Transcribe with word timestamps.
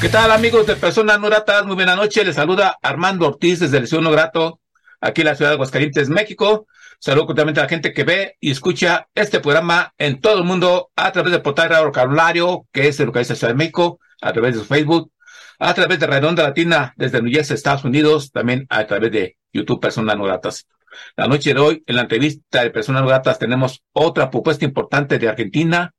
¿Qué 0.00 0.08
tal 0.08 0.30
amigos 0.30 0.64
de 0.64 0.76
Personas 0.76 1.18
No 1.18 1.26
Gratas? 1.26 1.66
Muy 1.66 1.74
buena 1.74 1.96
noche. 1.96 2.24
Les 2.24 2.36
saluda 2.36 2.78
Armando 2.82 3.26
Ortiz 3.26 3.58
desde 3.58 3.78
el 3.78 4.02
No 4.02 4.12
Grato, 4.12 4.60
aquí 5.00 5.22
en 5.22 5.26
la 5.26 5.34
ciudad 5.34 5.50
de 5.50 5.54
Aguascalientes, 5.54 6.08
México. 6.08 6.68
Saludo 7.00 7.26
cordialmente 7.26 7.58
a 7.58 7.64
la 7.64 7.68
gente 7.68 7.92
que 7.92 8.04
ve 8.04 8.36
y 8.38 8.52
escucha 8.52 9.08
este 9.12 9.40
programa 9.40 9.92
en 9.98 10.20
todo 10.20 10.38
el 10.38 10.44
mundo 10.44 10.92
a 10.94 11.10
través 11.10 11.32
de 11.32 11.40
portal 11.40 11.70
Radio 11.70 11.86
Vocabulario, 11.86 12.68
que 12.72 12.86
es 12.86 13.00
el 13.00 13.06
localiza 13.06 13.34
Ciudad 13.34 13.52
de 13.52 13.58
México, 13.58 13.98
a 14.22 14.32
través 14.32 14.54
de 14.54 14.60
su 14.60 14.66
Facebook, 14.66 15.10
a 15.58 15.74
través 15.74 15.98
de 15.98 16.06
Redonda 16.06 16.44
Latina 16.44 16.94
desde 16.96 17.20
New 17.20 17.32
Jersey, 17.32 17.56
Estados 17.56 17.82
Unidos, 17.82 18.30
también 18.30 18.66
a 18.68 18.86
través 18.86 19.10
de 19.10 19.36
YouTube 19.52 19.80
Personas 19.80 20.16
No 20.16 20.22
Gratas. 20.22 20.68
La 21.16 21.26
noche 21.26 21.52
de 21.54 21.60
hoy, 21.60 21.82
en 21.88 21.96
la 21.96 22.02
entrevista 22.02 22.62
de 22.62 22.70
Personas 22.70 23.02
No 23.02 23.08
Gratas, 23.08 23.40
tenemos 23.40 23.82
otra 23.92 24.30
propuesta 24.30 24.64
importante 24.64 25.18
de 25.18 25.28
Argentina, 25.28 25.92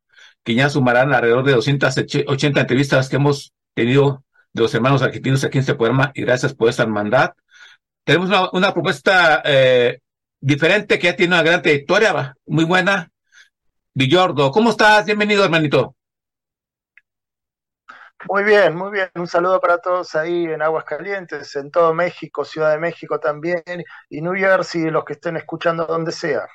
que 0.46 0.56
ya 0.56 0.70
sumarán 0.70 1.14
alrededor 1.14 1.44
de 1.44 1.52
280 1.52 2.62
entrevistas 2.62 3.10
que 3.10 3.18
hemos 3.18 3.54
tenido 3.74 4.24
de 4.54 4.62
los 4.62 4.74
hermanos 4.74 5.02
argentinos 5.02 5.44
aquí 5.44 5.58
en 5.58 5.62
este 5.62 5.76
programa 5.76 6.12
y 6.14 6.22
gracias 6.22 6.54
por 6.54 6.70
esta 6.70 6.84
hermandad. 6.84 7.34
Tenemos 8.04 8.30
una, 8.54 8.74
propuesta 8.74 9.42
eh, 9.46 10.00
diferente 10.40 10.98
que 10.98 11.08
ya 11.08 11.16
tiene 11.16 11.36
una 11.36 11.44
gran 11.44 11.62
trayectoria, 11.62 12.36
muy 12.46 12.66
buena. 12.66 13.12
Villordo, 13.94 14.52
¿cómo 14.52 14.72
estás? 14.72 15.06
Bienvenido, 15.06 15.44
hermanito. 15.44 15.96
Muy 18.28 18.44
bien, 18.44 18.76
muy 18.76 18.92
bien. 18.92 19.10
Un 19.16 19.28
saludo 19.28 19.62
para 19.62 19.78
todos 19.78 20.14
ahí 20.16 20.46
en 20.46 20.62
Aguas 20.62 20.84
Calientes, 20.84 21.56
en 21.56 21.72
todo 21.72 21.94
México, 21.94 22.44
Ciudad 22.44 22.72
de 22.72 22.80
México 22.80 23.20
también, 23.20 23.64
y 24.10 24.22
New 24.22 24.34
Jersey, 24.36 24.90
los 24.90 25.06
que 25.06 25.14
estén 25.14 25.38
escuchando 25.38 25.86
donde 25.86 26.12
sea. 26.12 26.48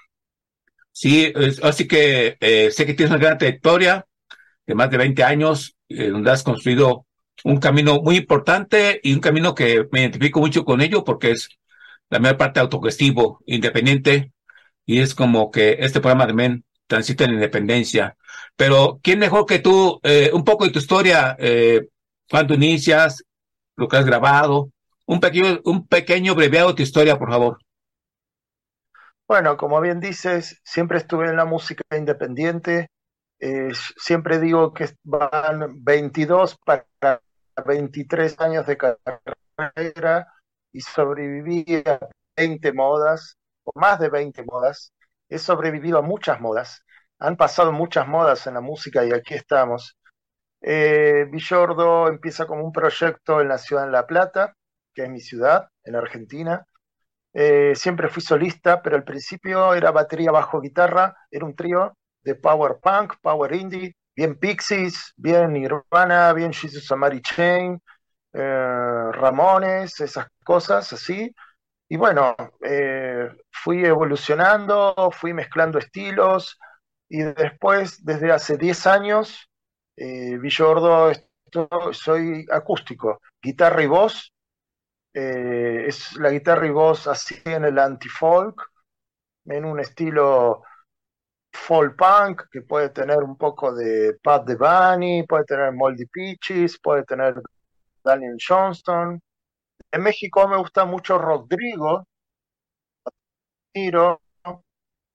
Sí, 0.93 1.33
así 1.63 1.89
que 1.89 2.37
eh, 2.39 2.71
sé 2.71 2.87
que 2.87 2.95
tienes 2.95 3.11
una 3.11 3.25
gran 3.25 3.39
trayectoria 3.39 4.07
de 4.67 4.75
más 4.75 4.91
de 4.91 4.99
20 4.99 5.25
años, 5.25 5.77
eh, 5.89 6.09
donde 6.09 6.31
has 6.31 6.43
construido 6.43 7.07
un 7.45 7.59
camino 7.59 8.01
muy 8.01 8.17
importante 8.17 9.01
y 9.03 9.13
un 9.13 9.21
camino 9.21 9.55
que 9.55 9.87
me 9.91 10.01
identifico 10.01 10.41
mucho 10.41 10.65
con 10.65 10.81
ello 10.81 11.05
porque 11.05 11.33
es 11.33 11.49
la 12.11 12.19
mayor 12.19 12.37
parte 12.37 12.61
autogestivo, 12.61 13.43
independiente, 13.47 14.33
y 14.87 15.01
es 15.01 15.15
como 15.15 15.51
que 15.51 15.79
este 15.81 16.01
programa 16.01 16.27
también 16.27 16.65
transita 16.87 17.25
en 17.25 17.35
independencia. 17.35 18.17
Pero, 18.57 19.01
¿quién 19.03 19.19
mejor 19.19 19.47
que 19.47 19.59
tú? 19.59 20.01
Eh, 20.03 20.31
un 20.33 20.45
poco 20.45 20.65
de 20.65 20.71
tu 20.71 20.79
historia, 20.79 21.37
eh, 21.39 21.89
cuándo 22.31 22.55
inicias, 22.55 23.25
lo 23.77 23.89
que 23.89 23.97
has 23.97 24.05
grabado, 24.05 24.71
un 25.07 25.21
pequeño, 25.21 25.61
un 25.65 25.87
pequeño 25.87 26.35
breveado 26.35 26.69
de 26.69 26.75
tu 26.75 26.83
historia, 26.83 27.19
por 27.19 27.31
favor. 27.31 27.59
Bueno, 29.27 29.57
como 29.57 29.81
bien 29.81 30.01
dices, 30.01 30.61
siempre 30.65 30.99
estuve 30.99 31.29
en 31.29 31.37
la 31.37 31.47
música 31.47 31.83
independiente, 31.97 32.91
eh, 33.41 33.73
siempre 33.97 34.39
digo 34.39 34.73
que 34.73 34.89
van 35.03 35.85
22 35.85 36.59
para 36.65 37.21
23 37.65 38.41
años 38.41 38.67
de 38.67 38.77
carrera 38.77 40.33
y 40.73 40.81
sobreviví 40.81 41.83
a 41.87 41.99
20 42.37 42.73
modas, 42.73 43.37
o 43.65 43.73
más 43.75 43.99
de 44.01 44.09
20 44.09 44.45
modas. 44.45 44.93
He 45.29 45.39
sobrevivido 45.39 45.99
a 45.99 46.03
muchas 46.03 46.41
modas. 46.41 46.83
Han 47.19 47.37
pasado 47.37 47.73
muchas 47.73 48.07
modas 48.09 48.47
en 48.47 48.55
la 48.55 48.61
música 48.61 49.05
y 49.05 49.13
aquí 49.13 49.35
estamos. 49.35 49.97
Eh, 50.61 51.27
Villordo 51.31 52.09
empieza 52.09 52.47
como 52.47 52.65
un 52.65 52.73
proyecto 52.73 53.41
en 53.41 53.49
la 53.49 53.59
ciudad 53.59 53.87
de 53.87 53.93
La 53.93 54.07
Plata, 54.07 54.55
que 54.95 55.05
es 55.05 55.11
mi 55.11 55.21
ciudad, 55.21 55.69
en 55.85 55.97
Argentina. 55.97 56.67
Eh, 57.35 57.75
siempre 57.75 58.09
fui 58.09 58.23
solista, 58.23 58.83
pero 58.83 58.97
al 58.97 59.05
principio 59.05 59.75
era 59.75 59.91
batería 59.91 60.31
bajo 60.31 60.61
guitarra, 60.61 61.17
era 61.31 61.45
un 61.45 61.55
trío 61.57 61.97
de 62.25 62.35
power 62.35 62.79
punk, 62.83 63.15
power 63.23 63.55
indie, 63.55 63.97
bien 64.17 64.37
Pixies, 64.39 65.13
bien 65.17 65.53
Nirvana, 65.53 66.33
bien 66.33 66.53
Jesus 66.53 66.91
Amari 66.93 67.21
Chain, 67.23 67.81
eh, 68.33 69.11
Ramones, 69.13 70.01
esas 70.01 70.27
cosas 70.45 70.93
así. 70.93 71.35
Y 71.89 71.97
bueno, 71.97 72.35
eh, 72.65 73.29
fui 73.51 73.85
evolucionando, 73.85 75.11
fui 75.13 75.33
mezclando 75.33 75.79
estilos 75.79 76.59
y 77.09 77.23
después, 77.23 78.05
desde 78.05 78.33
hace 78.33 78.57
10 78.57 78.87
años, 78.87 79.49
eh, 79.97 80.39
soy 81.93 82.47
acústico, 82.51 83.21
guitarra 83.41 83.83
y 83.83 83.87
voz. 83.87 84.33
Eh, 85.13 85.85
es 85.87 86.17
la 86.17 86.31
guitarra 86.31 86.67
y 86.67 86.71
voz 86.71 87.07
así 87.07 87.37
en 87.45 87.65
el 87.65 87.79
anti-folk, 87.79 88.61
en 89.47 89.65
un 89.65 89.79
estilo 89.79 90.63
folk 91.55 91.97
punk, 91.97 92.43
que 92.51 92.63
puede 92.63 92.91
tener 92.91 93.19
un 93.19 93.37
poco 93.37 93.75
de 93.75 94.15
Pat 94.23 94.45
de 94.47 94.57
Bunny, 94.57 95.25
puede 95.27 95.45
tener 95.45 95.73
Moldy 95.73 96.07
Peaches, 96.07 96.79
puede 96.81 97.05
tener 97.05 97.41
Daniel 98.05 98.37
Johnston. 98.39 99.21
En 99.93 100.03
México 100.03 100.47
me 100.49 100.57
gusta 100.57 100.85
mucho 100.85 101.19
Rodrigo, 101.19 102.07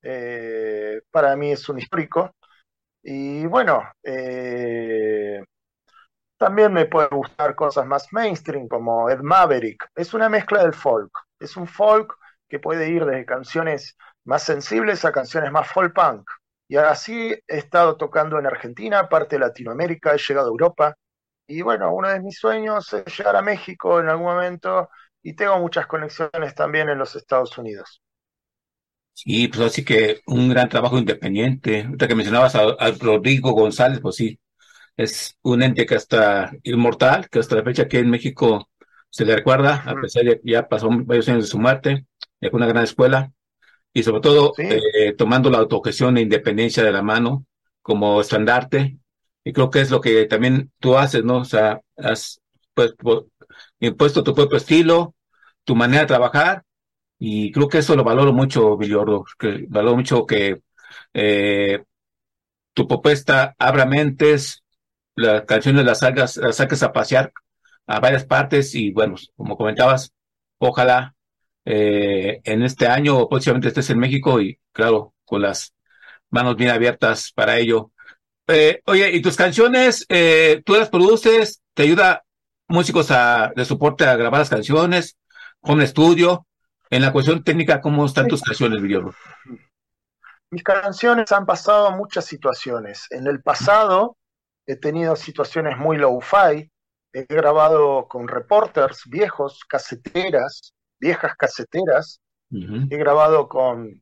eh, 0.02 1.02
para 1.12 1.36
mí 1.36 1.52
es 1.52 1.68
un 1.70 1.80
histórico. 1.80 2.32
Y 3.04 3.46
bueno, 3.48 3.84
eh, 4.04 5.44
también 6.38 6.74
me 6.74 6.86
puede 6.86 7.10
gustar 7.10 7.56
cosas 7.56 7.86
más 7.86 8.08
mainstream 8.12 8.68
como 8.68 9.10
Ed 9.10 9.20
Maverick. 9.22 9.90
Es 9.96 10.14
una 10.14 10.30
mezcla 10.30 10.64
del 10.64 10.74
folk. 10.74 11.12
Es 11.40 11.58
un 11.58 11.68
folk 11.68 12.16
que 12.48 12.60
puede 12.60 12.90
ir 12.90 13.06
desde 13.06 13.26
canciones 13.26 13.96
más 14.30 14.44
sensibles 14.44 15.04
a 15.06 15.12
canciones 15.12 15.52
más 15.52 15.68
folk 15.68 15.92
punk. 15.92 16.30
Y 16.68 16.78
así 16.78 17.34
he 17.48 17.58
estado 17.58 17.98
tocando 17.98 18.38
en 18.38 18.46
Argentina, 18.46 19.10
parte 19.10 19.36
de 19.36 19.40
Latinoamérica, 19.40 20.14
he 20.14 20.20
llegado 20.20 20.48
a 20.48 20.52
Europa. 20.52 20.96
Y 21.48 21.64
bueno, 21.64 21.92
uno 21.92 22.10
de 22.10 22.20
mis 22.20 22.38
sueños 22.38 22.94
es 22.94 23.18
llegar 23.18 23.36
a 23.36 23.42
México 23.42 24.00
en 24.00 24.08
algún 24.08 24.28
momento 24.28 24.88
y 25.24 25.34
tengo 25.34 25.58
muchas 25.58 25.88
conexiones 25.88 26.54
también 26.54 26.90
en 26.90 27.00
los 27.00 27.16
Estados 27.16 27.58
Unidos. 27.58 28.04
Sí, 29.14 29.48
pues 29.48 29.62
así 29.62 29.84
que 29.84 30.22
un 30.28 30.48
gran 30.48 30.70
trabajo 30.70 31.00
independiente. 31.00 31.86
Ahorita 31.86 32.08
que 32.08 32.16
mencionabas 32.16 32.54
a, 32.54 32.92
Rodrigo 33.02 33.54
González, 33.54 34.00
pues 34.00 34.16
sí, 34.16 34.40
es 34.96 35.40
un 35.42 35.64
ente 35.64 35.88
que 35.88 35.96
hasta 35.96 36.52
inmortal, 36.62 37.30
que 37.30 37.40
hasta 37.40 37.56
la 37.56 37.64
fecha 37.64 37.84
aquí 37.84 37.98
en 37.98 38.12
México 38.12 38.70
se 39.10 39.26
le 39.26 39.36
recuerda, 39.36 39.84
a 39.88 39.96
pesar 39.96 40.24
de 40.24 40.40
que 40.40 40.52
ya 40.52 40.68
pasó 40.68 40.88
varios 40.92 41.28
años 41.30 41.46
de 41.46 41.50
su 41.50 41.58
muerte, 41.58 42.06
fue 42.40 42.52
una 42.54 42.68
gran 42.68 42.84
escuela 42.84 43.34
y 44.00 44.04
sobre 44.04 44.22
todo 44.22 44.54
eh, 44.58 45.14
tomando 45.18 45.50
la 45.50 45.60
autogestión 45.60 46.18
e 46.18 46.22
independencia 46.22 46.84
de 46.84 46.92
la 46.92 47.02
mano 47.02 47.46
como 47.82 48.22
estandarte. 48.22 48.98
Y 49.44 49.54
creo 49.54 49.70
que 49.70 49.82
es 49.82 49.92
lo 49.92 50.02
que 50.02 50.26
también 50.26 50.72
tú 50.80 50.98
haces, 50.98 51.24
¿no? 51.24 51.38
O 51.40 51.46
sea, 51.46 51.82
has 51.98 52.42
pues, 52.74 52.94
impuesto 53.80 54.24
tu 54.24 54.34
propio 54.36 54.58
estilo, 54.58 55.16
tu 55.64 55.76
manera 55.76 56.02
de 56.02 56.08
trabajar, 56.08 56.64
y 57.20 57.52
creo 57.52 57.68
que 57.68 57.80
eso 57.80 57.96
lo 57.96 58.04
valoro 58.04 58.34
mucho, 58.34 58.78
Villordo, 58.78 59.26
que 59.38 59.66
valoro 59.68 59.98
mucho 59.98 60.26
que 60.26 60.62
eh, 61.14 61.84
tu 62.74 62.88
propuesta 62.88 63.56
abra 63.60 63.86
mentes, 63.86 64.64
las 65.16 65.44
canciones 65.44 65.86
las 65.86 66.00
saques, 66.00 66.38
las 66.38 66.56
saques 66.56 66.82
a 66.84 66.94
pasear 66.94 67.34
a 67.88 68.00
varias 68.00 68.26
partes 68.26 68.74
y 68.76 68.92
bueno, 68.92 69.16
como 69.36 69.58
comentabas, 69.58 70.14
ojalá 70.60 71.16
eh, 71.72 72.42
en 72.46 72.64
este 72.64 72.88
año 72.88 73.30
próximamente 73.30 73.68
estés 73.68 73.92
en 73.92 74.00
México 74.00 74.42
y 74.42 74.60
claro, 74.72 75.14
con 75.24 75.44
las 75.44 75.76
manos 76.32 76.56
bien 76.56 76.72
abiertas 76.72 77.32
para 77.32 77.60
ello. 77.60 77.92
Eh, 78.48 78.82
oye, 78.88 79.12
¿y 79.12 79.22
tus 79.22 79.36
canciones, 79.36 80.04
eh, 80.10 80.64
tú 80.66 80.74
las 80.74 80.90
produces? 80.90 81.62
¿Te 81.76 81.84
ayuda 81.84 82.24
músicos 82.68 83.12
a, 83.12 83.54
de 83.56 83.66
soporte 83.66 84.04
a 84.06 84.16
grabar 84.16 84.40
las 84.40 84.50
canciones? 84.50 85.16
¿Con 85.60 85.80
estudio? 85.82 86.48
En 86.90 87.04
la 87.04 87.14
cuestión 87.14 87.44
técnica, 87.44 87.82
¿cómo 87.82 88.04
están 88.04 88.28
tus 88.28 88.42
canciones, 88.42 88.82
Guillermo? 88.82 89.14
Mis 90.50 90.64
canciones 90.64 91.32
han 91.32 91.46
pasado 91.46 91.92
muchas 91.92 92.26
situaciones. 92.26 93.06
En 93.12 93.28
el 93.28 93.44
pasado 93.44 94.18
he 94.66 94.76
tenido 94.76 95.16
situaciones 95.16 95.78
muy 95.78 95.98
low-fi. 95.98 96.72
He 97.14 97.26
grabado 97.30 98.08
con 98.08 98.28
reporters 98.28 99.04
viejos, 99.06 99.64
caseteras, 99.66 100.74
viejas 101.00 101.36
caseteras. 101.36 102.22
He 102.52 102.98
grabado 102.98 103.48
con 103.48 104.02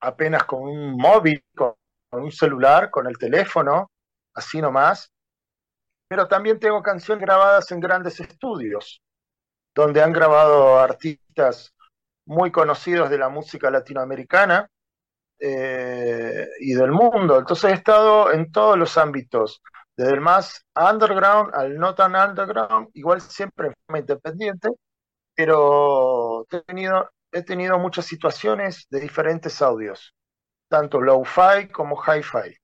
apenas 0.00 0.44
con 0.44 0.62
un 0.62 0.96
móvil, 0.96 1.42
con 1.54 1.74
un 2.10 2.32
celular, 2.32 2.90
con 2.90 3.06
el 3.06 3.16
teléfono, 3.18 3.90
así 4.34 4.60
nomás. 4.60 5.10
Pero 6.08 6.28
también 6.28 6.58
tengo 6.58 6.82
canciones 6.82 7.24
grabadas 7.24 7.70
en 7.72 7.80
grandes 7.80 8.20
estudios, 8.20 9.00
donde 9.74 10.02
han 10.02 10.12
grabado 10.12 10.78
artistas 10.78 11.74
muy 12.26 12.50
conocidos 12.50 13.10
de 13.10 13.18
la 13.18 13.28
música 13.28 13.70
latinoamericana 13.70 14.68
eh, 15.38 16.48
y 16.60 16.74
del 16.74 16.92
mundo. 16.92 17.38
Entonces 17.38 17.70
he 17.70 17.74
estado 17.74 18.32
en 18.32 18.50
todos 18.52 18.78
los 18.78 18.96
ámbitos, 18.98 19.62
desde 19.96 20.12
el 20.12 20.20
más 20.20 20.64
underground 20.74 21.54
al 21.54 21.78
no 21.78 21.94
tan 21.94 22.14
underground, 22.14 22.88
igual 22.94 23.20
siempre 23.20 23.68
en 23.68 23.74
forma 23.86 23.98
independiente, 24.00 24.68
pero 25.34 26.46
he 26.50 26.60
tenido, 26.62 27.10
he 27.32 27.42
tenido 27.42 27.78
muchas 27.78 28.06
situaciones 28.06 28.86
de 28.90 29.00
diferentes 29.00 29.60
audios, 29.62 30.14
tanto 30.68 31.00
low-fi 31.00 31.68
como 31.72 32.00
hi-fi. 32.00 32.56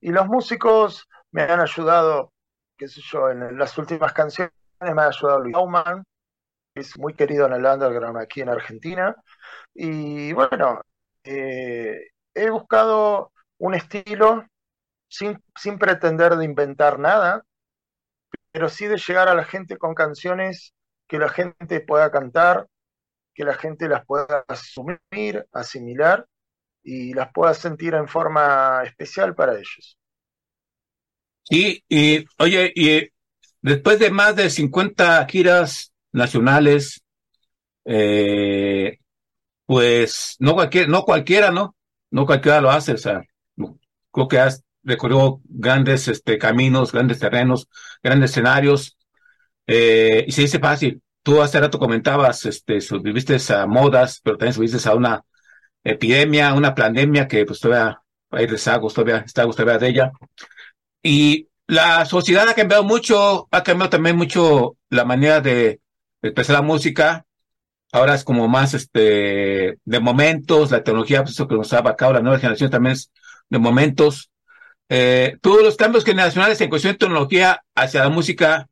Y 0.00 0.10
los 0.10 0.26
músicos 0.26 1.08
me 1.30 1.42
han 1.42 1.60
ayudado, 1.60 2.32
qué 2.76 2.88
sé 2.88 3.00
yo, 3.02 3.30
en 3.30 3.58
las 3.58 3.76
últimas 3.78 4.12
canciones 4.12 4.52
me 4.80 5.02
ha 5.02 5.08
ayudado 5.08 5.40
Luis 5.40 5.54
Bauman, 5.54 6.04
que 6.74 6.80
es 6.82 6.98
muy 6.98 7.14
querido 7.14 7.46
en 7.46 7.54
el 7.54 7.64
underground 7.64 8.18
aquí 8.18 8.40
en 8.40 8.48
Argentina. 8.50 9.16
Y 9.72 10.32
bueno, 10.32 10.82
eh, 11.24 12.08
he 12.34 12.50
buscado 12.50 13.32
un 13.58 13.74
estilo 13.74 14.44
sin, 15.08 15.42
sin 15.56 15.78
pretender 15.78 16.36
de 16.36 16.44
inventar 16.44 16.98
nada, 16.98 17.42
pero 18.52 18.68
sí 18.68 18.86
de 18.86 18.98
llegar 18.98 19.28
a 19.28 19.34
la 19.34 19.44
gente 19.44 19.78
con 19.78 19.94
canciones 19.94 20.74
que 21.08 21.18
la 21.18 21.28
gente 21.28 21.80
pueda 21.80 22.10
cantar, 22.10 22.68
que 23.34 23.44
la 23.44 23.54
gente 23.54 23.88
las 23.88 24.04
pueda 24.04 24.44
asumir, 24.48 25.46
asimilar 25.52 26.26
y 26.82 27.14
las 27.14 27.32
pueda 27.32 27.54
sentir 27.54 27.94
en 27.94 28.08
forma 28.08 28.82
especial 28.84 29.34
para 29.34 29.54
ellos. 29.54 29.98
Sí, 31.42 31.84
y 31.88 32.24
oye, 32.38 32.72
y 32.74 33.08
después 33.60 33.98
de 33.98 34.10
más 34.10 34.36
de 34.36 34.48
50 34.48 35.26
giras 35.26 35.92
nacionales, 36.12 37.02
eh, 37.84 38.98
pues 39.66 40.36
no, 40.38 40.54
cualquier, 40.54 40.88
no 40.88 41.02
cualquiera, 41.02 41.50
¿no? 41.50 41.76
No 42.10 42.26
cualquiera 42.26 42.60
lo 42.60 42.70
hace, 42.70 42.92
o 42.92 42.98
sea, 42.98 43.22
creo 44.10 44.28
que 44.28 44.38
has 44.38 44.64
recorrido 44.82 45.40
grandes 45.44 46.08
este, 46.08 46.38
caminos, 46.38 46.92
grandes 46.92 47.18
terrenos, 47.18 47.68
grandes 48.02 48.30
escenarios, 48.30 48.96
eh, 49.66 50.24
y 50.26 50.32
se 50.32 50.42
dice 50.42 50.58
fácil. 50.58 51.00
Tú 51.22 51.40
hace 51.42 51.60
rato 51.60 51.78
comentabas, 51.78 52.44
este, 52.46 52.78
viviste 53.02 53.36
a 53.54 53.66
modas, 53.66 54.20
pero 54.22 54.36
también 54.36 54.54
subiste 54.54 54.88
a 54.88 54.94
una 54.94 55.24
epidemia, 55.82 56.54
una 56.54 56.74
pandemia 56.74 57.28
que 57.28 57.44
pues 57.46 57.60
todavía 57.60 58.00
hay 58.30 58.46
rezagos, 58.46 58.94
todavía 58.94 59.18
está 59.18 59.44
todavía 59.44 59.78
de 59.78 59.88
ella. 59.88 60.12
Y 61.02 61.48
la 61.66 62.04
sociedad 62.06 62.48
ha 62.48 62.54
cambiado 62.54 62.84
mucho, 62.84 63.48
ha 63.50 63.62
cambiado 63.62 63.90
también 63.90 64.16
mucho 64.16 64.76
la 64.90 65.04
manera 65.04 65.40
de 65.40 65.80
expresar 66.22 66.56
la 66.56 66.62
música. 66.62 67.24
Ahora 67.92 68.14
es 68.14 68.24
como 68.24 68.48
más 68.48 68.74
este 68.74 69.78
de 69.84 70.00
momentos, 70.00 70.70
la 70.70 70.82
tecnología, 70.82 71.22
pues 71.22 71.32
eso 71.34 71.46
que 71.48 71.54
nos 71.54 71.72
ha 71.72 71.78
abarcado 71.78 72.14
la 72.14 72.20
nueva 72.20 72.38
generación 72.38 72.70
también 72.70 72.94
es 72.94 73.10
de 73.48 73.58
momentos. 73.58 74.30
Eh, 74.88 75.36
todos 75.40 75.62
los 75.62 75.76
cambios 75.76 76.04
generacionales 76.04 76.60
en 76.60 76.70
cuestión 76.70 76.94
de 76.94 76.98
tecnología 76.98 77.62
hacia 77.74 78.02
la 78.02 78.10
música, 78.10 78.68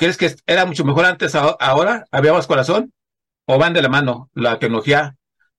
¿crees 0.00 0.16
que 0.16 0.34
era 0.46 0.64
mucho 0.64 0.82
mejor 0.82 1.04
antes 1.04 1.34
ahora? 1.34 2.06
¿Había 2.10 2.32
más 2.32 2.46
corazón? 2.46 2.90
¿O 3.46 3.58
van 3.58 3.74
de 3.74 3.82
la 3.82 3.90
mano 3.90 4.30
la 4.32 4.58
tecnología 4.58 5.14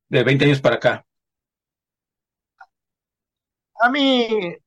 de 0.09 0.23
20 0.23 0.45
años 0.45 0.61
para 0.61 0.77
acá? 0.77 1.05
A 3.79 3.89
mí, 3.91 4.57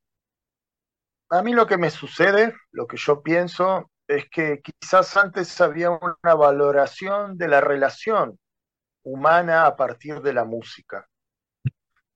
a 1.31 1.43
mí 1.43 1.53
lo 1.53 1.67
que 1.67 1.77
me 1.77 1.91
sucede, 1.91 2.55
lo 2.71 2.87
que 2.87 2.97
yo 2.97 3.21
pienso, 3.21 3.91
es 4.07 4.31
que 4.31 4.61
quizás 4.63 5.17
antes 5.17 5.61
había 5.61 5.91
una 5.91 6.35
valoración 6.37 7.37
de 7.37 7.49
la 7.49 7.61
relación 7.61 8.39
humana 9.03 9.67
a 9.67 9.75
partir 9.75 10.21
de 10.21 10.35
la 10.35 10.45
música. 10.45 11.09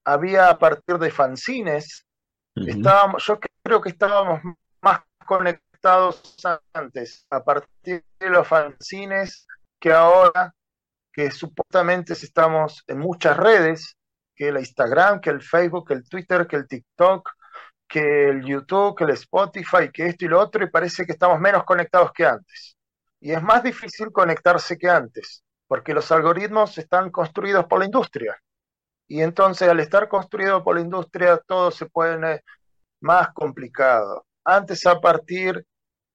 Había 0.05 0.49
a 0.49 0.57
partir 0.57 0.97
de 0.97 1.11
fanzines, 1.11 2.05
estábamos, 2.55 3.25
yo 3.25 3.37
creo 3.61 3.81
que 3.81 3.89
estábamos 3.89 4.39
más 4.81 5.01
conectados 5.25 5.68
antes, 6.73 7.25
a 7.29 7.43
partir 7.43 8.03
de 8.19 8.29
los 8.29 8.47
fanzines, 8.47 9.47
que 9.79 9.91
ahora 9.91 10.53
que 11.11 11.31
supuestamente 11.31 12.13
estamos 12.13 12.83
en 12.87 12.99
muchas 12.99 13.35
redes, 13.37 13.97
que 14.35 14.49
el 14.49 14.57
Instagram, 14.57 15.19
que 15.19 15.29
el 15.29 15.41
Facebook, 15.41 15.87
que 15.87 15.93
el 15.95 16.07
Twitter, 16.07 16.47
que 16.47 16.55
el 16.55 16.67
TikTok, 16.67 17.29
que 17.87 18.29
el 18.29 18.45
YouTube, 18.45 18.95
que 18.95 19.03
el 19.03 19.09
Spotify, 19.11 19.89
que 19.91 20.07
esto 20.07 20.25
y 20.25 20.27
lo 20.27 20.39
otro, 20.39 20.63
y 20.63 20.69
parece 20.69 21.05
que 21.05 21.13
estamos 21.13 21.39
menos 21.39 21.63
conectados 21.63 22.11
que 22.13 22.25
antes. 22.25 22.77
Y 23.19 23.31
es 23.31 23.41
más 23.41 23.63
difícil 23.63 24.11
conectarse 24.11 24.77
que 24.77 24.89
antes, 24.89 25.43
porque 25.67 25.93
los 25.93 26.11
algoritmos 26.11 26.77
están 26.77 27.09
construidos 27.11 27.65
por 27.65 27.79
la 27.79 27.85
industria. 27.85 28.39
Y 29.07 29.21
entonces 29.21 29.67
al 29.67 29.79
estar 29.79 30.07
construido 30.07 30.63
por 30.63 30.75
la 30.75 30.81
industria 30.81 31.37
todo 31.45 31.71
se 31.71 31.87
pone 31.87 32.43
más 33.01 33.33
complicado. 33.33 34.25
Antes 34.45 34.85
a 34.85 35.01
partir 35.01 35.65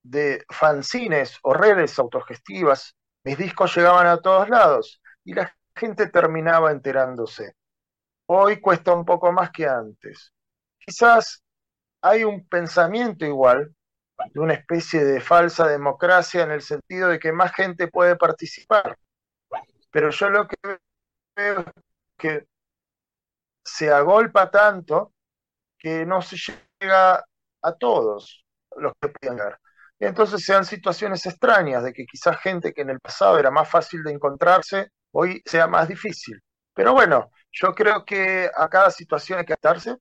de 0.04 0.44
fanzines 0.50 1.38
o 1.42 1.54
redes 1.54 1.98
autogestivas, 1.98 2.94
mis 3.24 3.38
discos 3.38 3.74
llegaban 3.74 4.06
a 4.06 4.20
todos 4.20 4.48
lados 4.48 5.00
y 5.24 5.34
la 5.34 5.52
gente 5.74 6.08
terminaba 6.08 6.70
enterándose. 6.70 7.54
Hoy 8.26 8.60
cuesta 8.60 8.92
un 8.92 9.04
poco 9.04 9.32
más 9.32 9.50
que 9.50 9.66
antes. 9.66 10.32
Quizás 10.78 11.42
hay 12.02 12.24
un 12.24 12.46
pensamiento 12.46 13.24
igual 13.24 13.74
de 14.32 14.40
una 14.40 14.54
especie 14.54 15.04
de 15.04 15.20
falsa 15.20 15.66
democracia 15.66 16.42
en 16.42 16.52
el 16.52 16.62
sentido 16.62 17.08
de 17.08 17.18
que 17.18 17.32
más 17.32 17.52
gente 17.52 17.88
puede 17.88 18.16
participar. 18.16 18.96
Pero 19.90 20.10
yo 20.10 20.28
lo 20.28 20.46
que 20.46 20.56
veo 21.36 21.60
es 21.60 21.66
que 22.18 22.46
se 23.64 23.90
agolpa 23.90 24.50
tanto 24.50 25.12
que 25.78 26.04
no 26.04 26.20
se 26.20 26.36
llega 26.80 27.24
a 27.62 27.72
todos 27.78 28.44
los 28.76 28.92
que 29.00 29.08
pueden. 29.08 29.38
Entonces 29.98 30.44
sean 30.44 30.64
situaciones 30.64 31.24
extrañas 31.26 31.82
de 31.84 31.92
que 31.92 32.06
quizás 32.06 32.38
gente 32.40 32.72
que 32.72 32.82
en 32.82 32.90
el 32.90 33.00
pasado 33.00 33.38
era 33.38 33.50
más 33.50 33.68
fácil 33.68 34.02
de 34.02 34.12
encontrarse, 34.12 34.88
hoy 35.12 35.42
sea 35.46 35.66
más 35.66 35.88
difícil. 35.88 36.40
Pero 36.74 36.92
bueno, 36.92 37.30
yo 37.52 37.74
creo 37.74 38.04
que 38.04 38.50
a 38.56 38.68
cada 38.68 38.90
situación 38.90 39.38
hay 39.38 39.44
que 39.44 39.52
adaptarse 39.52 39.96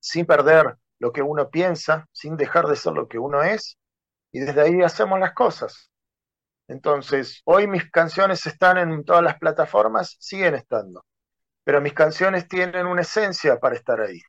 sin 0.00 0.26
perder 0.26 0.76
lo 0.98 1.12
que 1.12 1.22
uno 1.22 1.50
piensa, 1.50 2.06
sin 2.12 2.36
dejar 2.36 2.66
de 2.66 2.76
ser 2.76 2.94
lo 2.94 3.08
que 3.08 3.18
uno 3.18 3.42
es, 3.42 3.78
y 4.32 4.40
desde 4.40 4.62
ahí 4.62 4.82
hacemos 4.82 5.20
las 5.20 5.34
cosas. 5.34 5.90
Entonces, 6.68 7.42
hoy 7.44 7.66
mis 7.66 7.90
canciones 7.90 8.46
están 8.46 8.78
en 8.78 9.04
todas 9.04 9.22
las 9.22 9.38
plataformas, 9.38 10.16
siguen 10.20 10.54
estando, 10.54 11.04
pero 11.64 11.80
mis 11.80 11.94
canciones 11.94 12.48
tienen 12.48 12.86
una 12.86 13.02
esencia 13.02 13.58
para 13.58 13.76
estar 13.76 14.00
ahí. 14.00 14.20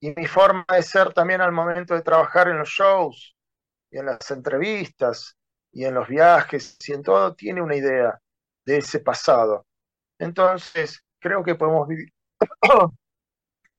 Y 0.00 0.12
mi 0.16 0.26
forma 0.26 0.64
de 0.68 0.82
ser 0.82 1.12
también 1.12 1.40
al 1.40 1.52
momento 1.52 1.94
de 1.94 2.02
trabajar 2.02 2.48
en 2.48 2.58
los 2.58 2.68
shows, 2.68 3.34
y 3.94 3.98
en 3.98 4.06
las 4.06 4.28
entrevistas, 4.32 5.36
y 5.70 5.84
en 5.84 5.94
los 5.94 6.08
viajes, 6.08 6.76
y 6.86 6.92
en 6.92 7.02
todo, 7.04 7.32
tiene 7.34 7.62
una 7.62 7.76
idea 7.76 8.20
de 8.66 8.78
ese 8.78 8.98
pasado. 8.98 9.66
Entonces, 10.18 11.04
creo 11.20 11.44
que 11.44 11.54
podemos 11.54 11.86
vivir, 11.86 12.12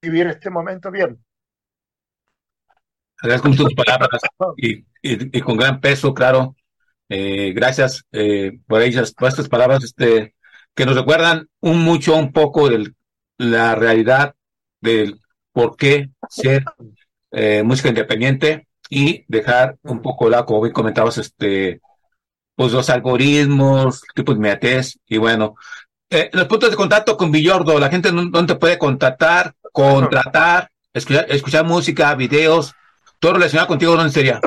vivir 0.01 0.27
este 0.27 0.49
momento 0.49 0.89
bien. 0.89 1.21
Mucho 3.43 3.63
tus 3.65 3.75
palabras 3.75 4.21
y, 4.57 5.41
con 5.41 5.57
gran 5.57 5.81
peso, 5.81 6.13
claro. 6.13 6.55
Eh, 7.09 7.51
gracias 7.53 8.05
eh, 8.13 8.57
por 8.67 8.81
ellas, 8.81 9.13
por 9.13 9.27
estas 9.27 9.49
palabras 9.49 9.83
este, 9.83 10.33
que 10.73 10.85
nos 10.85 10.95
recuerdan 10.95 11.49
un 11.59 11.83
mucho, 11.83 12.15
un 12.15 12.31
poco 12.31 12.69
de 12.69 12.93
la 13.37 13.75
realidad 13.75 14.33
del 14.79 15.19
por 15.51 15.75
qué 15.75 16.09
ser 16.29 16.63
eh, 17.31 17.63
música 17.63 17.89
independiente 17.89 18.64
y 18.89 19.25
dejar 19.27 19.77
un 19.83 20.01
poco 20.01 20.29
la, 20.29 20.45
como 20.45 20.71
comentabas, 20.71 21.17
este, 21.17 21.81
pues 22.55 22.71
los 22.71 22.89
algoritmos, 22.89 24.01
tipos 24.13 24.35
de 24.35 24.39
inmediatez 24.39 24.97
y 25.07 25.17
bueno. 25.17 25.55
los 26.31 26.45
puntos 26.45 26.71
de 26.71 26.75
contacto 26.75 27.17
con 27.17 27.31
Villordo, 27.31 27.79
la 27.79 27.89
gente 27.89 28.11
no, 28.11 28.45
te 28.45 28.55
puede 28.55 28.77
contactar, 28.77 29.53
contratar, 29.71 30.69
escuchar, 30.93 31.25
escuchar 31.29 31.65
música, 31.65 32.13
videos, 32.15 32.73
todo 33.19 33.33
relacionado 33.33 33.67
contigo, 33.67 33.95
¿dónde 33.95 34.11
sería? 34.11 34.39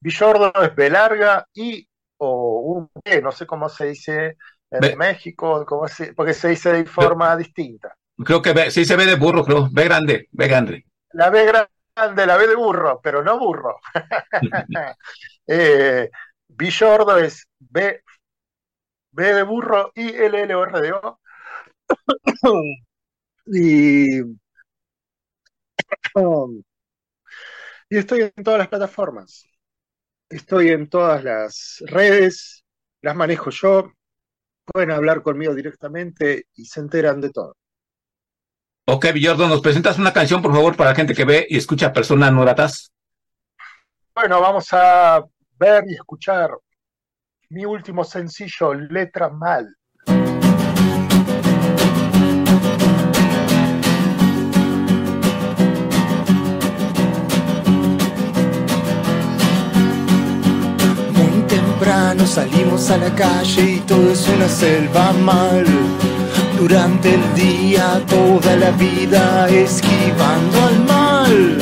Villordo 0.00 0.52
es 0.62 0.74
B 0.74 0.90
larga 0.90 1.46
y 1.54 1.86
o 2.18 2.60
un 2.60 2.90
B, 3.04 3.22
no 3.22 3.32
sé 3.32 3.46
cómo 3.46 3.68
se 3.68 3.86
dice 3.86 4.36
en 4.70 4.98
México, 4.98 5.64
cómo 5.66 5.86
porque 6.16 6.34
se 6.34 6.48
dice 6.48 6.72
de 6.72 6.84
forma 6.84 7.36
distinta. 7.36 7.94
Creo 8.24 8.42
que 8.42 8.70
sí 8.70 8.84
se 8.84 8.96
ve 8.96 9.06
de 9.06 9.16
burro, 9.16 9.44
creo. 9.44 9.68
B 9.70 9.84
grande, 9.84 10.28
B 10.30 10.46
grande. 10.46 10.86
La 11.12 11.30
B 11.30 11.44
grande, 11.44 11.70
la 11.96 12.36
B 12.36 12.46
de 12.46 12.54
burro, 12.54 13.00
pero 13.02 13.22
no 13.22 13.38
burro. 13.38 13.78
eh, 15.46 16.10
Villordo 16.48 17.18
es 17.18 17.46
B, 17.58 18.02
B 19.12 19.32
de 19.32 19.42
burro 19.42 19.90
y 19.94 20.08
L 20.10 20.42
L 20.42 20.54
O 20.54 20.64
R 20.64 20.80
de 20.80 20.92
O. 20.92 21.18
y 23.46 24.22
y 27.90 27.96
estoy 27.96 28.32
en 28.34 28.44
todas 28.44 28.58
las 28.58 28.68
plataformas. 28.68 29.44
Estoy 30.30 30.70
en 30.70 30.88
todas 30.88 31.24
las 31.24 31.82
redes, 31.86 32.64
las 33.02 33.16
manejo 33.16 33.50
yo. 33.50 33.92
Pueden 34.66 34.90
hablar 34.92 35.22
conmigo 35.22 35.54
directamente 35.54 36.46
y 36.54 36.66
se 36.66 36.80
enteran 36.80 37.20
de 37.20 37.30
todo. 37.30 37.56
Ok, 38.84 39.06
Villordo, 39.14 39.46
¿nos 39.46 39.60
presentas 39.60 39.98
una 39.98 40.12
canción, 40.12 40.42
por 40.42 40.52
favor, 40.52 40.76
para 40.76 40.90
la 40.90 40.96
gente 40.96 41.14
que 41.14 41.24
ve 41.24 41.46
y 41.48 41.56
escucha 41.56 41.92
personas 41.92 42.32
no 42.32 42.40
gratas? 42.40 42.92
Bueno, 44.12 44.40
vamos 44.40 44.72
a 44.72 45.22
ver 45.56 45.84
y 45.88 45.94
escuchar 45.94 46.50
mi 47.50 47.64
último 47.64 48.02
sencillo, 48.02 48.74
Letra 48.74 49.28
Mal. 49.28 49.76
Muy 61.12 61.42
temprano 61.46 62.26
salimos 62.26 62.90
a 62.90 62.96
la 62.96 63.14
calle 63.14 63.62
y 63.62 63.80
todo 63.80 64.10
es 64.10 64.28
una 64.28 64.48
selva 64.48 65.12
mal. 65.12 65.64
Durante 66.58 67.14
el 67.14 67.34
día, 67.34 68.02
toda 68.08 68.56
la 68.56 68.70
vida 68.72 69.48
esquivando 69.48 70.62
al 70.68 70.84
mal. 70.84 71.61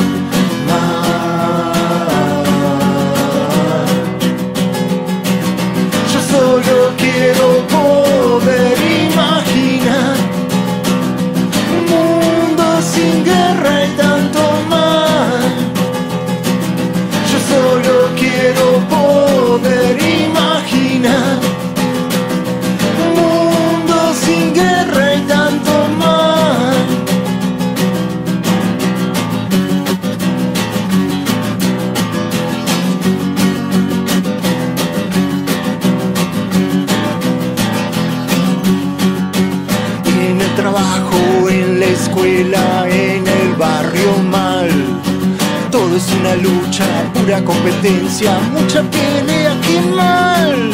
Es 46.01 46.13
una 46.15 46.35
lucha, 46.37 46.87
pura 47.13 47.45
competencia, 47.45 48.39
mucha 48.53 48.83
pelea, 48.83 49.55
qué 49.67 49.81
mal. 49.95 50.71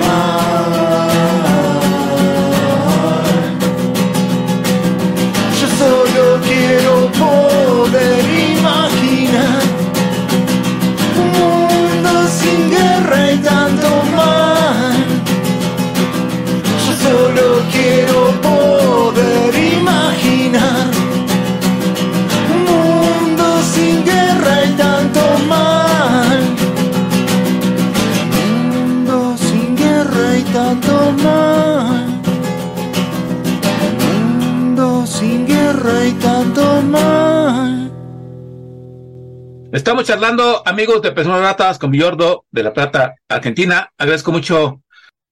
Mal. 0.00 0.49
Estamos 39.90 40.06
charlando, 40.06 40.62
amigos 40.68 41.02
de 41.02 41.10
Personas 41.10 41.40
Ratas, 41.40 41.76
con 41.76 41.90
Villordo 41.90 42.44
de 42.52 42.62
La 42.62 42.72
Plata, 42.72 43.16
Argentina. 43.28 43.90
Agradezco 43.98 44.30
mucho 44.30 44.84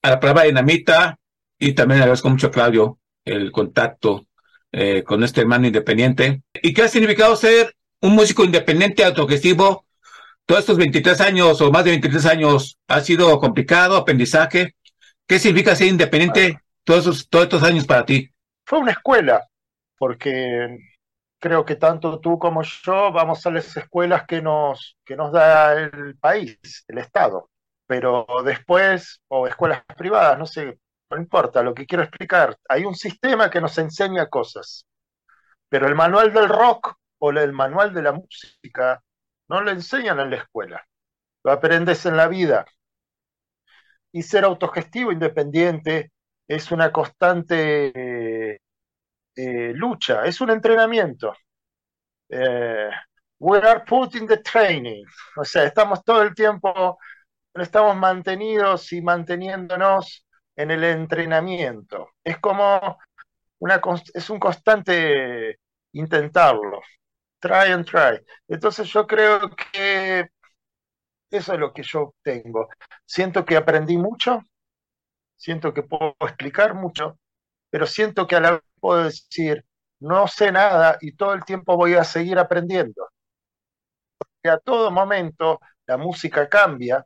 a 0.02 0.10
la 0.10 0.18
palabra 0.18 0.42
Dinamita 0.42 1.16
y 1.60 1.74
también 1.74 2.00
agradezco 2.00 2.28
mucho 2.28 2.48
a 2.48 2.50
Claudio 2.50 2.98
el 3.24 3.52
contacto 3.52 4.26
eh, 4.72 5.04
con 5.04 5.22
este 5.22 5.42
hermano 5.42 5.68
independiente. 5.68 6.42
¿Y 6.60 6.74
qué 6.74 6.82
ha 6.82 6.88
significado 6.88 7.36
ser 7.36 7.76
un 8.00 8.16
músico 8.16 8.42
independiente, 8.42 9.04
autogestivo? 9.04 9.86
Todos 10.44 10.62
estos 10.62 10.76
23 10.76 11.20
años 11.20 11.60
o 11.60 11.70
más 11.70 11.84
de 11.84 11.92
23 11.92 12.26
años 12.26 12.78
ha 12.88 13.00
sido 13.00 13.38
complicado, 13.38 13.94
aprendizaje. 13.96 14.74
¿Qué 15.28 15.38
significa 15.38 15.76
ser 15.76 15.86
independiente 15.86 16.58
todos, 16.82 17.02
esos, 17.02 17.28
todos 17.28 17.44
estos 17.44 17.62
años 17.62 17.86
para 17.86 18.04
ti? 18.04 18.28
Fue 18.64 18.80
una 18.80 18.90
escuela, 18.90 19.40
porque 19.96 20.80
creo 21.38 21.64
que 21.64 21.76
tanto 21.76 22.20
tú 22.20 22.38
como 22.38 22.62
yo 22.62 23.12
vamos 23.12 23.44
a 23.46 23.50
las 23.50 23.76
escuelas 23.76 24.26
que 24.26 24.42
nos, 24.42 24.96
que 25.04 25.16
nos 25.16 25.32
da 25.32 25.72
el 25.74 26.16
país, 26.18 26.58
el 26.88 26.98
Estado. 26.98 27.50
Pero 27.86 28.26
después, 28.44 29.20
o 29.28 29.46
escuelas 29.46 29.82
privadas, 29.96 30.38
no 30.38 30.46
sé, 30.46 30.78
no 31.10 31.16
importa, 31.16 31.62
lo 31.62 31.74
que 31.74 31.86
quiero 31.86 32.04
explicar, 32.04 32.56
hay 32.68 32.84
un 32.84 32.94
sistema 32.94 33.50
que 33.50 33.60
nos 33.60 33.78
enseña 33.78 34.26
cosas, 34.28 34.86
pero 35.68 35.86
el 35.86 35.94
manual 35.94 36.32
del 36.32 36.48
rock 36.48 36.96
o 37.18 37.30
el 37.30 37.52
manual 37.52 37.94
de 37.94 38.02
la 38.02 38.12
música 38.12 39.02
no 39.48 39.62
lo 39.62 39.70
enseñan 39.70 40.20
en 40.20 40.30
la 40.30 40.36
escuela, 40.36 40.86
lo 41.44 41.52
aprendes 41.52 42.06
en 42.06 42.16
la 42.16 42.28
vida. 42.28 42.66
Y 44.12 44.22
ser 44.22 44.44
autogestivo, 44.44 45.12
independiente, 45.12 46.12
es 46.48 46.70
una 46.72 46.92
constante 46.92 47.92
eh, 47.94 48.60
eh, 49.38 49.72
lucha, 49.74 50.24
es 50.26 50.40
un 50.40 50.50
entrenamiento. 50.50 51.32
Eh, 52.28 52.90
we 53.38 53.58
are 53.58 53.84
putting 53.86 54.26
the 54.26 54.38
training, 54.38 55.04
o 55.36 55.44
sea, 55.44 55.64
estamos 55.64 56.02
todo 56.04 56.22
el 56.22 56.34
tiempo, 56.34 56.98
estamos 57.54 57.96
mantenidos 57.96 58.92
y 58.92 59.00
manteniéndonos 59.02 60.26
en 60.56 60.70
el 60.72 60.84
entrenamiento. 60.84 62.10
Es 62.24 62.38
como 62.38 62.98
una, 63.60 63.80
es 64.14 64.30
un 64.30 64.40
constante 64.40 65.60
intentarlo, 65.92 66.80
try 67.40 67.72
and 67.72 67.86
try. 67.86 68.20
Entonces 68.48 68.88
yo 68.92 69.06
creo 69.06 69.50
que 69.72 70.28
eso 71.30 71.52
es 71.54 71.60
lo 71.60 71.72
que 71.72 71.82
yo 71.84 72.14
tengo. 72.22 72.68
Siento 73.06 73.44
que 73.44 73.56
aprendí 73.56 73.96
mucho, 73.98 74.42
siento 75.36 75.72
que 75.74 75.82
puedo 75.84 76.16
explicar 76.20 76.74
mucho, 76.74 77.18
pero 77.70 77.86
siento 77.86 78.26
que 78.26 78.36
a 78.36 78.40
la 78.40 78.62
puedo 78.78 79.04
decir, 79.04 79.64
no 80.00 80.28
sé 80.28 80.52
nada 80.52 80.98
y 81.00 81.12
todo 81.12 81.34
el 81.34 81.44
tiempo 81.44 81.76
voy 81.76 81.94
a 81.94 82.04
seguir 82.04 82.38
aprendiendo. 82.38 83.08
Porque 84.16 84.50
a 84.50 84.58
todo 84.58 84.90
momento 84.90 85.60
la 85.86 85.96
música 85.96 86.48
cambia 86.48 87.04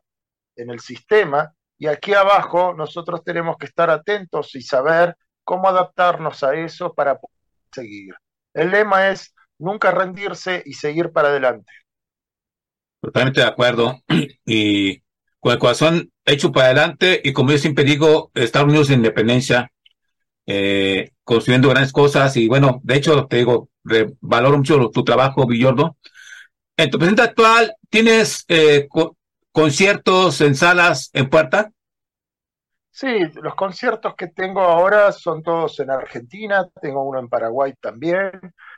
en 0.55 0.69
el 0.69 0.79
sistema 0.79 1.53
y 1.77 1.87
aquí 1.87 2.13
abajo 2.13 2.73
nosotros 2.73 3.23
tenemos 3.23 3.57
que 3.57 3.65
estar 3.65 3.89
atentos 3.89 4.55
y 4.55 4.61
saber 4.61 5.17
cómo 5.43 5.67
adaptarnos 5.67 6.43
a 6.43 6.55
eso 6.55 6.93
para 6.93 7.19
poder 7.19 7.37
seguir. 7.71 8.13
El 8.53 8.71
lema 8.71 9.09
es 9.09 9.33
nunca 9.57 9.91
rendirse 9.91 10.61
y 10.65 10.73
seguir 10.73 11.11
para 11.11 11.29
adelante. 11.29 11.71
Totalmente 13.01 13.41
de 13.41 13.47
acuerdo. 13.47 13.99
Y 14.45 15.01
con 15.39 15.53
el 15.53 15.59
corazón 15.59 16.11
hecho 16.25 16.51
para 16.51 16.67
adelante 16.67 17.19
y 17.23 17.33
como 17.33 17.51
yo 17.51 17.57
siempre 17.57 17.83
digo, 17.83 18.31
Estados 18.33 18.69
Unidos 18.69 18.87
de 18.87 18.95
independencia, 18.95 19.71
eh, 20.45 21.11
construyendo 21.23 21.69
grandes 21.69 21.93
cosas 21.93 22.35
y 22.37 22.47
bueno, 22.47 22.81
de 22.83 22.95
hecho 22.95 23.27
te 23.27 23.37
digo, 23.37 23.69
valoro 24.21 24.57
mucho 24.57 24.89
tu 24.89 25.03
trabajo, 25.03 25.47
Villordo. 25.47 25.97
En 26.77 26.89
tu 26.89 26.97
presente 26.97 27.21
actual, 27.21 27.75
¿tienes 27.89 28.45
eh, 28.47 28.87
co 28.89 29.15
conciertos 29.51 30.41
en 30.41 30.55
salas 30.55 31.11
en 31.13 31.29
puerta? 31.29 31.71
Sí, 32.89 33.07
los 33.41 33.55
conciertos 33.55 34.15
que 34.15 34.27
tengo 34.27 34.61
ahora 34.61 35.11
son 35.11 35.41
todos 35.41 35.79
en 35.79 35.89
Argentina, 35.89 36.67
tengo 36.79 37.03
uno 37.03 37.19
en 37.19 37.27
Paraguay 37.27 37.73
también, 37.79 38.31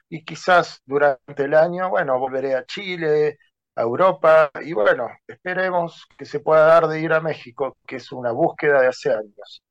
y 0.07 0.23
quizás 0.23 0.81
durante 0.85 1.43
el 1.43 1.53
año, 1.53 1.89
bueno, 1.89 2.17
volveré 2.17 2.55
a 2.55 2.65
Chile, 2.65 3.39
a 3.75 3.81
Europa, 3.81 4.51
y 4.61 4.71
bueno, 4.71 5.09
esperemos 5.27 6.05
que 6.17 6.23
se 6.23 6.39
pueda 6.39 6.65
dar 6.65 6.87
de 6.87 7.01
ir 7.01 7.11
a 7.11 7.19
México, 7.19 7.77
que 7.85 7.97
es 7.97 8.11
una 8.13 8.31
búsqueda 8.31 8.81
de 8.81 8.87
hace 8.87 9.11
años. 9.11 9.61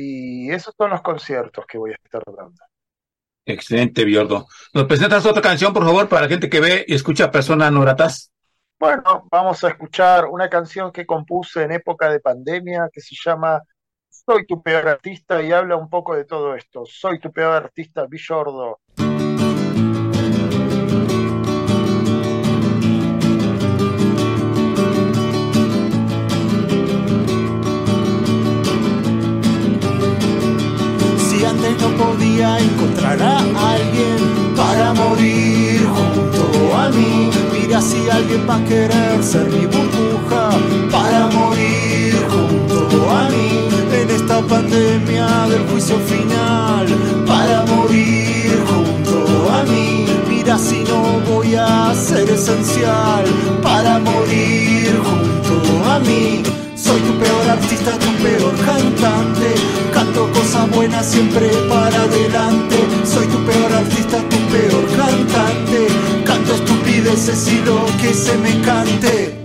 Y 0.00 0.48
esos 0.52 0.72
son 0.78 0.90
los 0.90 1.02
conciertos 1.02 1.66
que 1.66 1.76
voy 1.76 1.90
a 1.90 1.96
estar 2.00 2.22
dando. 2.24 2.62
Excelente, 3.44 4.04
Biordo. 4.04 4.46
¿Nos 4.72 4.84
presentas 4.84 5.26
otra 5.26 5.42
canción, 5.42 5.72
por 5.72 5.84
favor, 5.84 6.08
para 6.08 6.22
la 6.22 6.28
gente 6.28 6.48
que 6.48 6.60
ve 6.60 6.84
y 6.86 6.94
escucha 6.94 7.32
Personas 7.32 7.72
No 7.72 7.80
Gratas? 7.80 8.30
Bueno, 8.78 9.26
vamos 9.28 9.64
a 9.64 9.70
escuchar 9.70 10.26
una 10.26 10.48
canción 10.48 10.92
que 10.92 11.04
compuse 11.04 11.64
en 11.64 11.72
época 11.72 12.08
de 12.10 12.20
pandemia 12.20 12.88
que 12.92 13.00
se 13.00 13.16
llama 13.20 13.60
Soy 14.08 14.46
tu 14.46 14.62
peor 14.62 14.86
artista 14.86 15.42
y 15.42 15.50
habla 15.50 15.74
un 15.74 15.90
poco 15.90 16.14
de 16.14 16.24
todo 16.24 16.54
esto. 16.54 16.84
Soy 16.86 17.18
tu 17.18 17.32
peor 17.32 17.64
artista, 17.64 18.06
Villordo. 18.06 18.78
no 31.76 31.88
podía 31.96 32.58
encontrar 32.58 33.20
a 33.20 33.38
alguien 33.38 34.54
para 34.56 34.92
morir 34.94 35.86
junto 35.86 36.76
a 36.76 36.88
mí. 36.90 37.30
Mira 37.52 37.80
si 37.82 38.08
alguien 38.08 38.48
va 38.48 38.56
a 38.56 38.64
querer 38.64 39.22
ser 39.22 39.46
mi 39.50 39.66
burbuja 39.66 40.50
para 40.90 41.26
morir 41.26 42.14
junto 42.30 43.10
a 43.10 43.28
mí. 43.28 43.68
En 43.92 44.10
esta 44.10 44.40
pandemia 44.40 45.26
del 45.48 45.66
juicio 45.68 45.98
final 45.98 46.86
para 47.26 47.64
morir 47.66 48.64
junto 48.70 49.50
a 49.50 49.62
mí. 49.64 50.06
Mira 50.28 50.58
si 50.58 50.84
no 50.84 51.20
voy 51.30 51.54
a 51.54 51.94
ser 51.94 52.30
esencial 52.30 53.24
para 53.62 53.98
morir 53.98 54.98
junto 55.04 55.84
a 55.90 55.98
mí. 56.00 56.42
Soy 56.74 57.00
tu 57.00 57.12
peor 57.18 57.50
artista, 57.50 57.92
tu 57.98 58.10
peor 58.22 58.54
cantante 58.64 59.54
Canto 60.18 60.32
cosas 60.32 60.68
buenas 60.70 61.06
siempre 61.06 61.48
para 61.68 62.02
adelante. 62.02 62.76
Soy 63.04 63.24
tu 63.28 63.38
peor 63.44 63.72
artista, 63.72 64.18
tu 64.28 64.36
peor 64.50 64.84
cantante. 64.96 65.86
Canto 66.24 66.54
estupideces 66.56 67.46
y 67.52 67.60
lo 67.60 67.86
que 68.00 68.12
se 68.12 68.36
me 68.38 68.60
cante. 68.62 69.37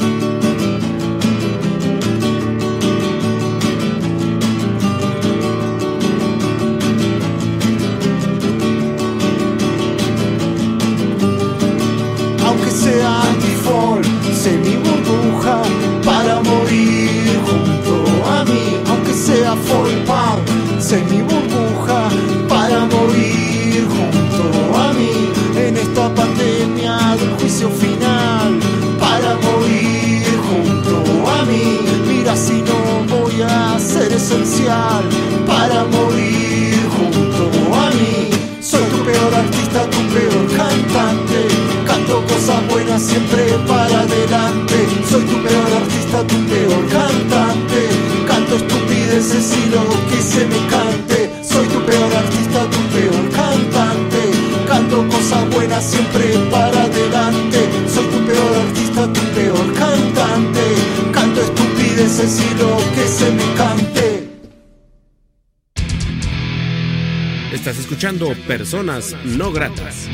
Estás 67.54 67.78
escuchando 67.78 68.34
Personas 68.48 69.16
No 69.26 69.52
Gratas. 69.52 70.10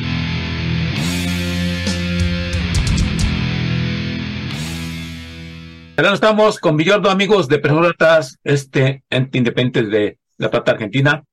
Ahora 5.95 6.13
estamos 6.13 6.59
con 6.59 6.75
Villordo, 6.75 7.09
amigos 7.09 7.47
de 7.47 7.59
Personas 7.59 8.37
este 8.43 9.05
ente 9.09 9.37
independiente 9.37 9.83
de 9.83 10.19
La 10.37 10.51
Plata, 10.51 10.73
Argentina, 10.73 11.23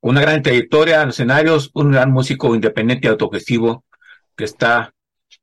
una 0.00 0.20
gran 0.20 0.42
trayectoria 0.42 1.02
en 1.02 1.08
escenarios, 1.08 1.72
un 1.74 1.90
gran 1.90 2.12
músico 2.12 2.54
independiente 2.54 3.08
y 3.08 3.10
autogestivo 3.10 3.84
que 4.36 4.44
está 4.44 4.94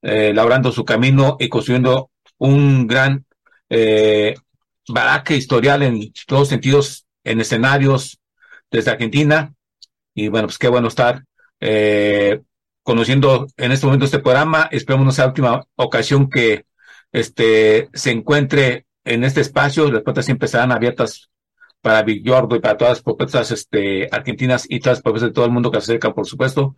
eh, 0.02 0.32
labrando 0.34 0.72
su 0.72 0.86
camino 0.86 1.36
y 1.42 1.50
construyendo 1.50 2.10
un 2.38 2.88
gran 2.88 3.26
eh, 3.68 4.36
baraje 4.88 5.36
historial 5.36 5.84
en 5.84 6.14
todos 6.26 6.48
sentidos, 6.48 7.06
en 7.26 7.42
escenarios 7.42 8.18
desde 8.72 8.92
Argentina. 8.92 9.55
Y 10.16 10.30
bueno, 10.30 10.48
pues 10.48 10.58
qué 10.58 10.70
bueno 10.70 10.88
estar 10.88 11.24
eh, 11.60 12.42
conociendo 12.82 13.48
en 13.58 13.72
este 13.72 13.86
momento 13.86 14.06
este 14.06 14.20
programa. 14.20 14.70
Esperemos 14.72 15.06
no 15.06 15.12
sea 15.12 15.26
la 15.26 15.30
última 15.30 15.68
ocasión 15.76 16.30
que 16.30 16.66
este 17.12 17.90
se 17.94 18.12
encuentre 18.12 18.86
en 19.04 19.24
este 19.24 19.42
espacio. 19.42 19.92
Las 19.92 20.04
puertas 20.04 20.26
siempre 20.26 20.46
estarán 20.46 20.72
abiertas 20.72 21.30
para 21.82 22.02
Villordo 22.02 22.56
y 22.56 22.60
para 22.60 22.78
todas 22.78 22.94
las 22.94 23.04
propuestas 23.04 23.52
este, 23.52 24.08
argentinas 24.12 24.66
y 24.70 24.80
todas 24.80 24.98
las 24.98 25.04
propuestas 25.04 25.30
de 25.30 25.34
todo 25.34 25.46
el 25.46 25.52
mundo 25.52 25.70
que 25.70 25.82
se 25.82 25.92
acercan, 25.92 26.14
por 26.14 26.26
supuesto. 26.26 26.76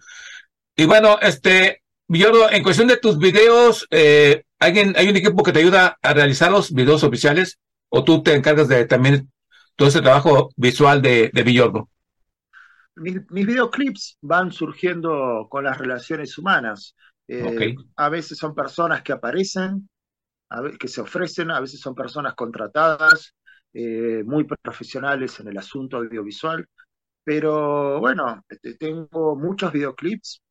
Y 0.76 0.86
bueno, 0.86 1.18
este, 1.22 1.84
Villordo, 2.08 2.52
en 2.52 2.64
cuestión 2.64 2.88
de 2.88 2.98
tus 2.98 3.20
videos, 3.20 3.88
eh, 3.92 4.44
¿alguien, 4.60 4.96
¿hay 4.98 5.08
un 5.10 5.16
equipo 5.16 5.44
que 5.44 5.52
te 5.52 5.60
ayuda 5.60 5.98
a 6.02 6.14
realizar 6.14 6.52
los 6.52 6.74
videos 6.74 7.04
oficiales? 7.04 7.60
¿O 7.90 8.04
tú 8.04 8.24
te 8.24 8.34
encargas 8.34 8.68
de 8.68 8.86
también 8.86 9.32
todo 9.76 9.90
ese 9.90 10.02
trabajo 10.02 10.50
visual 10.56 11.02
de, 11.02 11.30
de 11.34 11.44
Villordo? 11.44 11.88
Mis, 12.98 13.18
mis 13.32 13.46
videoclips 13.48 14.18
van 14.22 14.52
surgiendo 14.52 15.48
con 15.50 15.64
las 15.64 15.78
relaciones 15.78 16.38
humanas. 16.38 16.96
Eh. 17.28 17.74
A 17.98 18.10
veces 18.10 18.38
son 18.38 18.56
personas 18.56 19.04
que 19.04 19.14
aparecen, 19.14 19.90
a 20.50 20.62
que 20.80 20.88
se 20.88 21.02
ofrecen, 21.02 21.52
a 21.52 21.60
veces 21.62 21.82
son 21.82 21.96
personas 21.96 22.36
contratadas, 22.36 23.36
eh, 23.74 24.24
muy 24.26 24.46
profesionales 24.46 25.40
en 25.40 25.50
el 25.50 25.58
asunto 25.58 25.98
audiovisual. 25.98 26.66
Pero 27.24 28.00
bueno, 28.00 28.44
este, 28.50 28.76
tengo 28.76 29.36
muchos 29.38 29.72
videoclips, 29.74 30.42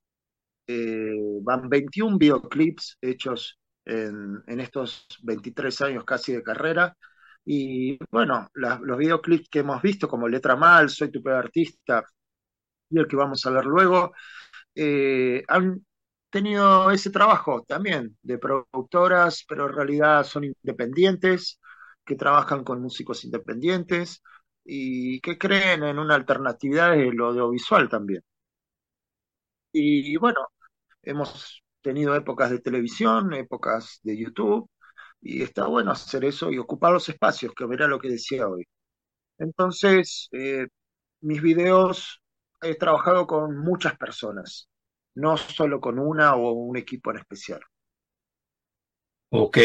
eh, 0.66 1.12
van 1.42 1.68
21 1.68 2.18
videoclips 2.18 2.98
hechos 3.00 3.58
en, 3.84 4.42
en 4.46 4.60
estos 4.60 5.06
23 5.22 5.80
años 5.82 6.04
casi 6.04 6.32
de 6.34 6.42
carrera. 6.42 6.96
Y 7.44 7.98
bueno, 8.10 8.48
la- 8.54 8.80
los 8.82 8.98
videoclips 8.98 9.48
que 9.48 9.60
hemos 9.60 9.80
visto, 9.82 10.08
como 10.08 10.28
Letra 10.28 10.56
Mal, 10.56 10.90
Soy 10.90 11.10
tu 11.10 11.22
peor 11.22 11.36
artista, 11.38 12.04
y 12.90 12.98
el 12.98 13.08
que 13.08 13.16
vamos 13.16 13.44
a 13.46 13.50
ver 13.50 13.64
luego, 13.66 14.12
eh, 14.74 15.42
han 15.48 15.84
tenido 16.30 16.90
ese 16.90 17.10
trabajo 17.10 17.64
también 17.66 18.16
de 18.22 18.38
productoras, 18.38 19.44
pero 19.48 19.66
en 19.68 19.74
realidad 19.74 20.24
son 20.24 20.44
independientes, 20.44 21.60
que 22.04 22.16
trabajan 22.16 22.64
con 22.64 22.82
músicos 22.82 23.24
independientes 23.24 24.22
y 24.64 25.20
que 25.20 25.38
creen 25.38 25.84
en 25.84 25.98
una 25.98 26.14
alternatividad 26.16 26.92
de 26.92 27.12
lo 27.12 27.28
audiovisual 27.28 27.88
también. 27.88 28.22
Y 29.72 30.16
bueno, 30.16 30.48
hemos 31.02 31.62
tenido 31.82 32.16
épocas 32.16 32.50
de 32.50 32.60
televisión, 32.60 33.34
épocas 33.34 34.00
de 34.02 34.16
YouTube, 34.18 34.70
y 35.20 35.42
está 35.42 35.66
bueno 35.66 35.92
hacer 35.92 36.24
eso 36.24 36.50
y 36.52 36.58
ocupar 36.58 36.92
los 36.92 37.08
espacios, 37.08 37.52
que 37.54 37.64
era 37.72 37.88
lo 37.88 37.98
que 37.98 38.08
decía 38.10 38.48
hoy. 38.48 38.64
Entonces, 39.38 40.28
eh, 40.32 40.68
mis 41.20 41.42
videos 41.42 42.22
he 42.62 42.74
trabajado 42.74 43.26
con 43.26 43.58
muchas 43.58 43.96
personas, 43.96 44.68
no 45.14 45.36
solo 45.36 45.80
con 45.80 45.98
una 45.98 46.34
o 46.34 46.52
un 46.52 46.76
equipo 46.76 47.10
en 47.10 47.18
especial. 47.18 47.60
Ok. 49.30 49.58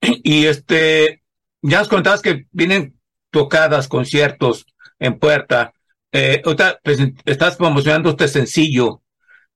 Y 0.00 0.46
este, 0.46 1.22
ya 1.62 1.78
nos 1.78 1.88
contabas 1.88 2.22
que 2.22 2.46
vienen 2.50 2.98
tocadas, 3.30 3.88
conciertos 3.88 4.66
en 4.98 5.18
puerta. 5.18 5.72
Eh, 6.12 6.42
presen- 6.42 7.20
estás 7.24 7.56
promocionando 7.56 8.10
este 8.10 8.28
sencillo. 8.28 9.02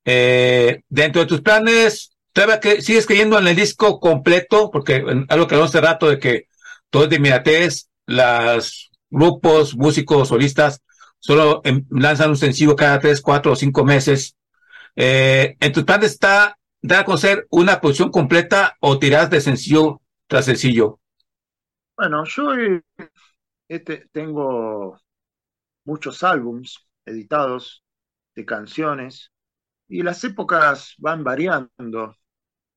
Eh, 0.04 0.82
dentro 0.88 1.22
de 1.22 1.26
tus 1.28 1.40
planes, 1.40 2.14
¿todavía 2.32 2.60
que 2.60 2.82
sigues 2.82 3.06
creyendo 3.06 3.38
en 3.38 3.48
el 3.48 3.56
disco 3.56 3.98
completo? 4.00 4.70
Porque 4.70 4.96
algo 5.28 5.46
que 5.46 5.54
hablamos 5.54 5.70
hace 5.70 5.80
rato 5.80 6.08
de 6.08 6.18
que 6.18 6.48
todo 6.90 7.04
es 7.04 7.10
de 7.10 7.16
inmediatez, 7.16 7.88
los 8.06 8.90
grupos, 9.08 9.76
músicos, 9.76 10.28
solistas, 10.28 10.82
solo 11.24 11.62
em, 11.64 11.86
lanzan 11.90 12.28
un 12.28 12.36
sencillo 12.36 12.76
cada 12.76 13.00
tres, 13.00 13.22
cuatro 13.22 13.52
o 13.52 13.56
cinco 13.56 13.82
meses. 13.82 14.36
Eh, 14.94 15.56
¿en 15.58 15.72
tus 15.72 15.84
planes 15.84 16.12
está 16.12 16.58
dar 16.82 17.00
a 17.00 17.04
conocer 17.06 17.46
una 17.48 17.80
producción 17.80 18.10
completa 18.10 18.76
o 18.80 18.98
tiras 18.98 19.30
de 19.30 19.40
sencillo 19.40 20.02
tras 20.26 20.44
sencillo? 20.44 21.00
Bueno, 21.96 22.24
yo 22.26 22.50
este, 23.68 24.06
tengo 24.12 25.00
muchos 25.86 26.22
álbums 26.22 26.86
editados 27.06 27.82
de 28.34 28.44
canciones 28.44 29.32
y 29.88 30.02
las 30.02 30.22
épocas 30.24 30.92
van 30.98 31.24
variando. 31.24 32.14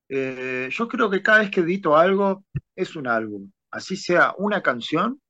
Eh, 0.08 0.70
yo 0.72 0.88
creo 0.88 1.10
que 1.10 1.22
cada 1.22 1.40
vez 1.40 1.50
que 1.50 1.60
edito 1.60 1.98
algo 1.98 2.46
es 2.74 2.96
un 2.96 3.06
álbum, 3.08 3.52
así 3.70 3.94
sea 3.94 4.32
una 4.38 4.62
canción 4.62 5.20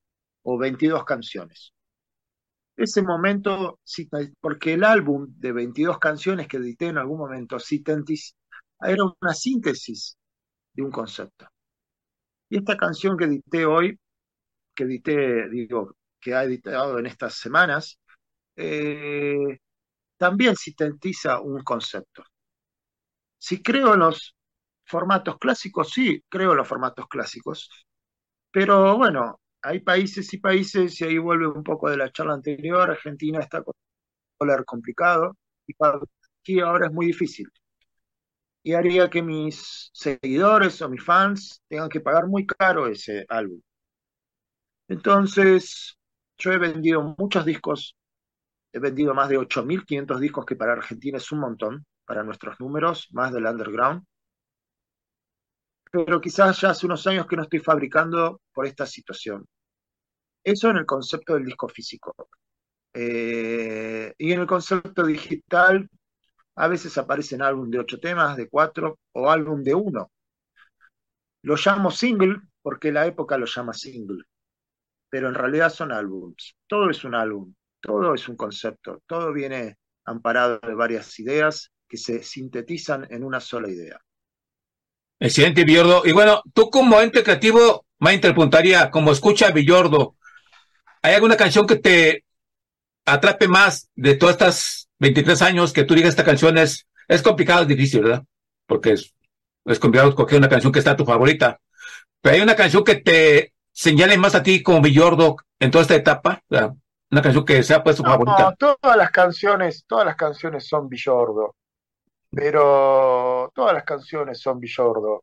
o 0.43 0.57
22 0.57 1.05
canciones. 1.05 1.73
Ese 2.79 3.03
momento, 3.03 3.81
porque 4.41 4.75
el 4.75 4.85
álbum 4.85 5.27
de 5.37 5.51
22 5.51 5.99
canciones 5.99 6.47
que 6.47 6.59
edité 6.59 6.87
en 6.87 6.99
algún 6.99 7.19
momento, 7.19 7.59
Sitentis, 7.59 8.37
era 8.81 9.03
una 9.21 9.35
síntesis 9.35 10.17
de 10.75 10.85
un 10.85 10.93
concepto. 10.93 11.49
Y 12.49 12.59
esta 12.59 12.77
canción 12.77 13.17
que 13.17 13.25
edité 13.25 13.67
hoy, 13.67 13.99
que 14.77 14.85
edité, 14.85 15.49
digo, 15.51 15.97
que 16.21 16.35
ha 16.35 16.45
editado 16.45 17.01
en 17.01 17.07
estas 17.07 17.35
semanas, 17.35 17.99
eh, 18.57 19.59
también 20.17 20.57
sintetiza 20.57 21.41
un 21.41 21.65
concepto. 21.65 22.23
Si 23.39 23.61
creo 23.61 23.95
en 23.95 24.01
los 24.01 24.37
formatos 24.85 25.37
clásicos, 25.39 25.91
sí, 25.91 26.23
creo 26.29 26.55
los 26.55 26.69
formatos 26.69 27.09
clásicos. 27.09 27.69
Pero 28.53 28.97
bueno, 28.97 29.41
hay 29.63 29.81
países 29.81 30.33
y 30.35 30.39
países, 30.39 31.01
y 31.01 31.05
ahí 31.05 31.19
vuelve 31.19 31.49
un 31.49 31.63
poco 31.63 31.91
de 31.91 31.97
la 31.97 32.11
charla 32.13 32.35
anterior, 32.35 32.91
Argentina 32.91 33.41
está 33.41 33.63
con 33.63 33.75
un 33.77 34.47
dólar 34.47 34.65
complicado, 34.65 35.37
y 35.67 35.75
para 35.75 36.01
aquí 36.41 36.61
ahora 36.61 36.87
es 36.87 36.93
muy 36.93 37.07
difícil. 37.07 37.49
Y 38.63 38.75
haría 38.75 39.09
que 39.11 39.23
mis 39.23 39.91
seguidores 39.93 40.81
o 40.83 40.89
mis 40.89 41.03
fans 41.03 41.63
tengan 41.69 41.89
que 41.89 42.01
pagar 42.01 42.27
muy 42.27 42.47
caro 42.47 42.87
ese 42.87 43.25
álbum. 43.29 43.61
Entonces, 44.89 45.99
yo 46.39 46.53
he 46.53 46.59
vendido 46.59 47.15
muchos 47.19 47.45
discos, 47.45 47.97
he 48.73 48.79
vendido 48.79 49.15
más 49.15 49.29
de 49.29 49.39
8.500 49.39 50.21
discos, 50.21 50.47
que 50.47 50.57
para 50.57 50.73
Argentina 50.73 51.19
es 51.19 51.31
un 51.33 51.41
montón, 51.41 51.87
para 52.05 52.23
nuestros 52.23 52.59
números, 52.61 53.09
más 53.13 53.33
del 53.33 53.47
underground. 53.47 54.05
Pero 55.91 56.21
quizás 56.21 56.61
ya 56.61 56.71
hace 56.71 56.87
unos 56.87 57.07
años 57.07 57.27
que 57.27 57.37
no 57.37 57.43
estoy 57.43 57.61
fabricando 57.61 58.41
por 58.53 58.67
esta 58.67 58.87
situación. 58.87 59.47
Eso 60.45 60.71
en 60.71 60.79
el 60.79 60.87
concepto 60.87 61.35
del 61.35 61.45
disco 61.45 61.69
físico. 61.69 62.15
Eh, 62.93 64.13
y 64.19 64.33
en 64.33 64.41
el 64.41 64.47
concepto 64.47 65.05
digital, 65.05 65.89
a 66.57 66.69
veces 66.69 66.97
aparecen 66.99 67.43
álbum 67.43 67.71
de 67.71 67.79
ocho 67.81 67.99
temas, 68.01 68.37
de 68.37 68.49
cuatro 68.49 68.99
o 69.13 69.31
álbum 69.31 69.63
de 69.63 69.75
uno. 69.75 70.11
Lo 71.43 71.57
llamo 71.57 71.91
single 71.91 72.41
porque 72.63 72.93
la 72.93 73.07
época 73.07 73.39
lo 73.39 73.47
llama 73.47 73.73
single 73.73 74.25
pero 75.09 75.29
en 75.29 75.35
realidad 75.35 75.71
son 75.71 75.93
álbums. 75.93 76.57
Todo 76.67 76.91
es 76.91 77.05
un 77.05 77.15
álbum, 77.15 77.55
todo 77.81 78.15
es 78.15 78.29
un 78.29 78.37
concepto, 78.37 79.03
todo 79.07 79.33
viene 79.33 79.77
amparado 80.05 80.61
de 80.63 80.75
varias 80.75 81.19
ideas 81.19 81.71
que 81.89 81.97
se 81.97 82.23
sintetizan 82.23 83.07
en 83.11 83.25
una 83.25 83.41
sola 83.41 83.69
idea. 83.69 83.99
Excelente, 85.21 85.65
Villordo. 85.65 86.03
Y 86.05 86.13
bueno, 86.13 86.43
tú 86.55 86.71
como 86.71 87.01
ente 87.01 87.23
creativo, 87.23 87.85
me 87.99 88.15
interpuntaría, 88.15 88.91
como 88.91 89.13
escucha 89.13 89.51
Villordo, 89.51 90.15
¿hay 91.03 91.15
alguna 91.15 91.37
canción 91.37 91.67
que 91.67 91.77
te 91.77 92.25
atrape 93.05 93.49
más 93.49 93.89
de 93.97 94.15
todas 94.15 94.35
estas 94.35 94.89
23 94.99 95.43
años 95.43 95.73
que 95.73 95.85
tú 95.85 95.95
digas 95.95 96.11
esta 96.11 96.25
canción 96.25 96.59
es, 96.59 96.87
es 97.09 97.23
complicado, 97.23 97.63
es 97.63 97.69
difícil, 97.69 98.03
¿verdad? 98.03 98.25
Porque 98.67 98.93
es, 98.93 99.15
es 99.65 99.79
complicado 99.79 100.11
escoger 100.11 100.39
una 100.39 100.49
canción 100.49 100.73
que 100.73 100.79
está 100.79 100.97
tu 100.97 101.05
favorita. 101.05 101.61
Pero 102.21 102.37
hay 102.37 102.43
una 102.43 102.57
canción 102.57 102.85
que 102.85 102.97
te 102.97 103.55
señalen 103.73 104.21
más 104.21 104.35
a 104.35 104.43
ti 104.43 104.63
como 104.63 104.81
Villordo 104.81 105.37
en 105.59 105.71
toda 105.71 105.83
esta 105.83 105.95
etapa? 105.95 106.43
Una 107.11 107.23
canción 107.23 107.45
que 107.45 107.63
sea 107.63 107.83
pues 107.83 107.97
su 107.97 108.03
favorita. 108.03 108.55
todas 108.57 108.97
las 108.97 109.11
canciones, 109.11 109.85
todas 109.87 110.07
las 110.07 110.17
canciones 110.17 110.67
son 110.67 110.89
Villordo, 110.89 111.55
pero 112.31 113.51
todas 113.55 113.75
las 113.75 113.85
canciones 113.85 114.41
son 114.41 114.61
Villordo. 114.61 115.23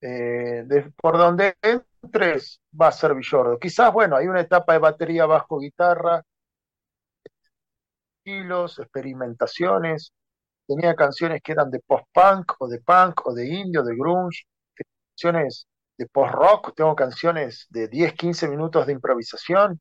Eh, 0.00 0.64
por 0.96 1.16
donde 1.16 1.56
entres 1.62 2.60
va 2.80 2.88
a 2.88 2.92
ser 2.92 3.14
Villordo. 3.14 3.58
Quizás, 3.58 3.92
bueno, 3.92 4.16
hay 4.16 4.26
una 4.26 4.40
etapa 4.40 4.74
de 4.74 4.78
batería 4.78 5.26
bajo 5.26 5.58
guitarra, 5.58 6.22
estilos, 8.24 8.78
experimentaciones. 8.78 10.12
Tenía 10.66 10.94
canciones 10.94 11.42
que 11.42 11.52
eran 11.52 11.70
de 11.70 11.80
post-punk 11.80 12.52
o 12.60 12.68
de 12.68 12.80
punk 12.80 13.26
o 13.26 13.34
de 13.34 13.46
indio, 13.46 13.82
de 13.82 13.94
grunge, 13.96 14.44
canciones 15.14 15.66
de 15.98 16.06
post-rock, 16.06 16.74
tengo 16.74 16.96
canciones 16.96 17.66
de 17.70 17.88
10, 17.88 18.14
15 18.14 18.48
minutos 18.48 18.86
de 18.86 18.92
improvisación. 18.92 19.80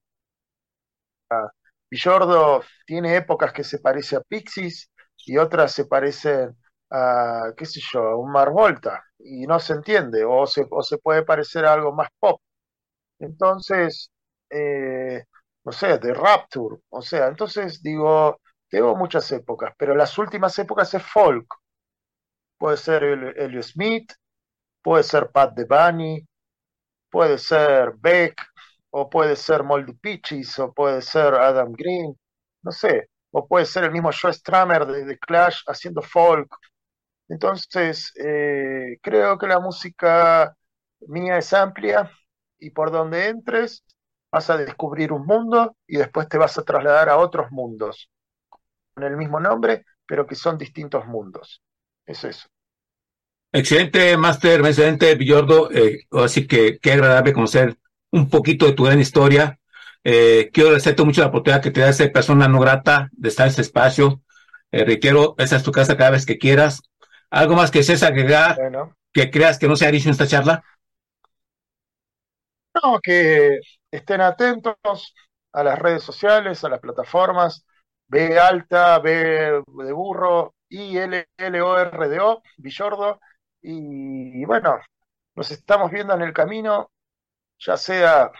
Uh, 1.31 1.47
Villordo 1.89 2.63
tiene 2.85 3.15
épocas 3.15 3.53
que 3.53 3.63
se 3.63 3.79
parece 3.79 4.15
a 4.15 4.21
Pixies 4.21 4.89
y 5.25 5.37
otras 5.37 5.71
se 5.73 5.85
parecen 5.85 6.55
a, 6.89 7.53
qué 7.57 7.65
sé 7.65 7.79
yo, 7.91 8.01
a 8.03 8.15
un 8.17 8.31
Mar 8.31 8.51
Volta 8.51 9.03
y 9.19 9.47
no 9.47 9.59
se 9.59 9.73
entiende, 9.73 10.23
o 10.25 10.45
se, 10.47 10.65
o 10.69 10.83
se 10.83 10.97
puede 10.97 11.23
parecer 11.23 11.65
a 11.65 11.73
algo 11.73 11.93
más 11.93 12.09
pop. 12.19 12.41
Entonces, 13.19 14.11
eh, 14.49 15.25
no 15.65 15.71
sé, 15.71 15.97
de 15.99 16.13
Rapture, 16.13 16.77
o 16.89 17.01
sea, 17.01 17.27
entonces 17.27 17.81
digo, 17.83 18.39
tengo 18.69 18.95
muchas 18.95 19.31
épocas, 19.31 19.73
pero 19.77 19.95
las 19.95 20.17
últimas 20.17 20.57
épocas 20.59 20.93
es 20.93 21.03
folk. 21.03 21.47
Puede 22.57 22.77
ser 22.77 23.03
Elio 23.03 23.61
Smith, 23.61 24.11
puede 24.83 25.03
ser 25.03 25.31
Pat 25.31 25.53
de 25.55 25.65
Bunny, 25.65 26.27
puede 27.11 27.37
ser 27.37 27.93
Beck, 27.97 28.35
o 28.91 29.09
puede 29.09 29.35
ser 29.35 29.63
Moldy 29.63 29.93
Peaches, 29.95 30.59
o 30.59 30.73
puede 30.73 31.01
ser 31.01 31.33
Adam 31.35 31.73
Green, 31.73 32.15
no 32.63 32.71
sé, 32.71 33.09
o 33.35 33.47
puede 33.47 33.65
ser 33.65 33.83
el 33.83 33.91
mismo 33.91 34.11
Joe 34.13 34.31
Stramer 34.31 34.85
de, 34.85 35.05
The 35.05 35.17
Clash 35.17 35.61
haciendo 35.65 36.01
folk. 36.03 36.55
Entonces, 37.27 38.13
eh, 38.23 38.99
creo 39.01 39.39
que 39.39 39.47
la 39.47 39.59
música 39.59 40.55
mía 41.07 41.37
es 41.39 41.51
amplia 41.51 42.11
y 42.59 42.69
por 42.69 42.91
donde 42.91 43.29
entres 43.29 43.83
vas 44.31 44.49
a 44.51 44.57
descubrir 44.57 45.11
un 45.11 45.25
mundo 45.25 45.75
y 45.87 45.97
después 45.97 46.29
te 46.29 46.37
vas 46.37 46.57
a 46.59 46.63
trasladar 46.63 47.09
a 47.09 47.17
otros 47.17 47.51
mundos 47.51 48.09
con 48.93 49.03
el 49.03 49.17
mismo 49.17 49.39
nombre, 49.39 49.83
pero 50.05 50.27
que 50.27 50.35
son 50.35 50.57
distintos 50.59 51.07
mundos. 51.07 51.63
Es 52.05 52.23
eso. 52.23 52.47
Excelente, 53.51 54.15
Master, 54.15 54.61
excelente, 54.61 55.15
Villordo. 55.15 55.71
Eh, 55.71 56.05
así 56.11 56.45
que 56.45 56.77
qué 56.79 56.91
agradable 56.91 57.33
conocer 57.33 57.77
un 58.11 58.29
poquito 58.29 58.67
de 58.67 58.73
tu 58.73 58.83
gran 58.83 58.99
historia. 58.99 59.59
Eh, 60.03 60.49
quiero 60.53 60.69
agradecerte 60.69 61.03
mucho 61.03 61.21
la 61.21 61.27
oportunidad 61.27 61.61
que 61.61 61.71
te 61.71 61.81
da 61.81 61.89
esa 61.89 62.07
persona 62.09 62.47
no 62.47 62.59
grata 62.59 63.09
de 63.11 63.29
estar 63.29 63.45
en 63.45 63.51
este 63.51 63.61
espacio. 63.61 64.21
Eh, 64.71 64.83
requiero, 64.85 65.35
esa 65.37 65.55
es 65.55 65.63
tu 65.63 65.71
casa 65.71 65.97
cada 65.97 66.11
vez 66.11 66.25
que 66.25 66.37
quieras. 66.37 66.81
¿Algo 67.29 67.55
más 67.55 67.71
que 67.71 67.79
desees 67.79 68.03
agregar 68.03 68.57
que 69.11 69.31
creas 69.31 69.57
que 69.59 69.67
no 69.67 69.75
se 69.75 69.85
ha 69.85 69.91
dicho 69.91 70.09
en 70.09 70.13
esta 70.13 70.27
charla? 70.27 70.63
No, 72.83 72.99
que 73.01 73.59
estén 73.91 74.21
atentos 74.21 75.13
a 75.51 75.63
las 75.63 75.79
redes 75.79 76.03
sociales, 76.03 76.63
a 76.63 76.69
las 76.69 76.79
plataformas. 76.79 77.65
B 78.07 78.37
alta, 78.37 78.99
B 78.99 79.63
de 79.65 79.91
burro, 79.91 80.55
I 80.69 80.97
L 80.97 81.27
L 81.37 81.61
O 81.61 81.79
R 81.79 82.09
D 82.09 82.19
O, 82.19 82.43
Villordo 82.57 83.19
y, 83.61 84.43
bueno, 84.45 84.79
nos 85.35 85.49
estamos 85.51 85.89
viendo 85.89 86.13
en 86.13 86.21
el 86.21 86.33
camino, 86.33 86.91
ya 87.57 87.77
sea 87.77 88.31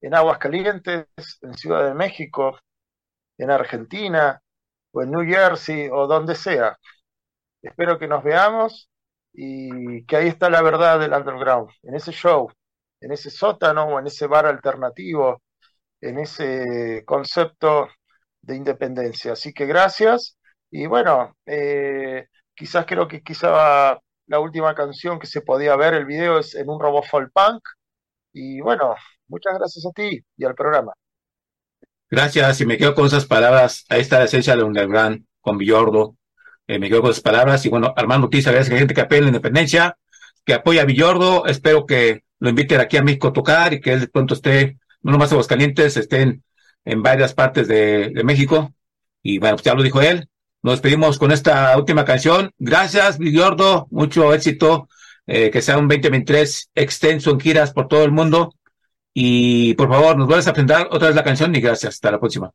en 0.00 0.14
Aguas 0.14 0.38
Calientes, 0.38 1.06
en 1.42 1.54
Ciudad 1.54 1.86
de 1.86 1.94
México, 1.94 2.58
en 3.38 3.50
Argentina, 3.50 4.40
o 4.92 5.02
en 5.02 5.10
New 5.10 5.24
Jersey, 5.26 5.88
o 5.92 6.06
donde 6.06 6.34
sea. 6.34 6.78
Espero 7.62 7.98
que 7.98 8.08
nos 8.08 8.24
veamos 8.24 8.90
y 9.32 10.04
que 10.06 10.16
ahí 10.16 10.28
está 10.28 10.50
la 10.50 10.62
verdad 10.62 10.98
del 11.00 11.12
underground, 11.12 11.70
en 11.82 11.94
ese 11.94 12.12
show, 12.12 12.50
en 13.00 13.12
ese 13.12 13.30
sótano 13.30 13.84
o 13.84 13.98
en 14.00 14.06
ese 14.06 14.26
bar 14.26 14.46
alternativo, 14.46 15.42
en 16.00 16.18
ese 16.18 17.04
concepto 17.06 17.88
de 18.42 18.56
independencia. 18.56 19.32
Así 19.32 19.52
que 19.52 19.66
gracias 19.66 20.38
y 20.70 20.86
bueno, 20.86 21.36
eh, 21.46 22.26
quizás 22.54 22.86
creo 22.86 23.08
que 23.08 23.22
quizá 23.22 23.98
la 24.26 24.38
última 24.40 24.74
canción 24.74 25.18
que 25.18 25.26
se 25.26 25.42
podía 25.42 25.76
ver, 25.76 25.94
el 25.94 26.06
video 26.06 26.38
es 26.38 26.54
en 26.54 26.68
un 26.70 26.80
robot 26.80 27.04
folk 27.06 27.32
punk. 27.32 27.62
Y 28.32 28.60
bueno, 28.60 28.94
muchas 29.30 29.54
gracias 29.58 29.86
a 29.86 29.90
ti 29.92 30.20
y 30.36 30.44
al 30.44 30.54
programa. 30.54 30.92
Gracias, 32.10 32.60
y 32.60 32.66
me 32.66 32.76
quedo 32.76 32.94
con 32.94 33.06
esas 33.06 33.24
palabras. 33.24 33.84
Ahí 33.88 34.00
está 34.00 34.18
la 34.18 34.24
esencia 34.24 34.56
de 34.56 34.64
Underground 34.64 35.24
con 35.40 35.56
Villordo. 35.56 36.16
Eh, 36.66 36.78
me 36.78 36.88
quedo 36.88 37.02
con 37.02 37.10
esas 37.12 37.22
palabras. 37.22 37.64
Y 37.64 37.68
bueno, 37.68 37.94
Armando 37.96 38.28
gracias 38.28 38.68
a 38.68 38.72
la 38.72 38.78
gente 38.78 38.94
que 38.94 39.00
apoya 39.00 39.22
la 39.22 39.28
independencia, 39.28 39.96
que 40.44 40.54
apoya 40.54 40.82
a 40.82 40.84
Villordo. 40.84 41.46
Espero 41.46 41.86
que 41.86 42.24
lo 42.40 42.50
inviten 42.50 42.80
aquí 42.80 42.96
a 42.96 43.02
México 43.02 43.28
a 43.28 43.32
tocar 43.32 43.72
y 43.72 43.80
que 43.80 43.92
él 43.92 44.00
de 44.00 44.08
pronto 44.08 44.34
esté, 44.34 44.78
no 45.02 45.12
nomás 45.12 45.32
en 45.32 45.42
calientes 45.44 45.96
estén 45.96 46.42
en 46.84 47.02
varias 47.02 47.32
partes 47.32 47.68
de, 47.68 48.10
de 48.10 48.24
México. 48.24 48.74
Y 49.22 49.38
bueno, 49.38 49.56
pues 49.56 49.64
ya 49.64 49.74
lo 49.74 49.82
dijo 49.82 50.02
él. 50.02 50.28
Nos 50.62 50.74
despedimos 50.74 51.18
con 51.18 51.30
esta 51.30 51.76
última 51.78 52.04
canción. 52.04 52.50
Gracias, 52.58 53.18
Villordo. 53.18 53.86
Mucho 53.90 54.34
éxito. 54.34 54.88
Eh, 55.32 55.50
que 55.52 55.62
sea 55.62 55.78
un 55.78 55.86
2023 55.86 56.70
extenso 56.74 57.30
en 57.30 57.38
giras 57.38 57.72
por 57.72 57.86
todo 57.86 58.04
el 58.04 58.10
mundo. 58.10 58.52
Y 59.14 59.74
por 59.74 59.88
favor, 59.88 60.16
nos 60.16 60.26
vuelves 60.26 60.46
a 60.48 60.52
presentar 60.52 60.88
otra 60.90 61.08
vez 61.08 61.16
la 61.16 61.24
canción 61.24 61.54
y 61.54 61.60
gracias. 61.60 61.94
Hasta 61.94 62.12
la 62.12 62.20
próxima. 62.20 62.50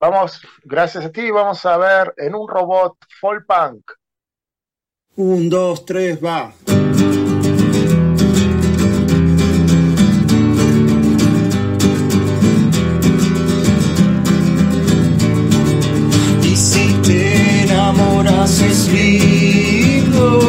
Vamos, 0.00 0.40
gracias 0.64 1.04
a 1.04 1.12
ti. 1.12 1.30
Vamos 1.30 1.64
a 1.66 1.76
ver 1.76 2.14
en 2.16 2.34
un 2.34 2.48
robot 2.48 2.96
folk 3.20 3.46
punk. 3.46 3.92
Un, 5.16 5.50
dos, 5.50 5.84
tres, 5.84 6.24
va. 6.24 6.52
es 18.58 18.92
lindo, 18.92 20.40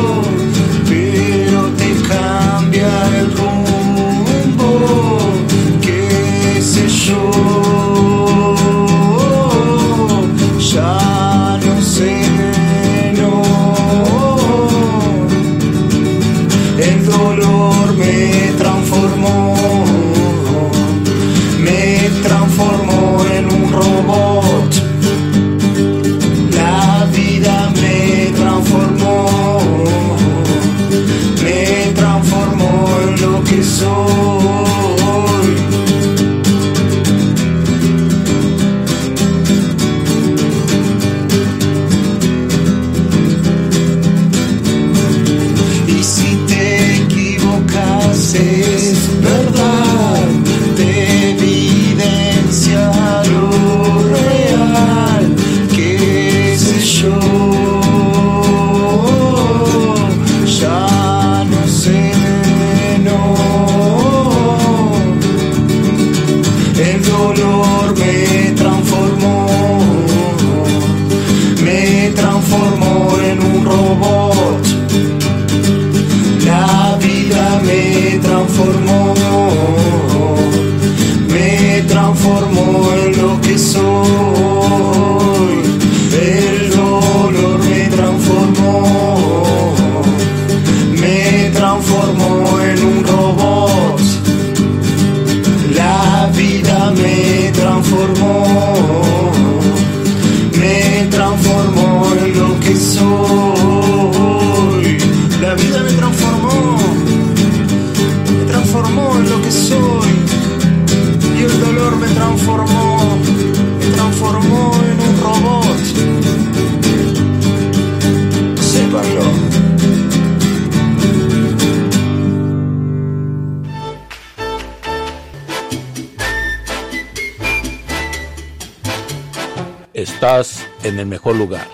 Estás 130.01 130.67
en 130.81 130.97
el 130.97 131.05
mejor 131.05 131.35
lugar. 131.35 131.67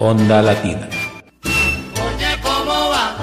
Onda 0.00 0.42
Latina. 0.42 0.88
Oye, 1.44 2.40
¿cómo 2.42 2.88
va? 2.90 3.16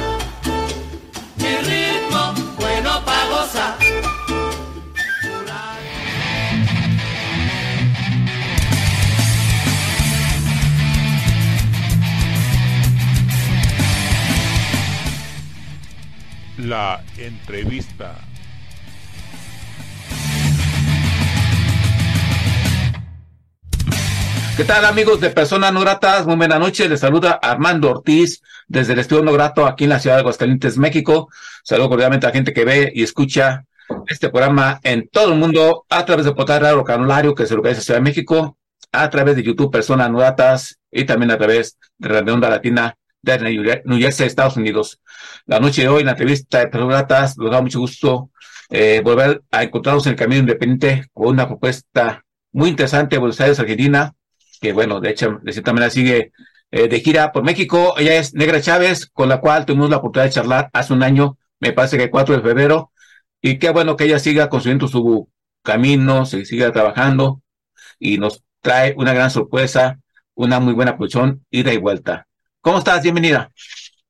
Mi 1.36 1.58
ritmo, 1.58 2.34
bueno 2.56 3.04
pa' 3.04 3.26
gozar. 3.26 3.78
La 16.60 17.04
entrevista. 17.18 18.29
¿Qué 24.60 24.66
tal 24.66 24.84
amigos 24.84 25.22
de 25.22 25.30
Personas 25.30 25.72
No 25.72 25.80
Gratas? 25.80 26.28
Muy 26.28 26.36
buena 26.36 26.60
noche. 26.60 26.90
Les 26.90 27.00
saluda 27.00 27.40
Armando 27.42 27.92
Ortiz 27.92 28.42
desde 28.68 28.92
el 28.92 29.00
Estudio 29.00 29.24
No 29.24 29.32
Grato 29.32 29.66
aquí 29.66 29.86
en 29.86 29.92
la 29.92 30.02
ciudad 30.02 30.18
de 30.18 30.20
Aguascalientes, 30.20 30.78
México. 30.78 31.30
Saludo 31.64 31.88
cordialmente 31.88 32.26
a 32.26 32.30
la 32.30 32.34
gente 32.34 32.52
que 32.52 32.66
ve 32.66 32.92
y 32.94 33.04
escucha 33.04 33.64
este 34.08 34.28
programa 34.28 34.82
en 34.84 35.08
todo 35.08 35.32
el 35.32 35.40
mundo 35.40 35.86
a 35.88 36.04
través 36.04 36.26
de 36.26 36.34
Portal 36.34 36.60
Radio 36.60 36.84
Canulario, 36.84 37.34
que 37.34 37.46
se 37.46 37.56
localiza 37.56 37.80
en 37.80 37.86
Ciudad 37.86 38.00
de 38.00 38.04
México, 38.04 38.58
a 38.92 39.10
través 39.10 39.38
de 39.38 39.44
YouTube 39.44 39.72
Personas 39.72 40.12
No 40.12 40.18
Gratas 40.18 40.78
y 40.92 41.06
también 41.06 41.32
a 41.32 41.38
través 41.38 41.78
de 41.98 42.10
Radio 42.10 42.34
Onda 42.34 42.50
Latina 42.50 42.98
de 43.22 43.82
New 43.86 43.98
Jersey, 43.98 44.28
Estados 44.28 44.58
Unidos. 44.58 45.00
La 45.46 45.62
noche 45.62 45.84
de 45.84 45.88
hoy, 45.88 46.02
en 46.02 46.08
la 46.08 46.12
entrevista 46.12 46.60
de 46.60 46.68
Personas 46.68 46.98
Gratas, 46.98 47.38
nos 47.38 47.50
da 47.50 47.62
mucho 47.62 47.80
gusto 47.80 48.30
eh, 48.70 49.00
volver 49.06 49.42
a 49.52 49.64
encontrarnos 49.64 50.06
en 50.06 50.12
el 50.12 50.20
Camino 50.20 50.42
Independiente 50.42 51.08
con 51.14 51.30
una 51.30 51.48
propuesta 51.48 52.26
muy 52.52 52.68
interesante 52.68 53.16
de 53.16 53.20
Buenos 53.22 53.40
Aires, 53.40 53.58
Argentina, 53.58 54.16
que 54.60 54.74
bueno, 54.74 55.00
de 55.00 55.10
hecho, 55.12 55.40
de 55.42 55.54
cierta 55.54 55.74
manera 55.74 55.90
sigue 55.90 56.32
eh, 56.72 56.88
de 56.88 57.00
gira 57.00 57.32
por 57.32 57.44
México. 57.44 57.96
Ella 57.98 58.16
es 58.16 58.34
Negra 58.34 58.62
Chávez, 58.62 59.08
con 59.08 59.30
la 59.30 59.40
cual 59.42 59.66
tuvimos 59.66 59.90
la 59.90 59.98
oportunidad 59.98 60.26
de 60.26 60.34
charlar 60.34 60.70
hace 60.74 60.94
un 60.94 61.04
año, 61.04 61.38
me 61.60 61.74
parece 61.74 61.98
que 61.98 62.04
el 62.04 62.12
4 62.12 62.36
de 62.36 62.42
febrero, 62.42 62.92
y 63.42 63.58
qué 63.58 63.70
bueno 63.72 63.96
que 63.96 64.06
ella 64.06 64.20
siga 64.20 64.50
construyendo 64.50 64.88
su 64.88 65.30
camino, 65.64 66.26
se 66.26 66.46
siga 66.46 66.72
trabajando 66.72 67.42
y 67.98 68.18
nos 68.18 68.44
trae 68.62 68.94
una 68.98 69.14
gran 69.14 69.30
sorpresa, 69.32 70.00
una 70.36 70.60
muy 70.60 70.74
buena 70.74 70.96
producción, 70.96 71.46
ida 71.50 71.74
y 71.74 71.78
vuelta. 71.78 72.28
¿Cómo 72.62 72.80
estás? 72.80 73.02
Bienvenida. 73.02 73.52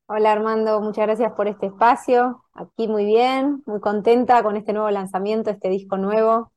Hola 0.08 0.32
Armando, 0.32 0.82
muchas 0.82 1.06
gracias 1.06 1.32
por 1.34 1.48
este 1.48 1.68
espacio. 1.68 2.44
Aquí 2.54 2.88
muy 2.88 3.06
bien, 3.06 3.62
muy 3.68 3.80
contenta 3.80 4.42
con 4.42 4.58
este 4.58 4.74
nuevo 4.74 4.90
lanzamiento, 4.90 5.52
este 5.52 5.70
disco 5.70 5.98
nuevo. 5.98 6.52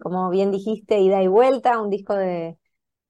Como 0.00 0.30
bien 0.30 0.50
dijiste, 0.50 0.98
ida 0.98 1.22
y 1.22 1.28
vuelta, 1.28 1.80
un 1.80 1.90
disco 1.90 2.14
de, 2.14 2.56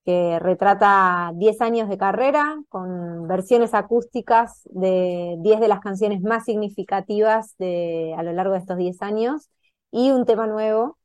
que 0.05 0.39
retrata 0.39 1.33
10 1.35 1.61
años 1.63 1.89
de 1.89 1.99
carrera 1.99 2.57
con 2.69 3.27
versiones 3.27 3.75
acústicas 3.75 4.63
de 4.67 5.37
10 5.39 5.61
de 5.61 5.69
las 5.69 5.81
canciones 5.81 6.21
más 6.23 6.45
significativas 6.45 7.55
de, 7.59 8.15
a 8.17 8.23
lo 8.23 8.33
largo 8.33 8.53
de 8.53 8.61
estos 8.61 8.77
10 8.77 9.01
años 9.03 9.51
y 9.91 10.11
un 10.11 10.27
tema 10.27 10.47
nuevo 10.47 10.99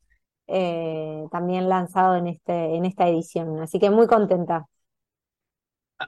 eh, 0.47 1.25
también 1.31 1.69
lanzado 1.69 2.15
en, 2.15 2.27
este, 2.27 2.75
en 2.75 2.85
esta 2.85 3.07
edición. 3.07 3.59
Así 3.59 3.79
que 3.79 3.89
muy 3.89 4.07
contenta. 4.07 4.65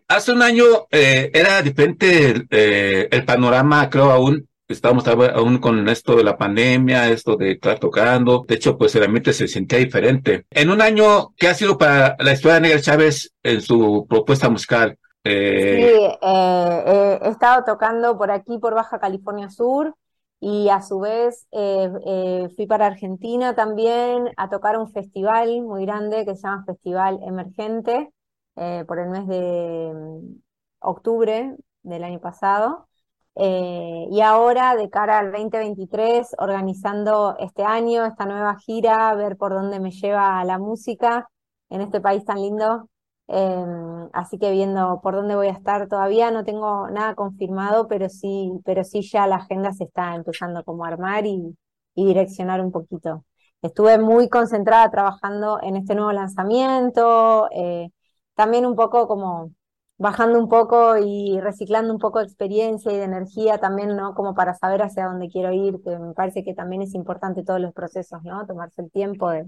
Hace 0.08 0.32
un 0.32 0.42
año 0.42 0.64
eh, 0.90 1.30
era 1.34 1.62
diferente 1.62 2.48
eh, 2.50 3.08
el 3.12 3.26
panorama, 3.26 3.90
creo 3.90 4.12
aún. 4.12 4.48
Estábamos 4.72 5.08
aún 5.08 5.58
con 5.60 5.88
esto 5.90 6.16
de 6.16 6.24
la 6.24 6.38
pandemia, 6.38 7.10
esto 7.10 7.36
de 7.36 7.54
estar 7.54 7.80
tocando. 7.80 8.44
De 8.48 8.56
hecho, 8.56 8.78
pues 8.78 8.96
el 8.96 9.04
ambiente 9.04 9.34
se 9.34 9.48
sentía 9.48 9.80
diferente. 9.80 10.46
En 10.50 10.70
un 10.70 10.82
año, 10.82 11.34
¿qué 11.38 11.48
ha 11.48 11.54
sido 11.54 11.78
para 11.78 12.16
la 12.20 12.34
historia 12.34 12.56
de 12.56 12.62
Negra 12.62 12.82
Chávez 12.82 13.34
en 13.44 13.62
su 13.62 14.06
propuesta 14.10 14.50
musical? 14.50 14.98
Eh... 15.24 15.92
Sí, 15.94 16.18
eh, 16.22 17.20
he 17.22 17.30
estado 17.30 17.64
tocando 17.64 18.18
por 18.18 18.32
aquí, 18.32 18.58
por 18.58 18.74
Baja 18.74 19.00
California 19.00 19.50
Sur, 19.50 19.96
y 20.44 20.70
a 20.70 20.82
su 20.82 21.00
vez 21.00 21.48
eh, 21.52 22.50
fui 22.56 22.66
para 22.66 22.88
Argentina 22.88 23.54
también 23.54 24.32
a 24.38 24.50
tocar 24.50 24.76
un 24.76 24.92
festival 24.92 25.62
muy 25.62 25.86
grande 25.86 26.26
que 26.26 26.36
se 26.36 26.42
llama 26.42 26.66
Festival 26.66 27.20
Emergente 27.24 28.12
eh, 28.56 28.84
por 28.88 28.98
el 28.98 29.10
mes 29.10 29.28
de 29.28 29.94
mm, 29.94 30.42
octubre 30.80 31.56
del 31.84 32.04
año 32.04 32.20
pasado. 32.20 32.88
Eh, 33.36 34.08
y 34.12 34.22
ahora, 34.22 34.76
de 34.76 34.90
cara 34.90 35.20
al 35.20 35.32
2023, 35.32 36.36
organizando 36.38 37.36
este 37.40 37.64
año, 37.64 38.06
esta 38.06 38.26
nueva 38.26 38.58
gira, 38.60 39.14
ver 39.16 39.38
por 39.38 39.54
dónde 39.54 39.80
me 39.80 39.92
lleva 39.92 40.44
la 40.44 40.60
música 40.60 41.30
en 41.70 41.82
este 41.82 42.02
país 42.02 42.26
tan 42.26 42.42
lindo. 42.42 42.90
Eh, 43.28 43.66
así 44.14 44.38
que 44.38 44.52
viendo 44.52 45.00
por 45.02 45.16
dónde 45.16 45.36
voy 45.36 45.48
a 45.48 45.52
estar 45.52 45.88
todavía, 45.88 46.32
no 46.32 46.44
tengo 46.44 46.90
nada 46.90 47.16
confirmado, 47.16 47.88
pero 47.88 48.10
sí, 48.10 48.52
pero 48.66 48.84
sí 48.84 49.02
ya 49.02 49.28
la 49.28 49.38
agenda 49.38 49.72
se 49.74 49.86
está 49.86 50.16
empezando 50.16 50.64
como 50.64 50.84
a 50.86 50.90
armar 50.90 51.26
y, 51.26 51.58
y 51.96 52.06
direccionar 52.06 52.62
un 52.62 52.72
poquito. 52.72 53.26
Estuve 53.62 53.98
muy 54.00 54.28
concentrada 54.30 54.90
trabajando 54.90 55.60
en 55.62 55.76
este 55.78 55.96
nuevo 55.96 56.12
lanzamiento, 56.12 57.48
eh, 57.56 57.90
también 58.36 58.66
un 58.66 58.76
poco 58.76 59.08
como 59.08 59.52
bajando 60.02 60.40
un 60.40 60.50
poco 60.50 60.98
y 60.98 61.40
reciclando 61.40 61.94
un 61.94 62.00
poco 62.00 62.20
de 62.20 62.26
experiencia 62.26 62.92
y 62.92 62.98
de 62.98 63.04
energía 63.04 63.60
también, 63.60 63.96
¿no? 63.96 64.16
Como 64.16 64.34
para 64.34 64.56
saber 64.56 64.82
hacia 64.82 65.06
dónde 65.06 65.30
quiero 65.30 65.54
ir, 65.54 65.76
que 65.84 65.92
me 66.00 66.14
parece 66.16 66.44
que 66.44 66.56
también 66.56 66.82
es 66.82 66.96
importante 66.96 67.44
todos 67.44 67.62
los 67.62 67.72
procesos, 67.72 68.24
¿no? 68.24 68.48
Tomarse 68.48 68.82
el 68.82 68.90
tiempo 68.90 69.30
de, 69.30 69.46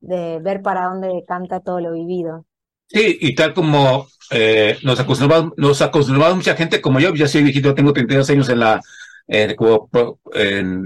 de 0.00 0.40
ver 0.40 0.60
para 0.60 0.88
dónde 0.88 1.24
canta 1.26 1.60
todo 1.60 1.80
lo 1.80 1.92
vivido. 1.92 2.44
Sí, 2.88 3.16
y 3.18 3.34
tal 3.34 3.54
como 3.54 4.08
eh, 4.30 4.76
nos 4.82 5.00
acostumbramos, 5.00 5.52
nos 5.56 5.80
acostumbramos 5.80 6.36
mucha 6.36 6.54
gente, 6.54 6.82
como 6.82 7.00
yo, 7.00 7.14
ya 7.14 7.26
soy 7.26 7.42
viejito, 7.42 7.74
tengo 7.74 7.94
32 7.94 8.28
años 8.28 8.50
en 8.50 8.60
la, 8.60 8.78
en, 9.26 9.56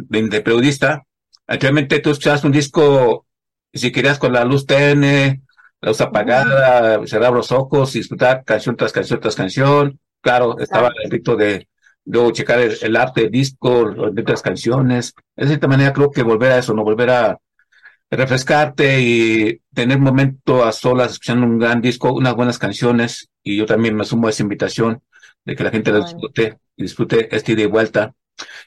de 0.08 0.40
periodista. 0.42 1.02
Actualmente 1.48 1.98
tú 1.98 2.10
escuchabas 2.10 2.44
un 2.44 2.52
disco, 2.52 3.26
si 3.74 3.90
querías 3.90 4.20
con 4.20 4.32
la 4.32 4.44
luz 4.44 4.64
tenue, 4.64 5.40
la 5.86 5.90
luz 5.90 6.00
apagada, 6.00 7.06
cerrar 7.06 7.32
los 7.32 7.52
ojos 7.52 7.94
y 7.94 8.00
disfrutar 8.00 8.42
canción 8.44 8.76
tras 8.76 8.92
canción 8.92 9.20
tras 9.20 9.36
canción. 9.36 10.00
Claro, 10.20 10.58
estaba 10.58 10.90
el 11.04 11.08
rito 11.08 11.36
de, 11.36 11.68
luego 12.04 12.32
checar 12.32 12.58
el, 12.58 12.76
el 12.82 12.96
arte 12.96 13.22
del 13.22 13.30
disco, 13.30 14.10
de 14.10 14.22
las 14.24 14.42
canciones. 14.42 15.14
De 15.36 15.46
cierta 15.46 15.68
manera 15.68 15.92
creo 15.92 16.10
que 16.10 16.24
volver 16.24 16.50
a 16.50 16.58
eso, 16.58 16.74
no 16.74 16.82
volver 16.82 17.10
a 17.10 17.38
refrescarte 18.10 19.00
y 19.00 19.60
tener 19.72 20.00
momento 20.00 20.64
a 20.64 20.72
solas 20.72 21.12
escuchando 21.12 21.46
un 21.46 21.60
gran 21.60 21.80
disco, 21.80 22.12
unas 22.12 22.34
buenas 22.34 22.58
canciones. 22.58 23.28
Y 23.44 23.56
yo 23.56 23.64
también 23.64 23.94
me 23.94 24.04
sumo 24.04 24.26
a 24.26 24.30
esa 24.30 24.42
invitación 24.42 25.00
de 25.44 25.54
que 25.54 25.62
la 25.62 25.70
gente 25.70 25.92
la 25.92 26.00
disfrute, 26.00 26.58
disfrute 26.76 27.28
este 27.30 27.52
ida 27.52 27.62
y 27.62 27.66
vuelta. 27.66 28.12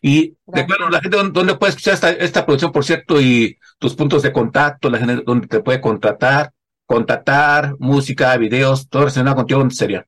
Y 0.01 0.37
Gracias. 0.47 0.69
recuerdo 0.69 0.89
la 0.89 1.01
gente 1.01 1.17
dónde, 1.17 1.33
dónde 1.33 1.55
puede 1.57 1.71
escuchar 1.71 1.95
esta, 1.95 2.11
esta 2.11 2.45
producción, 2.45 2.71
por 2.71 2.85
cierto, 2.85 3.19
y 3.19 3.57
tus 3.77 3.93
puntos 3.93 4.23
de 4.23 4.31
contacto, 4.31 4.89
la 4.89 4.99
gente 4.99 5.21
donde 5.25 5.47
te 5.47 5.59
puede 5.59 5.81
contratar, 5.81 6.53
contactar, 6.89 7.75
música, 7.77 8.35
videos, 8.37 8.89
todo 8.89 9.03
relacionado 9.03 9.35
contigo, 9.35 9.59
¿dónde 9.59 9.75
sería? 9.75 10.07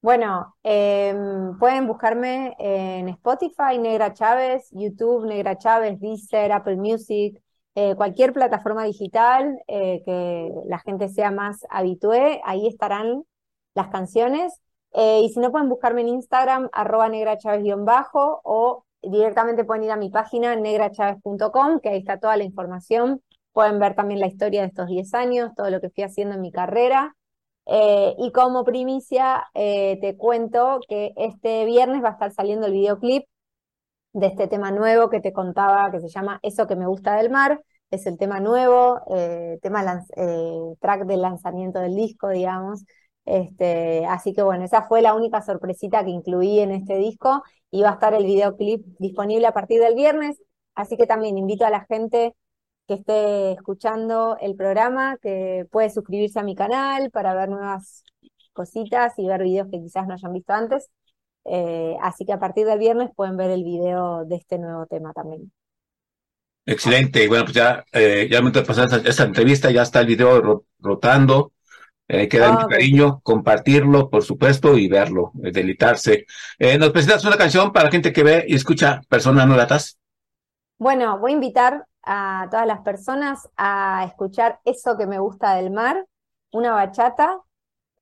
Bueno, 0.00 0.56
em, 0.62 1.58
pueden 1.58 1.86
buscarme 1.86 2.56
en 2.58 3.10
Spotify, 3.10 3.78
Negra 3.78 4.14
Chávez, 4.14 4.68
YouTube, 4.70 5.26
Negra 5.26 5.58
Chávez, 5.58 6.00
Deezer, 6.00 6.50
Apple 6.50 6.76
Music, 6.76 7.38
eh, 7.74 7.94
cualquier 7.94 8.32
plataforma 8.32 8.84
digital 8.84 9.58
eh, 9.68 10.02
que 10.04 10.50
la 10.66 10.78
gente 10.78 11.10
sea 11.10 11.30
más 11.30 11.60
habitué, 11.68 12.40
ahí 12.44 12.66
estarán 12.66 13.24
las 13.74 13.88
canciones. 13.88 14.60
Eh, 14.94 15.20
y 15.24 15.28
si 15.28 15.40
no, 15.40 15.52
pueden 15.52 15.68
buscarme 15.68 16.00
en 16.00 16.08
Instagram, 16.08 16.70
arroba 16.72 17.10
negrachávez-bajo, 17.10 18.40
o 18.44 18.86
directamente 19.02 19.64
pueden 19.64 19.84
ir 19.84 19.90
a 19.90 19.96
mi 19.96 20.08
página, 20.08 20.56
negrachávez.com, 20.56 21.80
que 21.80 21.90
ahí 21.90 21.98
está 21.98 22.18
toda 22.18 22.38
la 22.38 22.44
información. 22.44 23.20
Pueden 23.52 23.78
ver 23.78 23.94
también 23.94 24.20
la 24.20 24.26
historia 24.26 24.62
de 24.62 24.68
estos 24.68 24.88
10 24.88 25.14
años, 25.14 25.52
todo 25.56 25.70
lo 25.70 25.80
que 25.80 25.90
fui 25.90 26.04
haciendo 26.04 26.34
en 26.34 26.40
mi 26.40 26.50
carrera. 26.52 27.16
Eh, 27.66 28.14
y 28.18 28.32
como 28.32 28.64
primicia, 28.64 29.48
eh, 29.54 29.98
te 30.00 30.16
cuento 30.16 30.80
que 30.88 31.12
este 31.16 31.64
viernes 31.64 32.02
va 32.02 32.10
a 32.10 32.12
estar 32.12 32.32
saliendo 32.32 32.66
el 32.66 32.72
videoclip 32.72 33.24
de 34.12 34.26
este 34.26 34.48
tema 34.48 34.70
nuevo 34.70 35.10
que 35.10 35.20
te 35.20 35.32
contaba, 35.32 35.90
que 35.90 36.00
se 36.00 36.08
llama 36.08 36.40
Eso 36.42 36.66
que 36.66 36.76
me 36.76 36.86
gusta 36.86 37.16
del 37.16 37.30
mar. 37.30 37.62
Es 37.90 38.06
el 38.06 38.18
tema 38.18 38.40
nuevo, 38.40 39.00
eh, 39.14 39.58
tema 39.62 40.04
track 40.80 41.04
del 41.06 41.22
lanzamiento 41.22 41.78
del 41.80 41.94
disco, 41.94 42.28
digamos. 42.30 42.84
Este, 43.24 44.04
así 44.06 44.32
que 44.34 44.42
bueno, 44.42 44.64
esa 44.64 44.82
fue 44.88 45.02
la 45.02 45.14
única 45.14 45.42
sorpresita 45.42 46.04
que 46.04 46.10
incluí 46.10 46.58
en 46.60 46.72
este 46.72 46.96
disco 46.96 47.42
y 47.70 47.82
va 47.82 47.90
a 47.90 47.92
estar 47.94 48.14
el 48.14 48.24
videoclip 48.24 48.84
disponible 48.98 49.46
a 49.46 49.52
partir 49.52 49.80
del 49.80 49.94
viernes. 49.94 50.42
Así 50.74 50.96
que 50.96 51.06
también 51.06 51.38
invito 51.38 51.64
a 51.66 51.70
la 51.70 51.84
gente 51.86 52.34
que 52.88 52.94
esté 52.94 53.52
escuchando 53.52 54.36
el 54.40 54.56
programa, 54.56 55.16
que 55.22 55.66
puede 55.70 55.90
suscribirse 55.90 56.40
a 56.40 56.42
mi 56.44 56.54
canal 56.54 57.10
para 57.10 57.34
ver 57.34 57.48
nuevas 57.48 58.04
cositas 58.52 59.14
y 59.18 59.26
ver 59.28 59.42
videos 59.42 59.68
que 59.70 59.80
quizás 59.80 60.06
no 60.06 60.14
hayan 60.14 60.32
visto 60.32 60.52
antes. 60.52 60.90
Eh, 61.44 61.96
así 62.02 62.24
que 62.26 62.32
a 62.32 62.38
partir 62.40 62.66
del 62.66 62.78
viernes 62.78 63.10
pueden 63.16 63.36
ver 63.36 63.50
el 63.50 63.64
video 63.64 64.24
de 64.26 64.36
este 64.36 64.58
nuevo 64.58 64.86
tema 64.86 65.12
también. 65.12 65.52
Excelente. 66.64 67.26
Bueno, 67.28 67.44
pues 67.44 67.54
ya, 67.56 67.84
eh, 67.92 68.28
ya 68.30 68.40
mientras 68.40 68.64
pasar 68.66 68.84
esta, 68.86 69.08
esta 69.08 69.24
entrevista, 69.24 69.70
ya 69.70 69.82
está 69.82 70.00
el 70.00 70.06
video 70.06 70.40
ro- 70.40 70.66
rotando. 70.78 71.52
Eh, 72.08 72.28
queda 72.28 72.50
Ah, 72.50 72.52
mucho 72.52 72.68
cariño, 72.68 73.20
compartirlo, 73.22 74.10
por 74.10 74.24
supuesto, 74.24 74.78
y 74.78 74.88
verlo, 74.88 75.32
eh, 75.44 75.52
deleitarse. 75.52 76.26
Eh, 76.58 76.78
¿nos 76.78 76.90
presentas 76.92 77.24
una 77.24 77.36
canción 77.38 77.72
para 77.72 77.86
la 77.86 77.92
gente 77.92 78.12
que 78.12 78.24
ve 78.24 78.44
y 78.48 78.56
escucha 78.56 79.00
Personas 79.08 79.46
No 79.48 79.54
Gratas? 79.54 79.98
Bueno, 80.78 81.18
voy 81.18 81.32
a 81.32 81.34
invitar 81.34 81.86
a 82.04 82.48
todas 82.50 82.66
las 82.66 82.80
personas 82.80 83.48
a 83.56 84.04
escuchar 84.06 84.60
eso 84.64 84.96
que 84.96 85.06
me 85.06 85.18
gusta 85.18 85.54
del 85.54 85.70
mar, 85.70 86.06
una 86.52 86.72
bachata 86.72 87.40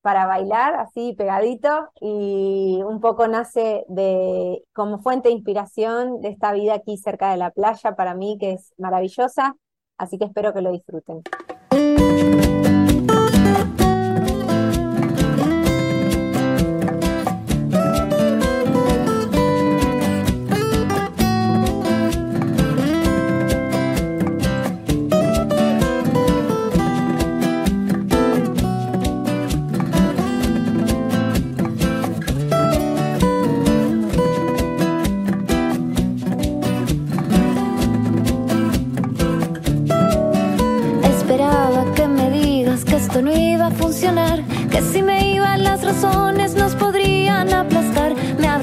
para 0.03 0.27
bailar 0.27 0.77
así 0.77 1.15
pegadito 1.17 1.91
y 2.01 2.81
un 2.85 3.01
poco 3.01 3.29
nace 3.29 3.85
de 3.89 4.65
como 4.73 5.01
fuente 5.01 5.29
de 5.29 5.35
inspiración 5.35 6.21
de 6.21 6.31
esta 6.31 6.53
vida 6.53 6.75
aquí 6.75 6.97
cerca 6.97 7.31
de 7.31 7.37
la 7.37 7.51
playa 7.51 7.95
para 7.97 8.15
mí 8.15 8.39
que 8.41 8.53
es 8.53 8.73
maravillosa, 8.79 9.57
así 9.99 10.19
que 10.19 10.25
espero 10.25 10.55
que 10.55 10.63
lo 10.63 10.73
disfruten. 10.73 11.23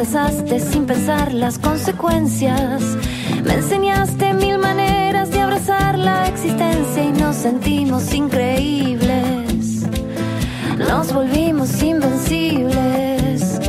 Sin 0.08 0.86
pensar 0.86 1.34
las 1.34 1.60
consecuencias, 1.60 2.82
me 3.44 3.56
enseñaste 3.56 4.34
mil 4.36 4.58
maneras 4.58 5.30
de 5.32 5.42
abrazar 5.42 6.00
la 6.00 6.30
existencia 6.30 7.04
y 7.04 7.12
nos 7.12 7.36
sentimos 7.36 8.14
increíbles. 8.14 9.86
Nos 10.78 11.12
volvimos 11.12 11.84
invencibles. 11.84 13.60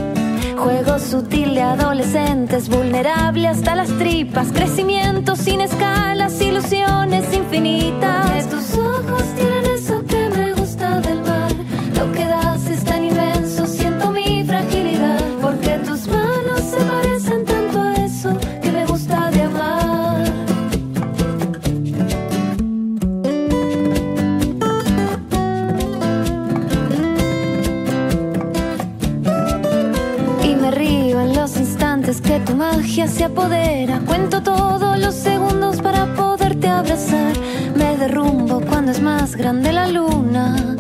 Juego 0.57 1.01
sutil 1.01 1.57
de 1.57 1.63
adolescentes, 1.63 2.69
vulnerable 2.69 3.49
hasta 3.49 3.75
las 3.75 3.89
tripas, 3.99 4.53
crecimiento 4.53 5.35
sin 5.35 5.61
escalas, 5.61 6.41
ilusiones 6.41 7.35
infinitas. 7.35 8.49
Tus 8.49 8.79
ojos 8.79 9.25
tienen 9.35 9.78
tu 32.41 32.55
magia 32.55 33.09
se 33.09 33.25
apodera. 33.25 34.01
Cuento 34.07 34.43
todos 34.43 34.99
los 34.99 35.15
segundos 35.15 35.81
para 35.81 36.07
poderte 36.15 36.69
abrazar. 36.69 37.33
Me 37.77 37.97
derrumbo 37.97 38.61
cuando 38.61 38.93
es 38.93 39.01
más 39.01 39.37
grande 39.37 39.73
la 39.73 39.89
luna. 39.89 40.77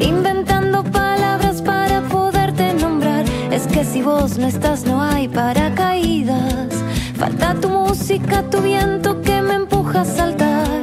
Inventando 0.00 0.82
palabras 0.84 1.62
para 1.62 2.00
poderte 2.02 2.74
nombrar. 2.74 3.24
Es 3.50 3.66
que 3.66 3.84
si 3.84 4.02
vos 4.02 4.38
no 4.38 4.46
estás, 4.46 4.84
no 4.84 5.02
hay 5.02 5.28
paracaídas. 5.28 6.68
Falta 7.16 7.54
tu 7.54 7.68
música, 7.68 8.42
tu 8.50 8.60
viento 8.60 9.20
que 9.22 9.40
me 9.40 9.54
empuja 9.54 10.00
a 10.02 10.04
saltar. 10.04 10.81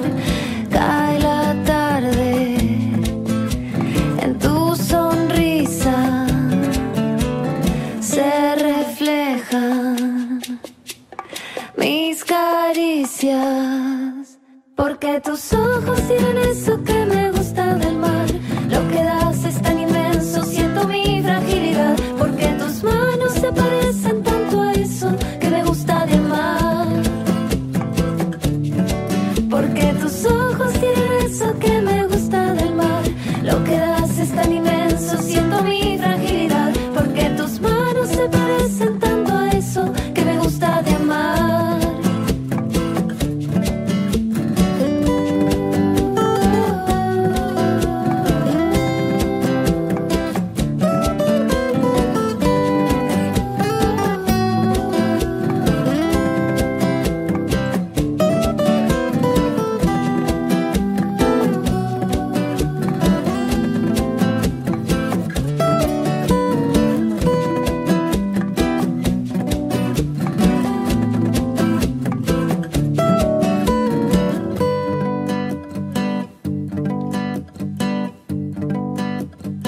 Tus 15.23 15.51
ojos 15.53 16.01
tienen 16.07 16.37
eso 16.37 16.81
que 16.83 17.05
me 17.05 17.29
gusta 17.31 17.38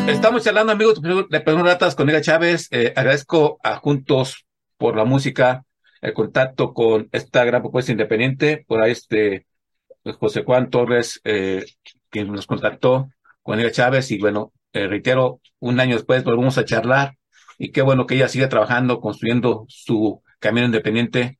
Estamos 0.07 0.43
charlando, 0.43 0.71
amigos 0.71 1.01
de 1.01 1.41
Perú 1.41 1.63
Ratas 1.63 1.95
con 1.95 2.09
Ega 2.09 2.21
Chávez. 2.21 2.67
Eh, 2.71 2.93
agradezco 2.95 3.59
a 3.63 3.75
Juntos 3.77 4.45
por 4.77 4.95
la 4.95 5.05
música, 5.05 5.65
el 6.01 6.13
contacto 6.13 6.73
con 6.73 7.07
esta 7.11 7.45
gran 7.45 7.61
propuesta 7.61 7.91
independiente. 7.91 8.65
Por 8.67 8.81
ahí 8.83 8.91
este 8.91 9.45
pues, 10.03 10.15
José 10.17 10.43
Juan 10.43 10.69
Torres, 10.69 11.21
eh, 11.23 11.65
quien 12.09 12.31
nos 12.31 12.47
contactó 12.47 13.09
con 13.41 13.59
Ega 13.59 13.71
Chávez. 13.71 14.11
Y 14.11 14.19
bueno, 14.19 14.53
eh, 14.73 14.87
reitero, 14.87 15.39
un 15.59 15.79
año 15.79 15.95
después 15.95 16.23
volvemos 16.23 16.57
a 16.57 16.65
charlar. 16.65 17.17
Y 17.57 17.71
qué 17.71 17.81
bueno 17.81 18.07
que 18.07 18.15
ella 18.15 18.27
siga 18.27 18.49
trabajando, 18.49 18.99
construyendo 18.99 19.65
su 19.67 20.21
camino 20.39 20.65
independiente 20.65 21.39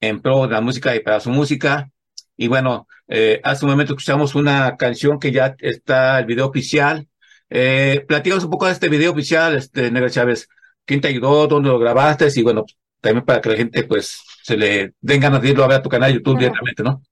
en 0.00 0.20
pro 0.20 0.46
de 0.46 0.52
la 0.52 0.60
música 0.60 0.94
y 0.96 1.00
para 1.00 1.20
su 1.20 1.30
música. 1.30 1.90
Y 2.36 2.48
bueno, 2.48 2.88
eh, 3.08 3.40
hace 3.44 3.64
un 3.64 3.70
momento 3.70 3.92
escuchamos 3.92 4.34
una 4.34 4.76
canción 4.76 5.18
que 5.18 5.32
ya 5.32 5.54
está 5.58 6.18
el 6.18 6.26
video 6.26 6.46
oficial. 6.46 7.08
Eh, 7.50 8.04
platícanos 8.08 8.44
un 8.44 8.50
poco 8.50 8.66
de 8.66 8.72
este 8.72 8.88
video 8.88 9.12
oficial, 9.12 9.54
este 9.56 9.90
Negra 9.90 10.10
Chávez. 10.10 10.48
¿Quién 10.84 11.00
te 11.00 11.08
ayudó? 11.08 11.46
¿Dónde 11.46 11.68
lo 11.68 11.78
grabaste? 11.78 12.28
Y 12.34 12.42
bueno, 12.42 12.64
también 13.00 13.24
para 13.24 13.40
que 13.40 13.50
la 13.50 13.56
gente 13.56 13.84
pues 13.84 14.22
se 14.42 14.56
le 14.56 14.94
den 15.00 15.20
ganas 15.20 15.42
de 15.42 15.50
irlo 15.50 15.64
a 15.64 15.68
ver 15.68 15.78
a 15.78 15.82
tu 15.82 15.88
canal 15.88 16.10
de 16.10 16.18
YouTube 16.18 16.38
directamente, 16.38 16.82
¿no? 16.82 17.02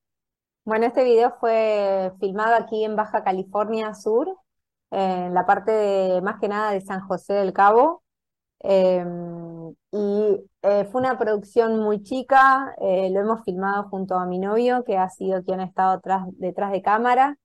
Bueno, 0.65 0.87
este 0.87 1.05
video 1.05 1.35
fue 1.41 2.13
filmado 2.21 2.55
aquí 2.55 2.85
en 2.85 2.95
Baja 2.95 3.25
California 3.25 3.95
Sur, 3.95 4.29
en 4.91 5.35
la 5.35 5.45
parte 5.45 5.73
de, 5.73 6.23
más 6.23 6.39
que 6.39 6.49
nada 6.49 6.71
de 6.71 6.81
San 6.81 7.01
José 7.01 7.35
del 7.35 7.53
Cabo. 7.53 8.03
Em, 8.61 9.75
y 9.91 10.45
eh, 10.63 10.85
fue 10.85 11.01
una 11.01 11.19
producción 11.19 11.81
muy 11.81 12.03
chica, 12.05 12.75
eh, 12.81 13.11
lo 13.11 13.21
hemos 13.21 13.45
filmado 13.45 13.89
junto 13.89 14.15
a 14.15 14.27
mi 14.27 14.39
novio, 14.39 14.85
que 14.85 14.97
ha 14.97 15.09
sido 15.09 15.43
quien 15.43 15.61
ha 15.61 15.65
estado 15.65 16.01
detrás 16.39 16.73
de 16.73 16.83
cámara, 16.83 17.37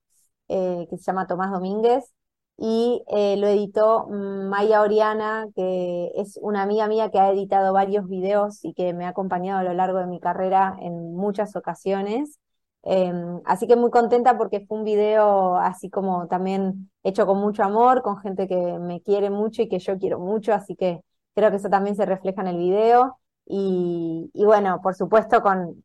eh, 0.48 0.86
que 0.90 0.98
se 0.98 1.04
llama 1.06 1.28
Tomás 1.28 1.52
Domínguez, 1.52 2.14
y 2.58 3.04
lo 3.08 3.48
editó 3.48 4.08
Maya 4.10 4.82
Oriana, 4.82 5.48
que 5.56 6.12
es 6.16 6.40
una 6.42 6.64
amiga 6.64 6.88
mía 6.88 7.12
que 7.12 7.20
ha 7.20 7.32
editado 7.32 7.74
varios 7.74 8.08
videos 8.08 8.66
y 8.66 8.74
que 8.74 8.94
me 8.94 9.06
ha 9.06 9.10
acompañado 9.10 9.60
a 9.60 9.64
lo 9.64 9.74
largo 9.74 10.00
de 10.00 10.08
mi 10.08 10.20
carrera 10.20 10.76
en 10.82 11.16
muchas 11.16 11.56
ocasiones. 11.56 12.40
Em, 12.84 13.42
así 13.46 13.68
que 13.68 13.76
muy 13.76 13.92
contenta 13.92 14.38
porque 14.38 14.62
fue 14.62 14.78
un 14.78 14.86
video 14.86 15.58
así 15.58 15.90
como 15.90 16.28
también 16.28 16.90
hecho 17.04 17.26
con 17.26 17.38
mucho 17.40 17.64
amor, 17.64 18.02
con 18.02 18.18
gente 18.18 18.48
que 18.48 18.80
me 18.80 19.02
quiere 19.02 19.30
mucho 19.30 19.62
y 19.62 19.68
que 19.70 19.80
yo 19.80 19.98
quiero 19.98 20.20
mucho, 20.20 20.54
así 20.54 20.76
que 20.76 21.02
creo 21.36 21.50
que 21.52 21.58
eso 21.58 21.70
también 21.70 21.96
se 21.96 22.06
refleja 22.06 22.42
en 22.42 22.48
el 22.48 22.58
video. 22.58 23.20
Y, 23.50 24.30
bueno, 24.36 24.82
por 24.82 24.96
supuesto 24.96 25.42
con 25.42 25.84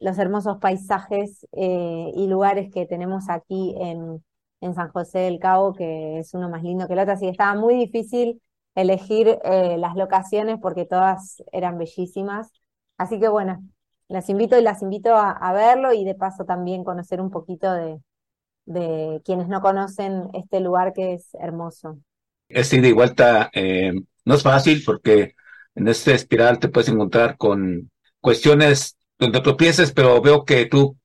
los 0.00 0.18
hermosos 0.18 0.58
paisajes 0.58 1.46
eh, 1.52 2.10
y 2.14 2.26
lugares 2.26 2.70
que 2.72 2.86
tenemos 2.86 3.28
aquí 3.28 3.74
en, 3.78 4.22
San 4.74 4.88
José 4.90 5.20
del 5.20 5.38
Cabo, 5.38 5.74
que 5.74 6.20
es 6.20 6.34
uno 6.34 6.48
más 6.48 6.62
lindo 6.62 6.86
que 6.86 6.92
el 6.92 7.00
otro, 7.00 7.12
así 7.14 7.26
que 7.26 7.30
estaba 7.30 7.54
muy 7.54 7.74
difícil 7.74 8.40
elegir 8.74 9.38
eh, 9.44 9.76
las 9.78 9.96
locaciones 9.96 10.58
porque 10.60 10.84
todas 10.84 11.42
eran 11.52 11.78
bellísimas. 11.78 12.50
Así 12.96 13.18
que 13.18 13.28
bueno, 13.28 13.62
las 14.08 14.28
invito 14.28 14.58
y 14.58 14.62
las 14.62 14.82
invito 14.82 15.14
a, 15.14 15.52
verlo 15.52 15.92
y 15.92 16.04
de 16.04 16.14
paso 16.14 16.44
también 16.44 16.84
conocer 16.84 17.20
un 17.20 17.30
poquito 17.30 17.72
de, 17.72 17.98
de, 18.66 19.20
quienes 19.24 19.48
no 19.48 19.60
conocen 19.60 20.28
este 20.34 20.60
lugar 20.60 20.92
que 20.92 21.14
es 21.14 21.34
hermoso. 21.34 21.98
Este 22.48 22.76
ida 22.76 22.88
y 22.88 22.92
vuelta 22.92 23.50
eh, 23.54 23.92
no 24.24 24.34
es 24.34 24.42
fácil 24.42 24.82
porque 24.84 25.34
en 25.74 25.88
este 25.88 26.14
espiral 26.14 26.58
te 26.58 26.68
puedes 26.68 26.88
encontrar 26.88 27.36
con 27.36 27.90
cuestiones 28.20 28.96
donde 29.18 29.40
tropieces, 29.40 29.92
pero 29.92 30.20
veo 30.20 30.44
que 30.44 30.66
tú 30.66 30.96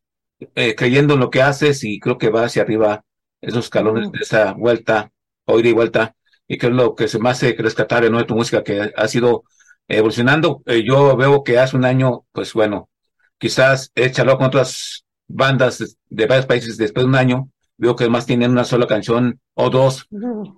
eh, 0.56 0.76
creyendo 0.76 1.16
en 1.16 1.20
lo 1.20 1.30
que 1.30 1.42
haces 1.42 1.84
y 1.84 2.00
creo 2.00 2.18
que 2.18 2.30
va 2.30 2.44
hacia 2.44 2.62
arriba 2.62 3.04
esos 3.48 3.66
escalones 3.66 4.12
de 4.12 4.20
esa 4.20 4.54
vuelta, 4.54 5.12
o 5.46 5.60
ida 5.60 5.70
y 5.70 5.74
vuelta, 5.74 6.16
y 6.48 6.58
que 6.58 6.68
es 6.68 6.74
lo 6.74 6.96
que 6.96 7.08
se 7.08 7.20
me 7.20 7.30
hace 7.30 7.56
rescatar 7.58 8.06
en 8.06 8.26
tu 8.26 8.36
música 8.36 8.64
que 8.64 8.92
ha 8.96 9.08
sido 9.08 9.44
evolucionando. 9.88 10.62
Eh, 10.66 10.84
yo 10.86 11.16
veo 11.16 11.44
que 11.44 11.58
hace 11.60 11.78
un 11.78 11.86
año, 11.86 12.26
pues 12.32 12.54
bueno, 12.54 12.90
quizás 13.38 13.92
he 13.96 14.12
charlado 14.12 14.38
con 14.38 14.48
otras 14.48 15.06
bandas 15.28 15.98
de, 16.10 16.26
varios 16.26 16.46
países 16.46 16.78
después 16.78 17.04
de 17.06 17.10
un 17.10 17.16
año, 17.16 17.50
veo 17.78 17.96
que 17.96 18.04
además 18.04 18.26
tienen 18.26 18.52
una 18.52 18.66
sola 18.66 18.88
canción 18.88 19.40
o 19.54 19.70
dos, 19.70 20.08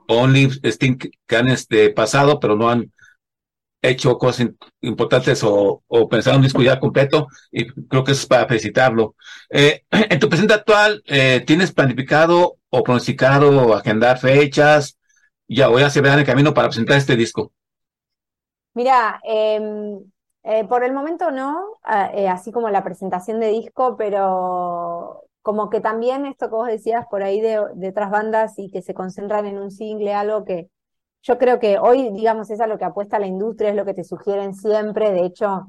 Only 0.07 0.49
Sting 0.63 0.97
que 1.27 1.35
han 1.35 1.47
este, 1.47 1.91
pasado, 1.91 2.39
pero 2.39 2.55
no 2.55 2.69
han 2.69 2.91
hecho 3.81 4.17
cosas 4.17 4.49
importantes 4.81 5.41
o, 5.43 5.83
o 5.87 6.09
pensado 6.09 6.37
un 6.37 6.43
disco 6.43 6.61
ya 6.61 6.79
completo, 6.79 7.27
y 7.51 7.67
creo 7.67 8.03
que 8.03 8.11
eso 8.11 8.21
es 8.21 8.27
para 8.27 8.47
felicitarlo. 8.47 9.15
Eh, 9.49 9.83
en 9.91 10.19
tu 10.19 10.29
presente 10.29 10.53
actual, 10.53 11.01
eh, 11.05 11.43
¿tienes 11.45 11.71
planificado 11.71 12.58
o 12.69 12.83
pronosticado 12.83 13.67
o 13.67 13.73
agendar 13.73 14.17
fechas? 14.17 14.97
Ya, 15.47 15.67
voy 15.67 15.83
a 15.83 15.89
se 15.89 15.99
en 15.99 16.05
el 16.05 16.25
camino 16.25 16.53
para 16.53 16.67
presentar 16.67 16.97
este 16.97 17.15
disco. 17.15 17.51
Mira, 18.73 19.19
eh, 19.23 19.59
eh, 20.43 20.65
por 20.65 20.83
el 20.83 20.93
momento 20.93 21.31
no, 21.31 21.79
eh, 22.13 22.27
así 22.29 22.51
como 22.51 22.69
la 22.69 22.83
presentación 22.83 23.39
de 23.39 23.49
disco, 23.49 23.95
pero 23.97 25.23
como 25.41 25.69
que 25.69 25.81
también 25.81 26.25
esto 26.25 26.49
que 26.49 26.55
vos 26.55 26.67
decías 26.67 27.05
por 27.09 27.23
ahí 27.23 27.41
de, 27.41 27.59
otras 27.59 28.09
bandas 28.11 28.57
y 28.57 28.69
que 28.71 28.81
se 28.81 28.93
concentran 28.93 29.45
en 29.45 29.57
un 29.57 29.71
single, 29.71 30.13
algo 30.13 30.45
que 30.45 30.69
yo 31.21 31.37
creo 31.37 31.59
que 31.59 31.77
hoy, 31.79 32.11
digamos, 32.11 32.49
es 32.49 32.61
a 32.61 32.67
lo 32.67 32.77
que 32.77 32.85
apuesta 32.85 33.19
la 33.19 33.27
industria, 33.27 33.69
es 33.71 33.75
lo 33.75 33.85
que 33.85 33.93
te 33.93 34.03
sugieren 34.03 34.53
siempre. 34.53 35.11
De 35.11 35.25
hecho, 35.25 35.67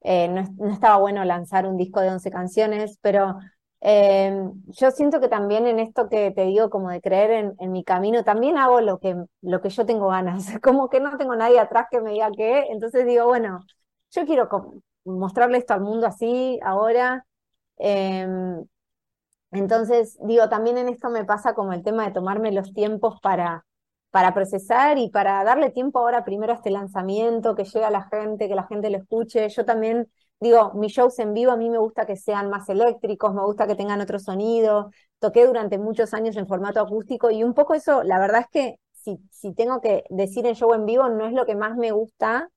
eh, 0.00 0.28
no, 0.28 0.70
estaba 0.72 0.96
bueno 0.98 1.24
lanzar 1.24 1.66
un 1.66 1.76
disco 1.76 2.00
de 2.00 2.10
11 2.10 2.30
canciones, 2.30 2.98
pero 3.02 3.38
yo 3.80 4.90
siento 4.90 5.20
que 5.20 5.28
también 5.28 5.66
en 5.66 5.78
esto 5.78 6.08
que 6.08 6.30
te 6.30 6.44
digo, 6.44 6.70
como 6.70 6.90
de 6.90 7.00
creer 7.00 7.30
en, 7.30 7.54
en, 7.58 7.72
mi 7.72 7.84
camino, 7.84 8.24
también 8.24 8.58
hago 8.58 8.80
lo 8.80 8.98
que, 8.98 9.16
lo 9.42 9.60
que 9.60 9.68
yo 9.68 9.86
tengo 9.86 10.08
ganas, 10.08 10.46
como 10.62 10.88
que 10.88 11.00
no 11.00 11.16
tengo 11.16 11.36
nadie 11.36 11.58
atrás 11.60 11.86
que 11.90 12.00
me 12.00 12.12
diga 12.12 12.30
qué, 12.36 12.66
entonces 12.70 13.06
digo, 13.06 13.26
bueno, 13.26 13.60
yo 14.10 14.24
quiero 14.26 14.48
mostrarle 15.04 15.58
esto 15.58 15.74
al 15.74 15.80
mundo 15.80 16.06
así 16.06 16.58
ahora. 16.62 17.26
Em, 17.78 18.64
entonces, 19.52 20.18
digo, 20.22 20.48
también 20.48 20.78
en 20.78 20.88
esto 20.88 21.08
me 21.10 21.24
pasa 21.24 21.54
como 21.54 21.72
el 21.72 21.82
tema 21.82 22.06
de 22.06 22.12
tomarme 22.12 22.52
los 22.52 22.72
tiempos 22.74 23.20
para, 23.20 23.64
para 24.10 24.34
procesar 24.34 24.98
y 24.98 25.10
para 25.10 25.44
darle 25.44 25.70
tiempo 25.70 25.98
ahora 26.00 26.24
primero 26.24 26.52
a 26.52 26.56
este 26.56 26.70
lanzamiento, 26.70 27.54
que 27.54 27.64
llegue 27.64 27.84
a 27.84 27.90
la 27.90 28.08
gente, 28.08 28.48
que 28.48 28.54
la 28.54 28.66
gente 28.66 28.90
lo 28.90 28.98
escuche. 28.98 29.48
Yo 29.48 29.64
también 29.64 30.10
digo, 30.40 30.72
mis 30.74 30.92
shows 30.92 31.18
en 31.18 31.34
vivo 31.34 31.52
a 31.52 31.56
mí 31.56 31.70
me 31.70 31.78
gusta 31.78 32.06
que 32.06 32.16
sean 32.16 32.50
más 32.50 32.68
eléctricos, 32.68 33.34
me 33.34 33.42
gusta 33.44 33.66
que 33.66 33.74
tengan 33.74 34.00
otro 34.00 34.18
sonido. 34.18 34.90
Toqué 35.18 35.46
durante 35.46 35.78
muchos 35.78 36.14
años 36.14 36.36
en 36.36 36.46
formato 36.46 36.80
acústico 36.80 37.30
y 37.30 37.42
un 37.44 37.54
poco 37.54 37.74
eso, 37.74 38.02
la 38.02 38.18
verdad 38.18 38.42
es 38.42 38.48
que 38.50 38.80
si, 38.92 39.18
si 39.30 39.54
tengo 39.54 39.80
que 39.80 40.04
decir 40.10 40.46
en 40.46 40.54
show 40.54 40.74
en 40.74 40.86
vivo, 40.86 41.08
no 41.08 41.26
es 41.26 41.32
lo 41.32 41.46
que 41.46 41.54
más 41.54 41.76
me 41.76 41.92
gusta, 41.92 42.50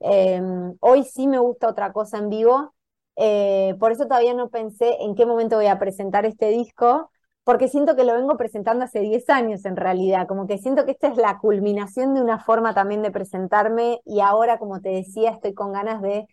Em, 0.00 0.76
hoy 0.80 1.04
sí 1.04 1.26
me 1.26 1.38
gusta 1.38 1.68
otra 1.68 1.92
cosa 1.92 2.18
en 2.18 2.28
vivo, 2.28 2.74
eh, 3.16 3.74
por 3.80 3.90
eso 3.92 4.04
todavía 4.06 4.32
no 4.34 4.48
pensé 4.48 4.96
en 5.00 5.14
qué 5.16 5.26
momento 5.26 5.56
voy 5.56 5.66
a 5.66 5.78
presentar 5.78 6.24
este 6.24 6.50
disco, 6.50 7.10
porque 7.42 7.68
siento 7.68 7.96
que 7.96 8.04
lo 8.04 8.14
vengo 8.14 8.36
presentando 8.36 8.84
hace 8.84 9.00
10 9.00 9.28
años 9.28 9.64
en 9.64 9.74
realidad, 9.76 10.28
como 10.28 10.46
que 10.46 10.58
siento 10.58 10.84
que 10.84 10.92
esta 10.92 11.08
es 11.08 11.16
la 11.16 11.38
culminación 11.38 12.14
de 12.14 12.20
una 12.22 12.38
forma 12.38 12.74
también 12.74 13.02
de 13.02 13.10
presentarme 13.10 14.00
y 14.04 14.20
ahora, 14.20 14.58
como 14.58 14.80
te 14.80 14.90
decía, 14.90 15.30
estoy 15.30 15.54
con 15.54 15.72
ganas 15.72 16.00
de, 16.02 16.26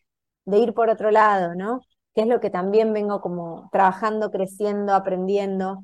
de 0.46 0.60
ir 0.60 0.74
por 0.74 0.90
otro 0.90 1.12
lado, 1.12 1.56
¿no? 1.56 1.82
Que 2.14 2.22
es 2.22 2.28
lo 2.28 2.40
que 2.40 2.50
también 2.50 2.94
vengo 2.94 3.22
como 3.22 3.70
trabajando, 3.72 4.32
creciendo, 4.32 4.94
aprendiendo. 4.94 5.84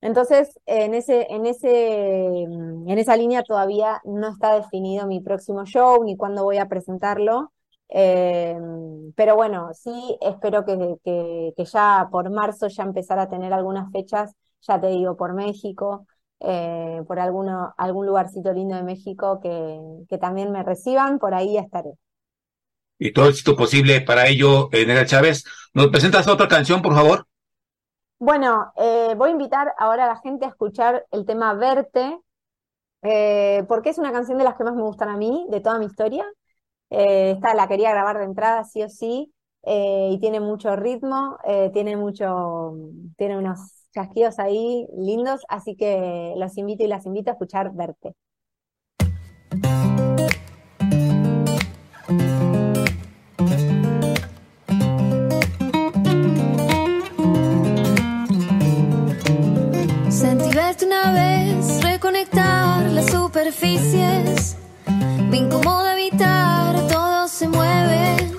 Entonces, 0.00 0.58
en, 0.66 0.94
ese, 0.94 1.26
en, 1.32 1.46
ese, 1.46 2.42
en 2.44 2.98
esa 2.98 3.16
línea 3.16 3.42
todavía 3.42 4.00
no 4.04 4.28
está 4.28 4.54
definido 4.54 5.06
mi 5.06 5.20
próximo 5.20 5.64
show 5.66 6.04
ni 6.04 6.16
cuándo 6.16 6.44
voy 6.44 6.58
a 6.58 6.68
presentarlo. 6.68 7.52
Eh, 7.88 8.56
pero 9.14 9.36
bueno, 9.36 9.70
sí 9.74 10.18
espero 10.20 10.64
que, 10.64 10.96
que, 11.04 11.64
ya 11.64 12.08
por 12.10 12.30
marzo 12.30 12.68
ya 12.68 12.82
empezar 12.84 13.18
a 13.18 13.28
tener 13.28 13.52
algunas 13.52 13.90
fechas, 13.92 14.32
ya 14.60 14.80
te 14.80 14.88
digo, 14.88 15.16
por 15.16 15.34
México, 15.34 16.06
eh, 16.40 17.02
por 17.06 17.18
alguno, 17.20 17.74
algún 17.76 18.06
lugarcito 18.06 18.52
lindo 18.52 18.76
de 18.76 18.82
México 18.82 19.40
que, 19.40 19.80
que 20.08 20.18
también 20.18 20.52
me 20.52 20.62
reciban, 20.62 21.18
por 21.18 21.34
ahí 21.34 21.56
estaré. 21.56 21.92
Y 22.98 23.12
todo 23.12 23.28
esto 23.28 23.56
posible 23.56 24.00
para 24.00 24.26
ello, 24.26 24.68
eh, 24.72 24.86
Nera 24.86 25.04
Chávez. 25.04 25.44
¿Nos 25.74 25.88
presentas 25.88 26.26
otra 26.28 26.48
canción, 26.48 26.80
por 26.80 26.94
favor? 26.94 27.26
Bueno, 28.18 28.72
eh, 28.76 29.14
voy 29.16 29.28
a 29.28 29.32
invitar 29.32 29.74
ahora 29.78 30.04
a 30.04 30.08
la 30.08 30.20
gente 30.20 30.46
a 30.46 30.48
escuchar 30.48 31.06
el 31.10 31.26
tema 31.26 31.52
Verte, 31.52 32.18
eh, 33.02 33.64
porque 33.68 33.90
es 33.90 33.98
una 33.98 34.12
canción 34.12 34.38
de 34.38 34.44
las 34.44 34.56
que 34.56 34.64
más 34.64 34.74
me 34.74 34.82
gustan 34.82 35.10
a 35.10 35.16
mí, 35.16 35.46
de 35.50 35.60
toda 35.60 35.78
mi 35.78 35.86
historia. 35.86 36.24
Esta 36.88 37.52
la 37.54 37.68
quería 37.68 37.90
grabar 37.90 38.18
de 38.18 38.24
entrada, 38.24 38.64
sí 38.64 38.82
o 38.82 38.88
sí, 38.88 39.32
y 39.64 40.18
tiene 40.20 40.38
mucho 40.38 40.76
ritmo, 40.76 41.36
tiene 41.72 41.96
mucho, 41.96 42.74
tiene 43.16 43.36
unos 43.36 43.88
chasquidos 43.92 44.38
ahí 44.38 44.86
lindos, 44.96 45.40
así 45.48 45.74
que 45.74 46.34
los 46.36 46.56
invito 46.56 46.84
y 46.84 46.86
las 46.86 47.04
invito 47.04 47.30
a 47.30 47.32
escuchar 47.32 47.72
Verte. 47.74 48.14
Una 60.82 61.12
vez, 61.12 61.80
reconectar 61.80 62.90
la 62.90 63.00
super 63.02 63.52
superficies. 63.52 64.56
Me 65.30 65.36
incomoda 65.36 65.96
evitar, 65.96 66.74
todo 66.88 67.28
se 67.28 67.46
mueve. 67.46 68.32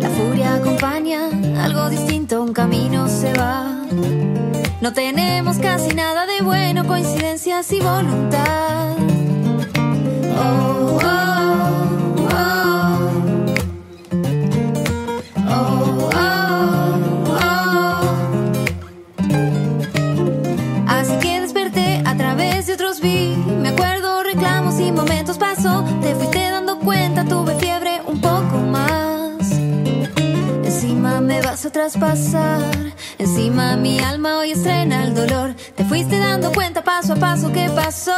La 0.00 0.08
furia 0.08 0.54
acompaña, 0.54 1.28
algo 1.62 1.90
distinto, 1.90 2.42
un 2.42 2.54
camino 2.54 3.06
se 3.06 3.34
va. 3.34 3.84
No 4.80 4.94
tenemos 4.94 5.58
casi 5.58 5.94
nada 5.94 6.24
de 6.24 6.40
bueno, 6.40 6.86
coincidencias 6.86 7.70
y 7.70 7.80
voluntad. 7.80 8.96
Oh, 10.38 10.98
oh. 11.04 11.31
Traspasar. 32.02 32.92
Encima 33.18 33.76
mi 33.76 34.00
alma 34.00 34.38
hoy 34.38 34.52
estrena 34.52 35.04
el 35.04 35.14
dolor. 35.14 35.54
Te 35.76 35.84
fuiste 35.84 36.18
dando 36.18 36.52
cuenta 36.52 36.82
paso 36.82 37.12
a 37.12 37.16
paso 37.16 37.52
qué 37.52 37.70
pasó. 37.74 38.12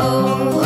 Oh. 0.00 0.61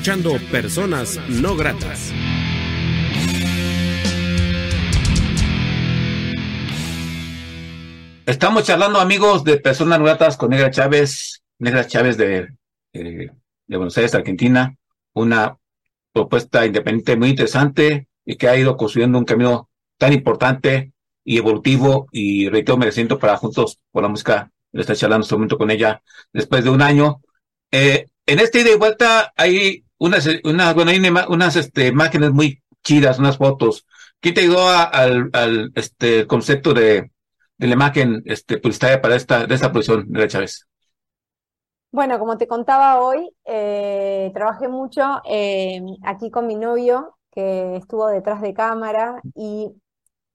Escuchando 0.00 0.38
Personas 0.50 1.20
No 1.28 1.54
Gratas. 1.56 2.10
Estamos 8.24 8.64
charlando, 8.64 8.98
amigos, 8.98 9.44
de 9.44 9.58
personas 9.58 9.98
gratas 9.98 10.38
con 10.38 10.48
Negra 10.48 10.70
Chávez, 10.70 11.42
Negra 11.58 11.86
Chávez 11.86 12.16
de, 12.16 12.48
eh, 12.94 13.30
de 13.66 13.76
Buenos 13.76 13.94
Aires, 13.98 14.14
Argentina. 14.14 14.74
Una 15.12 15.58
propuesta 16.14 16.64
independiente 16.64 17.16
muy 17.16 17.28
interesante 17.28 18.08
y 18.24 18.36
que 18.36 18.48
ha 18.48 18.56
ido 18.56 18.78
construyendo 18.78 19.18
un 19.18 19.26
camino 19.26 19.68
tan 19.98 20.14
importante 20.14 20.94
y 21.24 21.36
evolutivo 21.36 22.08
y 22.10 22.48
reitero 22.48 22.78
mereciendo 22.78 23.18
para 23.18 23.36
juntos 23.36 23.78
por 23.90 24.02
la 24.02 24.08
música. 24.08 24.50
Le 24.72 24.80
está 24.80 24.96
charlando 24.96 25.24
en 25.24 25.26
este 25.26 25.34
momento 25.34 25.58
con 25.58 25.70
ella 25.70 26.00
después 26.32 26.64
de 26.64 26.70
un 26.70 26.80
año. 26.80 27.20
Eh, 27.70 28.06
en 28.24 28.38
este 28.38 28.62
ida 28.62 28.70
y 28.70 28.78
vuelta 28.78 29.34
hay 29.36 29.84
unas, 30.00 30.28
unas 30.44 30.74
bueno, 30.76 30.92
hay 30.92 30.98
una- 31.00 31.28
unas 31.28 31.56
este, 31.56 31.88
imágenes 31.88 32.32
muy 32.32 32.62
chidas, 32.84 33.20
unas 33.20 33.38
fotos. 33.38 33.86
¿Quién 34.20 34.34
te 34.34 34.42
ayudó 34.42 34.68
a- 34.70 34.84
al, 34.84 35.30
al 35.34 35.72
este, 35.76 36.26
concepto 36.28 36.74
de, 36.74 37.12
de 37.58 37.68
la 37.68 37.74
imagen 37.74 38.22
este, 38.26 38.58
publicitaria 38.58 39.02
para 39.02 39.16
esta, 39.16 39.46
de 39.46 39.54
esta 39.56 39.70
producción, 39.72 40.06
Negra 40.10 40.28
Chávez? 40.28 40.66
Bueno, 41.92 42.18
como 42.20 42.38
te 42.38 42.46
contaba 42.46 43.00
hoy, 43.00 43.30
eh, 43.44 44.30
trabajé 44.32 44.68
mucho 44.68 45.02
eh, 45.28 45.80
aquí 46.04 46.30
con 46.30 46.46
mi 46.46 46.54
novio, 46.54 47.16
que 47.32 47.76
estuvo 47.76 48.06
detrás 48.08 48.40
de 48.42 48.54
cámara, 48.54 49.24
y 49.34 49.72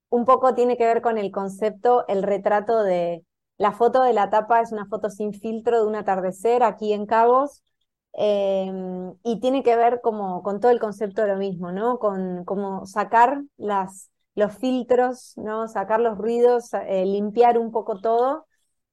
un 0.09 0.25
poco 0.25 0.55
tiene 0.55 0.77
que 0.77 0.85
ver 0.85 1.01
con 1.01 1.17
el 1.17 1.31
concepto, 1.31 2.05
el 2.09 2.23
retrato 2.23 2.83
de 2.83 3.25
la 3.57 3.71
foto 3.73 4.03
de 4.03 4.13
la 4.13 4.29
tapa 4.29 4.61
es 4.61 4.71
una 4.73 4.85
foto 4.87 5.09
sin 5.09 5.33
filtro 5.33 5.81
de 5.81 5.87
un 5.87 5.95
atardecer 5.95 6.63
aquí 6.63 6.93
en 6.93 7.05
Cabos, 7.07 7.63
eh, 8.17 8.71
y 9.23 9.39
tiene 9.39 9.63
que 9.63 9.75
ver 9.75 10.01
como 10.01 10.43
con 10.43 10.59
todo 10.59 10.71
el 10.71 10.79
concepto 10.79 11.21
de 11.23 11.29
lo 11.29 11.37
mismo, 11.37 11.71
¿no? 11.71 11.99
Con 11.99 12.45
como 12.45 12.85
sacar 12.85 13.43
los 14.35 14.57
filtros, 14.57 15.33
¿no? 15.37 15.67
Sacar 15.67 15.99
los 15.99 16.17
ruidos, 16.17 16.73
eh, 16.73 17.05
limpiar 17.05 17.57
un 17.57 17.71
poco 17.71 17.99
todo. 18.01 18.45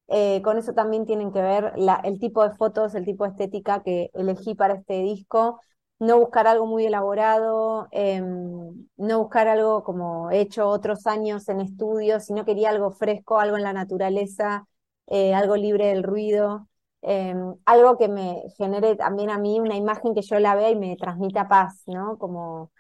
Eh, 0.09 0.43
con 0.43 0.59
eso 0.59 0.75
también 0.75 1.07
tienen 1.07 1.33
que 1.33 1.41
ver 1.43 1.73
el 2.05 2.19
tipo 2.21 2.45
de 2.49 2.55
fotos, 2.57 2.95
el 2.95 3.05
tipo 3.07 3.25
de 3.25 3.31
estética 3.31 3.83
que 3.83 4.11
elegí 4.15 4.55
para 4.55 4.75
este 4.75 5.03
disco. 5.03 5.61
No 5.99 6.19
buscar 6.21 6.47
algo 6.49 6.67
muy 6.67 6.87
elaborado, 6.87 7.89
em, 7.93 8.89
no 8.97 9.19
buscar 9.21 9.49
algo 9.49 9.85
como 9.85 10.31
he 10.31 10.41
hecho 10.41 10.69
otros 10.69 11.07
años 11.07 11.49
en 11.49 11.61
estudio, 11.61 12.21
sino 12.21 12.45
quería 12.45 12.71
algo 12.71 12.91
fresco, 12.93 13.39
algo 13.41 13.57
en 13.57 13.63
la 13.63 13.73
naturaleza, 13.73 14.67
eh, 15.07 15.35
algo 15.35 15.57
libre 15.57 15.87
del 15.89 16.03
ruido, 16.03 16.69
em, 17.03 17.55
algo 17.67 17.99
que 17.99 18.09
me 18.09 18.43
genere 18.57 18.97
también 18.97 19.31
a 19.31 19.39
mí 19.39 19.61
una 19.61 19.77
imagen 19.77 20.15
que 20.15 20.23
yo 20.23 20.39
la 20.39 20.55
vea 20.55 20.71
y 20.71 20.77
me 20.77 20.97
transmita 20.97 21.49
paz, 21.49 21.83
¿no? 21.87 22.19
Como, 22.19 22.73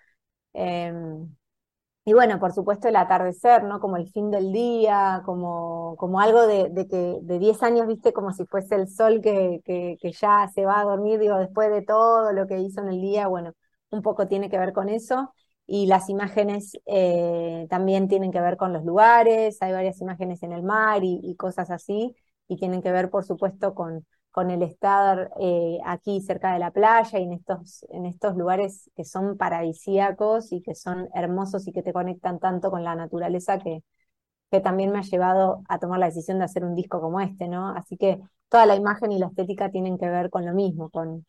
em, 0.54 1.34
y 2.04 2.14
bueno, 2.14 2.40
por 2.40 2.52
supuesto 2.52 2.88
el 2.88 2.96
atardecer, 2.96 3.62
¿no? 3.64 3.78
Como 3.80 3.96
el 3.96 4.08
fin 4.10 4.30
del 4.32 4.52
día, 4.52 5.22
como, 5.24 5.94
como 5.98 6.20
algo 6.20 6.46
de, 6.48 6.68
de 6.70 6.88
que 6.88 7.18
de 7.22 7.38
10 7.38 7.62
años, 7.62 7.86
viste, 7.86 8.12
como 8.12 8.32
si 8.32 8.44
fuese 8.46 8.74
el 8.74 8.88
sol 8.88 9.20
que, 9.22 9.60
que, 9.64 10.12
ya 10.12 10.48
se 10.52 10.64
va 10.64 10.80
a 10.80 10.84
dormir, 10.84 11.20
digo, 11.20 11.38
después 11.38 11.70
de 11.70 11.82
todo 11.82 12.32
lo 12.32 12.46
que 12.48 12.58
hizo 12.58 12.80
en 12.80 12.88
el 12.88 13.00
día, 13.00 13.28
bueno, 13.28 13.52
un 13.90 14.02
poco 14.02 14.26
tiene 14.26 14.50
que 14.50 14.58
ver 14.58 14.72
con 14.72 14.88
eso. 14.88 15.32
Y 15.66 15.86
las 15.86 16.08
imágenes 16.08 16.72
eh, 16.86 17.66
también 17.70 18.08
tienen 18.08 18.32
que 18.32 18.40
ver 18.40 18.56
con 18.56 18.72
los 18.72 18.84
lugares, 18.84 19.62
hay 19.62 19.72
varias 19.72 20.00
imágenes 20.00 20.42
en 20.42 20.52
el 20.52 20.62
mar 20.64 21.02
y 21.04 21.36
cosas 21.36 21.70
así, 21.70 22.16
y 22.48 22.56
tienen 22.56 22.82
que 22.82 22.90
ver, 22.92 23.10
por 23.10 23.24
supuesto, 23.24 23.74
con, 23.74 24.04
con 24.32 24.50
el 24.50 24.62
estar 24.62 25.30
eh, 25.40 25.78
aquí 25.86 26.20
cerca 26.22 26.52
de 26.54 26.58
la 26.60 26.72
playa 26.72 27.20
y 27.20 27.24
en 27.24 27.34
estos, 27.34 27.86
en 27.90 28.06
estos 28.06 28.36
lugares 28.36 28.90
que 28.96 29.04
son 29.04 29.36
paradisíacos 29.38 30.52
y 30.52 30.62
que 30.62 30.74
son 30.74 31.08
hermosos 31.14 31.68
y 31.68 31.72
que 31.72 31.82
te 31.82 31.92
conectan 31.94 32.40
tanto 32.40 32.70
con 32.70 32.84
la 32.84 32.96
naturaleza 32.96 33.58
que, 33.58 33.82
que 34.50 34.60
también 34.60 34.92
me 34.92 34.98
ha 34.98 35.02
llevado 35.02 35.62
a 35.68 35.78
tomar 35.78 35.98
la 36.00 36.06
decisión 36.06 36.38
de 36.38 36.44
hacer 36.44 36.64
un 36.64 36.74
disco 36.74 37.00
como 37.00 37.20
este, 37.20 37.48
¿no? 37.48 37.70
Así 37.70 37.96
que 37.96 38.20
toda 38.48 38.66
la 38.66 38.76
imagen 38.76 39.12
y 39.12 39.18
la 39.18 39.26
estética 39.28 39.70
tienen 39.70 39.98
que 39.98 40.08
ver 40.08 40.30
con 40.30 40.46
lo 40.46 40.54
mismo, 40.54 40.90
con, 40.90 41.26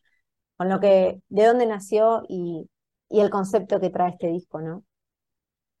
con 0.56 0.68
lo 0.70 0.80
que, 0.80 1.20
de 1.28 1.44
dónde 1.46 1.66
nació 1.66 2.24
y, 2.28 2.68
y 3.10 3.20
el 3.20 3.30
concepto 3.30 3.80
que 3.80 3.90
trae 3.90 4.10
este 4.12 4.28
disco, 4.28 4.60
¿no? 4.62 4.84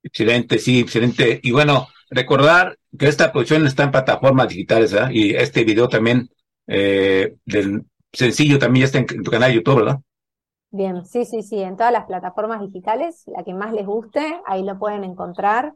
Excelente, 0.02 0.58
sí, 0.58 0.80
excelente. 0.80 1.40
Y 1.42 1.50
bueno, 1.52 1.88
recordar 2.10 2.78
que 2.98 3.08
esta 3.08 3.32
producción 3.32 3.66
está 3.66 3.84
en 3.84 3.90
plataformas 3.90 4.48
digitales, 4.48 4.92
¿verdad? 4.92 5.10
Y 5.12 5.34
este 5.34 5.64
video 5.64 5.88
también 5.88 6.28
eh, 6.66 7.36
del 7.44 7.84
sencillo 8.12 8.58
también 8.58 8.82
ya 8.82 8.86
está 8.86 8.98
en, 8.98 9.22
tu 9.22 9.30
canal 9.30 9.50
de 9.50 9.56
YouTube, 9.56 9.76
¿verdad? 9.76 10.00
Bien, 10.70 11.04
sí, 11.04 11.24
sí, 11.24 11.42
sí, 11.42 11.60
en 11.60 11.76
todas 11.76 11.92
las 11.92 12.06
plataformas 12.06 12.60
digitales, 12.60 13.24
la 13.26 13.44
que 13.44 13.54
más 13.54 13.72
les 13.72 13.86
guste, 13.86 14.40
ahí 14.46 14.64
lo 14.64 14.78
pueden 14.78 15.04
encontrar. 15.04 15.74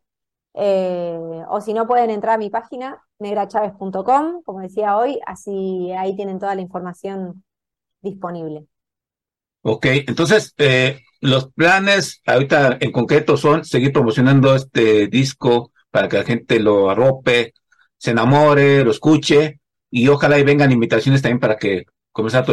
Eh, 0.54 1.16
o 1.48 1.60
si 1.60 1.72
no, 1.72 1.86
pueden 1.86 2.10
entrar 2.10 2.34
a 2.34 2.38
mi 2.38 2.50
página, 2.50 3.00
negrachaves.com, 3.20 4.42
como 4.42 4.60
decía 4.60 4.96
hoy, 4.96 5.20
así 5.24 5.92
ahí 5.92 6.16
tienen 6.16 6.40
toda 6.40 6.54
la 6.56 6.62
información 6.62 7.44
disponible. 8.00 8.66
Ok, 9.62 9.86
entonces 9.86 10.54
eh, 10.58 11.00
los 11.20 11.52
planes 11.52 12.22
ahorita 12.26 12.78
en 12.80 12.90
concreto 12.90 13.36
son 13.36 13.64
seguir 13.64 13.92
promocionando 13.92 14.54
este 14.54 15.06
disco 15.06 15.72
para 15.90 16.08
que 16.08 16.18
la 16.18 16.24
gente 16.24 16.58
lo 16.58 16.90
arrope, 16.90 17.54
se 17.96 18.12
enamore, 18.12 18.84
lo 18.84 18.90
escuche 18.90 19.60
y 19.90 20.08
ojalá 20.08 20.38
y 20.38 20.44
vengan 20.44 20.72
invitaciones 20.72 21.22
también 21.22 21.40
para 21.40 21.56
que 21.56 21.86
comenzar 22.12 22.44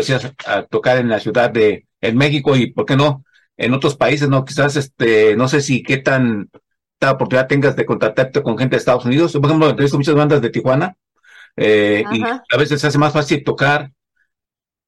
a, 0.46 0.64
tocar 0.64 0.98
en 0.98 1.10
la 1.10 1.20
ciudad 1.20 1.50
de 1.50 1.88
en 2.02 2.18
México 2.18 2.56
y 2.56 2.72
por 2.72 2.86
qué 2.86 2.96
no 2.96 3.24
en 3.58 3.74
otros 3.74 3.96
países, 3.96 4.30
no 4.30 4.46
quizás 4.46 4.76
este 4.76 5.36
no 5.36 5.48
sé 5.48 5.62
si 5.62 5.82
qué 5.84 5.98
tan 5.98 6.50
oportunidad 7.12 7.48
tengas 7.48 7.76
de 7.76 7.86
contactarte 7.86 8.42
con 8.42 8.58
gente 8.58 8.76
de 8.76 8.80
Estados 8.80 9.06
Unidos. 9.06 9.34
Por 9.34 9.46
ejemplo, 9.46 9.70
he 9.70 9.74
visto 9.74 9.98
muchas 9.98 10.16
bandas 10.16 10.42
de 10.42 10.50
Tijuana 10.50 10.96
eh, 11.56 12.04
y 12.12 12.24
a 12.24 12.58
veces 12.58 12.82
se 12.82 12.88
hace 12.88 12.98
más 12.98 13.14
fácil 13.14 13.44
tocar 13.44 13.92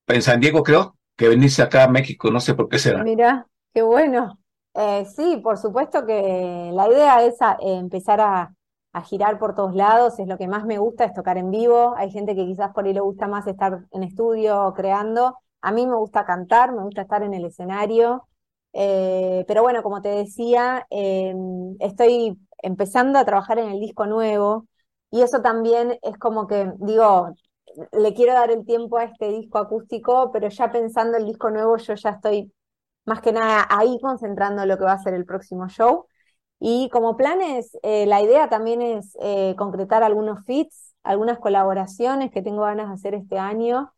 en 0.07 0.21
San 0.21 0.39
Diego, 0.39 0.63
creo, 0.63 0.95
que 1.15 1.27
venirse 1.27 1.61
acá 1.61 1.83
a 1.83 1.89
México. 1.89 2.31
No 2.31 2.39
sé 2.39 2.53
por 2.53 2.69
qué 2.69 2.79
será. 2.79 3.03
Mira, 3.03 3.47
qué 3.73 3.81
bueno. 3.81 4.39
Eh, 4.73 5.05
sí, 5.05 5.39
por 5.43 5.57
supuesto 5.57 6.05
que 6.05 6.71
la 6.73 6.87
idea 6.87 7.23
es 7.23 7.35
empezar 7.61 8.21
a, 8.21 8.53
a, 8.97 9.01
girar 9.03 9.39
por 9.39 9.55
todos 9.55 9.75
lados, 9.75 10.19
es 10.19 10.27
lo 10.27 10.37
que 10.37 10.47
más 10.47 10.65
me 10.65 10.77
gusta, 10.77 11.05
es 11.05 11.13
tocar 11.13 11.37
en 11.37 11.51
vivo. 11.51 11.93
Hay 11.97 12.11
gente 12.11 12.35
que 12.35 12.45
quizás 12.45 12.73
por 12.73 12.85
ahí 12.85 12.93
le 12.93 13.01
gusta 13.01 13.27
más 13.27 13.47
estar 13.47 13.85
en 13.91 14.03
estudio 14.03 14.73
creando. 14.75 15.37
A 15.61 15.71
mí 15.71 15.87
me 15.87 15.95
gusta 15.95 16.25
cantar, 16.25 16.73
me 16.73 16.83
gusta 16.83 17.01
estar 17.03 17.23
en 17.23 17.33
el 17.33 17.45
escenario. 17.45 18.27
Eh, 18.73 19.45
pero 19.47 19.63
bueno, 19.63 19.83
como 19.83 20.01
te 20.01 20.09
decía, 20.09 20.85
em, 20.89 21.75
estoy 21.79 22.37
empezando 22.59 23.19
a 23.19 23.25
trabajar 23.25 23.59
en 23.59 23.69
el 23.69 23.79
disco 23.79 24.05
nuevo 24.05 24.67
y 25.11 25.21
eso 25.21 25.41
también 25.41 25.97
es 26.01 26.17
como 26.17 26.47
que, 26.47 26.71
digo, 26.79 27.33
le 27.91 28.13
quiero 28.13 28.33
dar 28.33 28.51
el 28.51 28.65
tiempo 28.65 28.97
a 28.97 29.05
este 29.05 29.29
disco 29.29 29.57
acústico, 29.57 30.31
pero 30.31 30.49
ya 30.49 30.71
pensando 30.71 31.17
el 31.17 31.25
disco 31.25 31.49
nuevo, 31.49 31.77
yo 31.77 31.95
ya 31.95 32.11
estoy 32.11 32.51
más 33.05 33.21
que 33.21 33.31
nada 33.31 33.65
ahí 33.69 33.99
concentrando 34.01 34.65
lo 34.65 34.77
que 34.77 34.83
va 34.85 34.93
a 34.93 35.03
ser 35.03 35.13
el 35.13 35.25
próximo 35.25 35.67
show. 35.69 36.07
Y 36.59 36.89
como 36.89 37.17
planes, 37.17 37.77
eh, 37.83 38.05
la 38.07 38.21
idea 38.21 38.49
también 38.49 38.81
es 38.81 39.15
eh, 39.21 39.55
concretar 39.57 40.03
algunos 40.03 40.43
fits, 40.45 40.95
algunas 41.03 41.39
colaboraciones 41.39 42.31
que 42.31 42.41
tengo 42.41 42.63
ganas 42.63 42.87
de 42.87 42.93
hacer 42.95 43.13
este 43.13 43.37
año. 43.37 43.93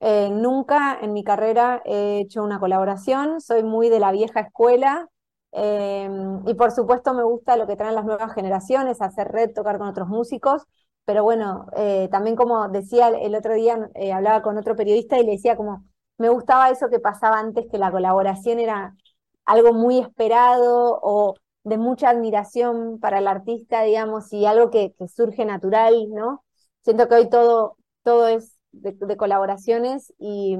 Eh, 0.00 0.30
nunca 0.30 0.98
en 1.00 1.12
mi 1.12 1.24
carrera 1.24 1.82
he 1.84 2.20
hecho 2.20 2.44
una 2.44 2.60
colaboración, 2.60 3.40
soy 3.40 3.62
muy 3.64 3.88
de 3.88 4.00
la 4.00 4.12
vieja 4.12 4.40
escuela 4.40 5.08
y 5.52 6.54
por 6.54 6.70
supuesto 6.70 7.14
me 7.14 7.22
gusta 7.22 7.56
lo 7.56 7.66
que 7.66 7.76
traen 7.76 7.94
las 7.94 8.04
nuevas 8.04 8.34
generaciones, 8.34 9.00
hacer 9.00 9.28
red, 9.28 9.54
tocar 9.54 9.78
con 9.78 9.88
otros 9.88 10.06
músicos, 10.06 10.64
pero 11.06 11.22
bueno, 11.24 11.66
también 12.10 12.36
como 12.36 12.68
decía 12.68 13.08
el 13.08 13.34
otro 13.34 13.54
día, 13.54 13.88
hablaba 14.12 14.42
con 14.42 14.58
otro 14.58 14.76
periodista 14.76 15.18
y 15.18 15.24
le 15.24 15.32
decía 15.32 15.56
como, 15.56 15.86
me 16.18 16.28
gustaba 16.28 16.68
eso 16.68 16.90
que 16.90 17.00
pasaba 17.00 17.38
antes, 17.38 17.66
que 17.70 17.78
la 17.78 17.90
colaboración 17.90 18.58
era 18.58 18.94
algo 19.46 19.72
muy 19.72 19.98
esperado 19.98 21.00
o 21.02 21.36
de 21.66 21.78
mucha 21.78 22.10
admiración 22.10 23.00
para 23.00 23.18
el 23.18 23.26
artista, 23.26 23.82
digamos, 23.82 24.32
y 24.32 24.46
algo 24.46 24.70
que, 24.70 24.94
surge 25.08 25.44
natural, 25.44 26.08
¿no? 26.10 26.44
Siento 26.82 27.08
que 27.08 27.16
hoy 27.16 27.28
todo, 27.28 27.76
todo 28.04 28.28
es 28.28 28.56
de, 28.72 29.16
colaboraciones 29.16 30.14
y 30.18 30.56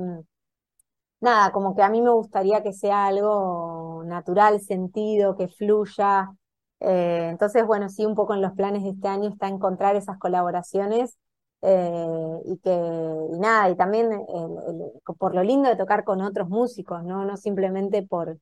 nada, 1.21 1.53
como 1.53 1.77
que 1.77 1.83
a 1.83 1.89
mí 1.91 2.03
me 2.03 2.11
gustaría 2.11 2.63
que 2.63 2.73
sea 2.73 3.07
algo 3.07 4.03
natural, 4.05 4.61
sentido, 4.61 5.37
que 5.37 5.47
fluya. 5.49 6.33
Eh, 6.81 7.29
entonces, 7.31 7.65
bueno, 7.67 7.89
sí, 7.89 8.05
un 8.05 8.17
poco 8.17 8.35
en 8.35 8.43
los 8.43 8.53
planes 8.55 8.83
de 8.83 8.91
este 8.91 9.07
año 9.09 9.31
está 9.31 9.47
encontrar 9.49 9.95
esas 9.95 10.19
colaboraciones 10.19 11.17
eh, 11.63 12.41
y 12.47 12.59
que, 12.59 12.71
y 13.33 13.39
nada, 13.39 13.71
y 13.71 13.77
también 13.77 14.11
por 15.19 15.35
lo 15.37 15.43
lindo 15.45 15.69
de 15.69 15.77
tocar 15.77 16.03
con 16.05 16.21
otros 16.21 16.49
músicos, 16.49 17.05
¿no? 17.05 17.25
No 17.25 17.37
simplemente 17.37 18.03
por, 18.03 18.39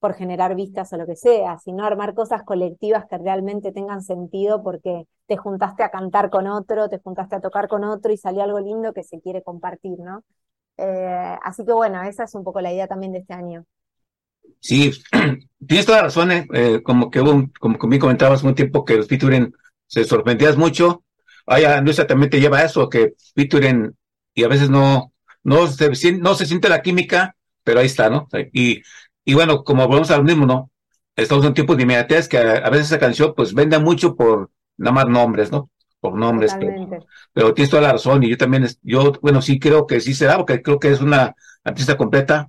por 0.00 0.14
generar 0.14 0.54
vistas 0.54 0.92
o 0.92 0.96
lo 0.96 1.06
que 1.06 1.16
sea, 1.16 1.58
sino 1.58 1.84
armar 1.84 2.14
cosas 2.14 2.42
colectivas 2.44 3.06
que 3.08 3.18
realmente 3.18 3.72
tengan 3.72 4.02
sentido 4.02 4.62
porque 4.62 5.04
te 5.26 5.36
juntaste 5.36 5.82
a 5.82 5.90
cantar 5.90 6.30
con 6.30 6.46
otro, 6.46 6.88
te 6.88 6.98
juntaste 6.98 7.36
a 7.36 7.40
tocar 7.40 7.68
con 7.68 7.84
otro 7.84 8.12
y 8.12 8.16
salió 8.16 8.42
algo 8.42 8.60
lindo 8.60 8.92
que 8.92 9.02
se 9.02 9.20
quiere 9.20 9.42
compartir, 9.42 9.98
¿no? 9.98 10.24
Eh, 10.76 11.36
así 11.42 11.64
que 11.64 11.72
bueno, 11.72 12.02
esa 12.02 12.24
es 12.24 12.34
un 12.34 12.44
poco 12.44 12.60
la 12.60 12.72
idea 12.72 12.86
también 12.86 13.12
de 13.12 13.18
este 13.18 13.34
año. 13.34 13.64
Sí, 14.60 14.92
tienes 15.66 15.86
toda 15.86 15.98
la 15.98 16.04
razón, 16.04 16.30
¿eh? 16.30 16.46
eh 16.52 16.82
como 16.82 17.10
que 17.10 17.20
hubo, 17.20 17.48
como 17.58 17.78
que 17.78 17.86
me 17.86 17.98
comentabas 17.98 18.42
un 18.44 18.54
tiempo 18.54 18.84
que 18.84 18.96
los 18.96 19.08
featuring 19.08 19.52
se 19.86 20.04
sorprendías 20.04 20.56
mucho. 20.56 21.04
Ay, 21.46 21.64
Luisa 21.82 22.06
también 22.06 22.30
te 22.30 22.40
lleva 22.40 22.58
a 22.58 22.64
eso, 22.64 22.88
que 22.88 23.14
featuring 23.34 23.96
y 24.34 24.44
a 24.44 24.48
veces 24.48 24.70
no, 24.70 25.12
no 25.42 25.66
se, 25.66 26.12
no 26.12 26.34
se 26.34 26.46
siente 26.46 26.68
la 26.68 26.82
química, 26.82 27.34
pero 27.64 27.80
ahí 27.80 27.86
está, 27.86 28.10
¿no? 28.10 28.28
Y 28.52 28.82
y 29.28 29.34
bueno, 29.34 29.62
como 29.62 29.86
volvemos 29.86 30.10
al 30.10 30.24
mismo, 30.24 30.46
¿no? 30.46 30.70
Estamos 31.14 31.44
en 31.44 31.52
tiempos 31.52 31.76
de 31.76 31.82
inmediatez 31.82 32.28
que 32.28 32.38
a, 32.38 32.70
veces 32.70 32.86
esa 32.86 32.98
canción 32.98 33.34
pues 33.36 33.52
vende 33.52 33.78
mucho 33.78 34.16
por 34.16 34.50
nada 34.78 34.92
más 34.92 35.06
nombres, 35.06 35.52
¿no? 35.52 35.68
Por 36.00 36.14
nombres. 36.14 36.56
Pero, 37.34 37.52
tienes 37.52 37.68
toda 37.68 37.82
la 37.82 37.92
razón 37.92 38.22
y 38.22 38.30
yo 38.30 38.38
también, 38.38 38.66
yo, 38.80 39.12
bueno, 39.20 39.42
sí 39.42 39.58
creo 39.60 39.86
que 39.86 40.00
sí 40.00 40.14
será, 40.14 40.38
porque 40.38 40.62
creo 40.62 40.78
que 40.78 40.92
es 40.92 41.02
una 41.02 41.34
artista 41.62 41.98
completa 41.98 42.48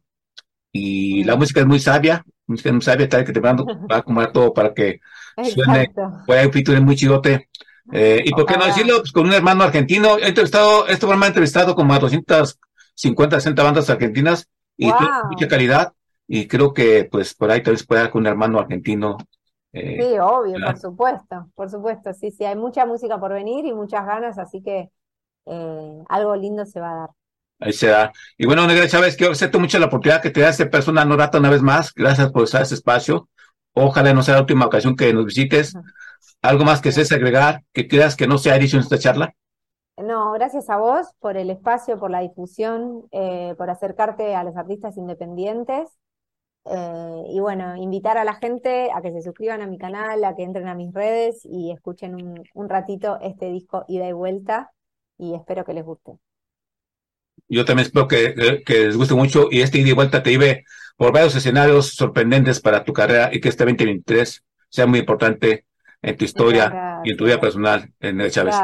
y 0.72 1.26
la 1.26 1.36
música 1.36 1.60
es 1.60 1.66
muy 1.66 1.82
sabia, 1.82 2.24
música 2.48 2.70
es 2.70 2.74
muy 2.76 2.82
sabia, 2.82 3.10
tal 3.10 3.26
que 3.26 3.34
te 3.34 3.40
va 3.42 3.58
a 3.90 3.98
acomodar 3.98 4.32
todo 4.32 4.54
para 4.54 4.74
que 4.74 5.02
suene, 5.54 5.92
pueda 6.26 6.46
un 6.46 6.54
feature 6.54 6.80
muy 6.80 6.96
chidote. 6.96 7.50
Eh, 7.92 8.24
y 8.24 8.32
por 8.32 8.46
qué 8.46 8.56
no 8.56 8.66
decirlo, 8.66 9.00
pues 9.00 9.12
con 9.12 9.26
un 9.28 9.34
hermano 9.34 9.66
argentino, 9.66 10.18
he 10.18 10.30
entrevistado, 10.30 10.88
este 10.88 11.00
programa 11.00 11.26
ha 11.26 11.28
entrevistado 11.28 11.76
como 11.76 11.94
a 11.94 12.00
250, 12.00 13.36
60 13.36 13.64
bandas 13.64 13.90
argentinas 13.90 14.48
y 14.78 14.90
mucha 15.30 15.50
calidad 15.50 15.92
y 16.32 16.48
creo 16.48 16.74
que 16.76 17.06
pues 17.12 17.34
por 17.34 17.50
ahí 17.50 17.64
tal 17.64 17.74
vez 17.74 17.86
pueda 17.86 18.12
con 18.12 18.22
un 18.22 18.28
hermano 18.28 18.60
argentino. 18.60 19.18
Eh, 19.74 19.98
sí, 20.00 20.20
obvio, 20.20 20.58
por 20.64 20.78
supuesto, 20.78 21.50
por 21.56 21.70
supuesto, 21.72 22.14
sí, 22.14 22.30
sí, 22.30 22.46
hay 22.46 22.56
mucha 22.56 22.86
música 22.86 23.20
por 23.20 23.34
venir 23.34 23.66
y 23.66 23.74
muchas 23.74 24.06
ganas, 24.06 24.38
así 24.38 24.62
que 24.62 24.92
eh, 25.48 26.04
algo 26.08 26.36
lindo 26.36 26.66
se 26.68 26.80
va 26.80 26.92
a 26.92 26.96
dar. 26.96 27.10
Ahí 27.60 27.74
se 27.74 27.88
da. 27.88 28.12
Y 28.38 28.46
bueno, 28.46 28.68
Negra 28.68 28.88
Chávez, 28.88 29.16
quiero 29.16 29.30
agradecerte 29.30 29.58
mucho 29.58 29.80
la 29.80 29.88
oportunidad 29.88 30.22
que 30.22 30.30
te 30.30 30.42
da 30.42 30.50
esta 30.50 30.70
persona 30.70 31.04
no 31.04 31.18
rata 31.18 31.40
una 31.40 31.50
vez 31.50 31.64
más. 31.64 31.94
Gracias 31.94 32.32
por 32.32 32.48
en 32.48 32.62
este 32.62 32.76
espacio. 32.76 33.28
Ojalá 33.74 34.14
no 34.14 34.22
sea 34.22 34.36
la 34.36 34.42
última 34.42 34.68
ocasión 34.68 34.96
que 34.96 35.12
nos 35.12 35.26
visites. 35.26 35.76
¿Algo 36.44 36.64
más 36.64 36.80
que 36.80 36.92
seas 36.92 37.12
agregar 37.12 37.64
que 37.74 37.88
creas 37.88 38.16
que 38.16 38.28
no 38.28 38.38
sea 38.38 38.58
dicho 38.60 38.78
en 38.78 38.84
esta 38.84 39.00
charla? 39.00 39.34
No, 39.98 40.32
gracias 40.32 40.70
a 40.70 40.78
vos 40.78 41.08
por 41.20 41.36
el 41.36 41.50
espacio, 41.50 42.00
por 42.00 42.12
la 42.12 42.22
difusión, 42.22 43.08
eh, 43.12 43.56
por 43.58 43.70
acercarte 43.70 44.36
a 44.36 44.44
los 44.44 44.56
artistas 44.56 44.96
independientes. 44.96 45.90
Eh, 46.66 47.24
y 47.30 47.40
bueno, 47.40 47.76
invitar 47.78 48.18
a 48.18 48.24
la 48.24 48.36
gente 48.36 48.90
a 48.94 49.02
que 49.02 49.12
se 49.12 49.22
suscriban 49.22 49.62
a 49.62 49.68
mi 49.68 49.78
canal, 49.78 50.24
a 50.24 50.36
que 50.36 50.44
entren 50.44 50.68
a 50.68 50.76
mis 50.76 50.94
redes 50.94 51.42
y 51.44 51.72
escuchen 51.72 52.16
un, 52.16 52.70
ratito 52.70 53.18
este 53.22 53.50
disco 53.52 53.86
Ida 53.88 54.08
y 54.08 54.14
Vuelta 54.14 54.72
y 55.18 55.34
espero 55.34 55.66
que 55.66 55.74
les 55.74 55.84
guste. 55.84 56.14
Yo 57.48 57.66
también 57.66 57.88
espero 57.88 58.08
que, 58.08 58.34
les 58.68 58.98
guste 58.98 59.16
mucho 59.16 59.48
y 59.50 59.62
este 59.62 59.80
Ida 59.80 59.90
y 59.90 59.94
Vuelta 59.94 60.22
te 60.22 60.32
lleve 60.32 60.66
por 60.98 61.14
varios 61.14 61.36
escenarios 61.36 61.96
sorprendentes 61.96 62.60
para 62.60 62.84
tu 62.84 62.94
carrera 62.94 63.30
y 63.32 63.40
que 63.40 63.50
este 63.50 63.64
2023 63.64 64.44
sea 64.70 64.86
muy 64.86 65.00
importante 65.00 65.66
en 66.02 66.18
tu 66.18 66.26
historia 66.26 67.02
y 67.04 67.12
en 67.12 67.18
tu 67.18 67.26
vida 67.26 67.40
personal, 67.40 67.92
en 68.00 68.22
el 68.22 68.32
Chávez. 68.32 68.56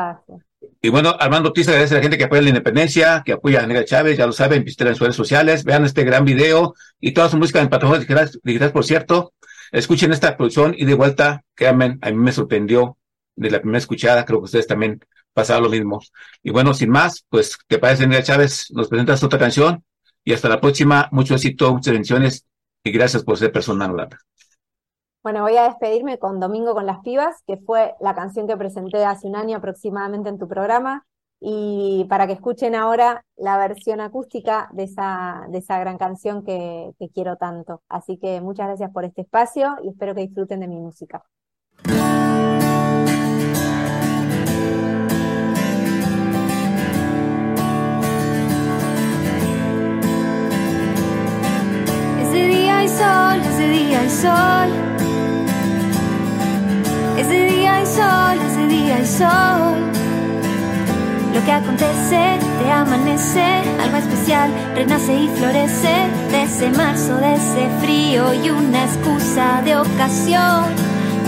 Y 0.86 0.90
bueno, 0.90 1.16
Armando 1.20 1.50
Ortiz 1.50 1.68
agradece 1.68 1.96
a 1.96 1.98
la 1.98 2.04
gente 2.04 2.16
que 2.16 2.26
apoya 2.26 2.44
la 2.44 2.50
independencia, 2.50 3.24
que 3.26 3.32
apoya 3.32 3.64
a 3.64 3.66
Negra 3.66 3.84
Chávez, 3.86 4.20
ya 4.20 4.28
lo 4.28 4.32
saben, 4.32 4.64
visiten 4.64 4.86
en 4.86 4.94
sus 4.94 5.02
redes 5.02 5.16
sociales, 5.16 5.64
vean 5.64 5.84
este 5.84 6.04
gran 6.04 6.26
video 6.26 6.76
y 7.00 7.12
toda 7.12 7.28
su 7.28 7.38
música 7.38 7.60
en 7.60 7.70
plataformas 7.70 8.06
digitales, 8.44 8.72
por 8.72 8.86
cierto. 8.86 9.34
Escuchen 9.72 10.12
esta 10.12 10.38
producción 10.38 10.76
y 10.78 10.86
de 10.86 10.94
vuelta, 10.94 11.44
créanme, 11.56 11.98
a 12.00 12.12
mí 12.12 12.18
me 12.18 12.32
sorprendió 12.32 13.00
de 13.36 13.50
la 13.50 13.62
primera 13.62 13.80
escuchada, 13.80 14.26
creo 14.26 14.42
que 14.42 14.46
ustedes 14.46 14.68
también 14.68 15.00
pasaron 15.34 15.64
lo 15.64 15.70
mismo. 15.72 16.04
Y 16.44 16.52
bueno, 16.52 16.72
sin 16.76 16.92
más, 16.92 17.26
pues, 17.30 17.58
¿te 17.68 17.80
parece, 17.80 18.06
Negra 18.06 18.22
Chávez? 18.22 18.68
Nos 18.70 18.88
presentas 18.88 19.24
otra 19.24 19.40
canción 19.40 19.84
y 20.24 20.34
hasta 20.34 20.50
la 20.50 20.62
próxima. 20.62 21.10
Mucho 21.12 21.34
éxito, 21.34 21.74
muchas 21.74 21.94
bendiciones 21.94 22.46
y 22.84 22.92
gracias 22.92 23.24
por 23.24 23.40
ser 23.40 23.52
persona 23.52 23.88
grata. 23.88 24.20
Bueno, 25.26 25.42
voy 25.42 25.58
a 25.58 25.64
despedirme 25.64 26.20
con 26.20 26.40
Domingo 26.40 26.76
con 26.76 26.86
las 26.86 27.00
pibas, 27.00 27.42
que 27.48 27.58
fue 27.58 27.96
la 28.00 28.14
canción 28.14 28.46
que 28.46 28.56
presenté 28.58 29.04
hace 29.06 29.28
un 29.28 29.36
año 29.36 29.58
aproximadamente 29.58 30.30
en 30.30 30.38
tu 30.38 30.48
programa, 30.48 31.08
y 31.40 32.06
para 32.10 32.28
que 32.28 32.34
escuchen 32.34 32.76
ahora 32.76 33.26
la 33.36 33.58
versión 33.58 34.02
acústica 34.02 34.70
de 34.72 34.84
esa, 34.84 35.48
de 35.50 35.58
esa 35.58 35.80
gran 35.80 35.98
canción 35.98 36.44
que, 36.44 36.92
que 37.00 37.10
quiero 37.10 37.38
tanto. 37.38 37.82
Así 37.90 38.20
que 38.20 38.40
muchas 38.40 38.68
gracias 38.68 38.92
por 38.92 39.04
este 39.04 39.22
espacio 39.22 39.78
y 39.82 39.90
espero 39.90 40.14
que 40.14 40.22
disfruten 40.22 40.60
de 40.60 40.68
mi 40.68 40.78
música. 40.78 41.24
Ese 52.22 52.46
día 52.46 52.78
hay 52.78 52.88
sol, 52.88 53.40
ese 53.40 53.68
día 53.70 54.00
hay 54.02 54.10
sol. 54.12 54.95
Lo 61.34 61.44
que 61.44 61.52
acontece, 61.52 62.40
te 62.62 62.72
amanece, 62.72 63.44
algo 63.82 63.98
especial, 63.98 64.50
renace 64.74 65.14
y 65.14 65.28
florece 65.30 66.08
de 66.32 66.44
ese 66.44 66.70
marzo, 66.72 67.18
de 67.18 67.36
ese 67.36 67.70
frío 67.82 68.34
y 68.34 68.50
una 68.50 68.86
excusa 68.86 69.62
de 69.64 69.76
ocasión. 69.76 70.64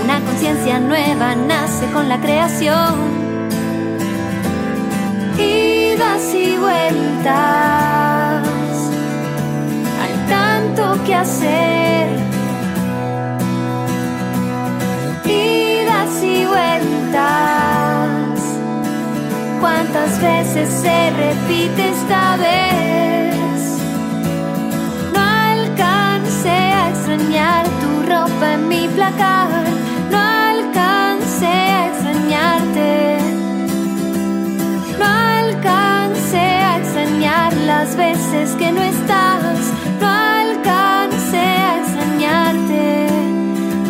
Una 0.03 0.19
conciencia 0.21 0.79
nueva 0.79 1.35
nace 1.35 1.85
con 1.93 2.07
la 2.09 2.19
creación. 2.19 2.95
Idas 5.37 6.33
y 6.33 6.57
vueltas, 6.57 7.27
hay 10.01 10.15
tanto 10.29 11.03
que 11.05 11.15
hacer. 11.15 12.36
Y 16.09 16.45
vueltas, 16.45 17.19
cuántas 19.59 20.21
veces 20.21 20.69
se 20.69 21.09
repite 21.11 21.89
esta 21.89 22.37
vez. 22.37 23.77
No 25.13 25.19
alcancé 25.19 26.49
a 26.49 26.89
extrañar 26.89 27.65
tu 27.81 28.03
ropa 28.09 28.53
en 28.53 28.67
mi 28.67 28.87
placar, 28.87 29.65
no 30.09 30.17
alcancé 30.17 31.45
a 31.45 31.87
extrañarte. 31.87 33.17
No 34.97 35.05
alcancé 35.05 36.39
a 36.39 36.77
extrañar 36.77 37.53
las 37.65 37.95
veces 37.95 38.55
que 38.55 38.71
no 38.71 38.81
estás, 38.81 39.59
no 39.99 40.07
alcancé 40.07 41.37
a 41.37 41.77
extrañarte. 41.77 43.07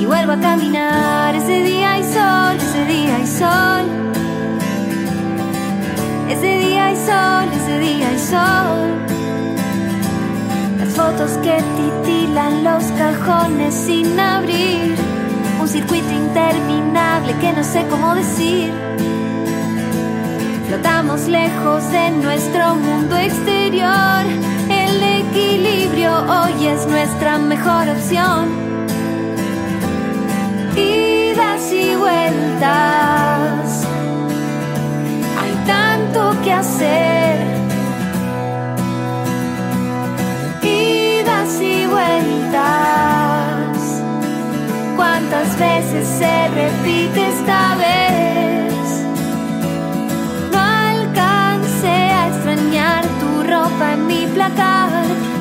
Y 0.02 0.06
vuelvo 0.06 0.34
a 0.34 0.40
caminar, 0.40 1.36
ese 1.36 1.64
día 1.64 1.97
sol. 3.38 3.86
Ese 6.30 6.58
día 6.58 6.86
hay 6.86 6.96
sol, 6.96 7.46
ese 7.60 7.80
día 7.80 8.08
hay 8.10 8.20
sol. 8.20 8.90
Las 10.80 10.90
fotos 10.96 11.32
que 11.44 11.58
titilan 11.78 12.64
los 12.64 12.84
cajones 13.04 13.74
sin 13.74 14.20
abrir. 14.20 14.96
Un 15.62 15.68
circuito 15.68 16.12
interminable 16.12 17.34
que 17.42 17.54
no 17.54 17.64
sé 17.64 17.86
cómo 17.90 18.16
decir. 18.16 18.72
Flotamos 20.68 21.28
lejos 21.28 21.92
de 21.92 22.12
nuestro 22.12 22.76
mundo 22.76 23.16
exterior. 23.18 24.24
El 24.70 25.04
equilibrio 25.22 26.12
hoy 26.24 26.68
es 26.68 26.88
nuestra 26.88 27.38
mejor 27.38 27.90
opción. 27.90 28.67
Idas 31.58 31.74
y 31.74 31.96
vueltas. 31.96 33.88
Hay 35.40 35.54
tanto 35.66 36.36
que 36.44 36.54
hacer. 36.54 37.48
Idas 40.62 41.60
y 41.60 41.88
vueltas. 41.88 43.68
¿Cuántas 44.96 45.58
veces 45.58 46.08
se 46.08 46.48
repite 46.50 47.28
esta 47.28 47.76
vez? 47.76 48.74
No 50.54 50.60
alcancé 50.60 51.88
a 51.88 52.28
extrañar 52.28 53.04
tu 53.20 53.42
ropa 53.52 53.94
en 53.94 54.06
mi 54.06 54.28
placar. 54.28 55.37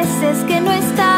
Veces 0.00 0.44
que 0.44 0.60
no 0.60 0.72
estás. 0.72 1.17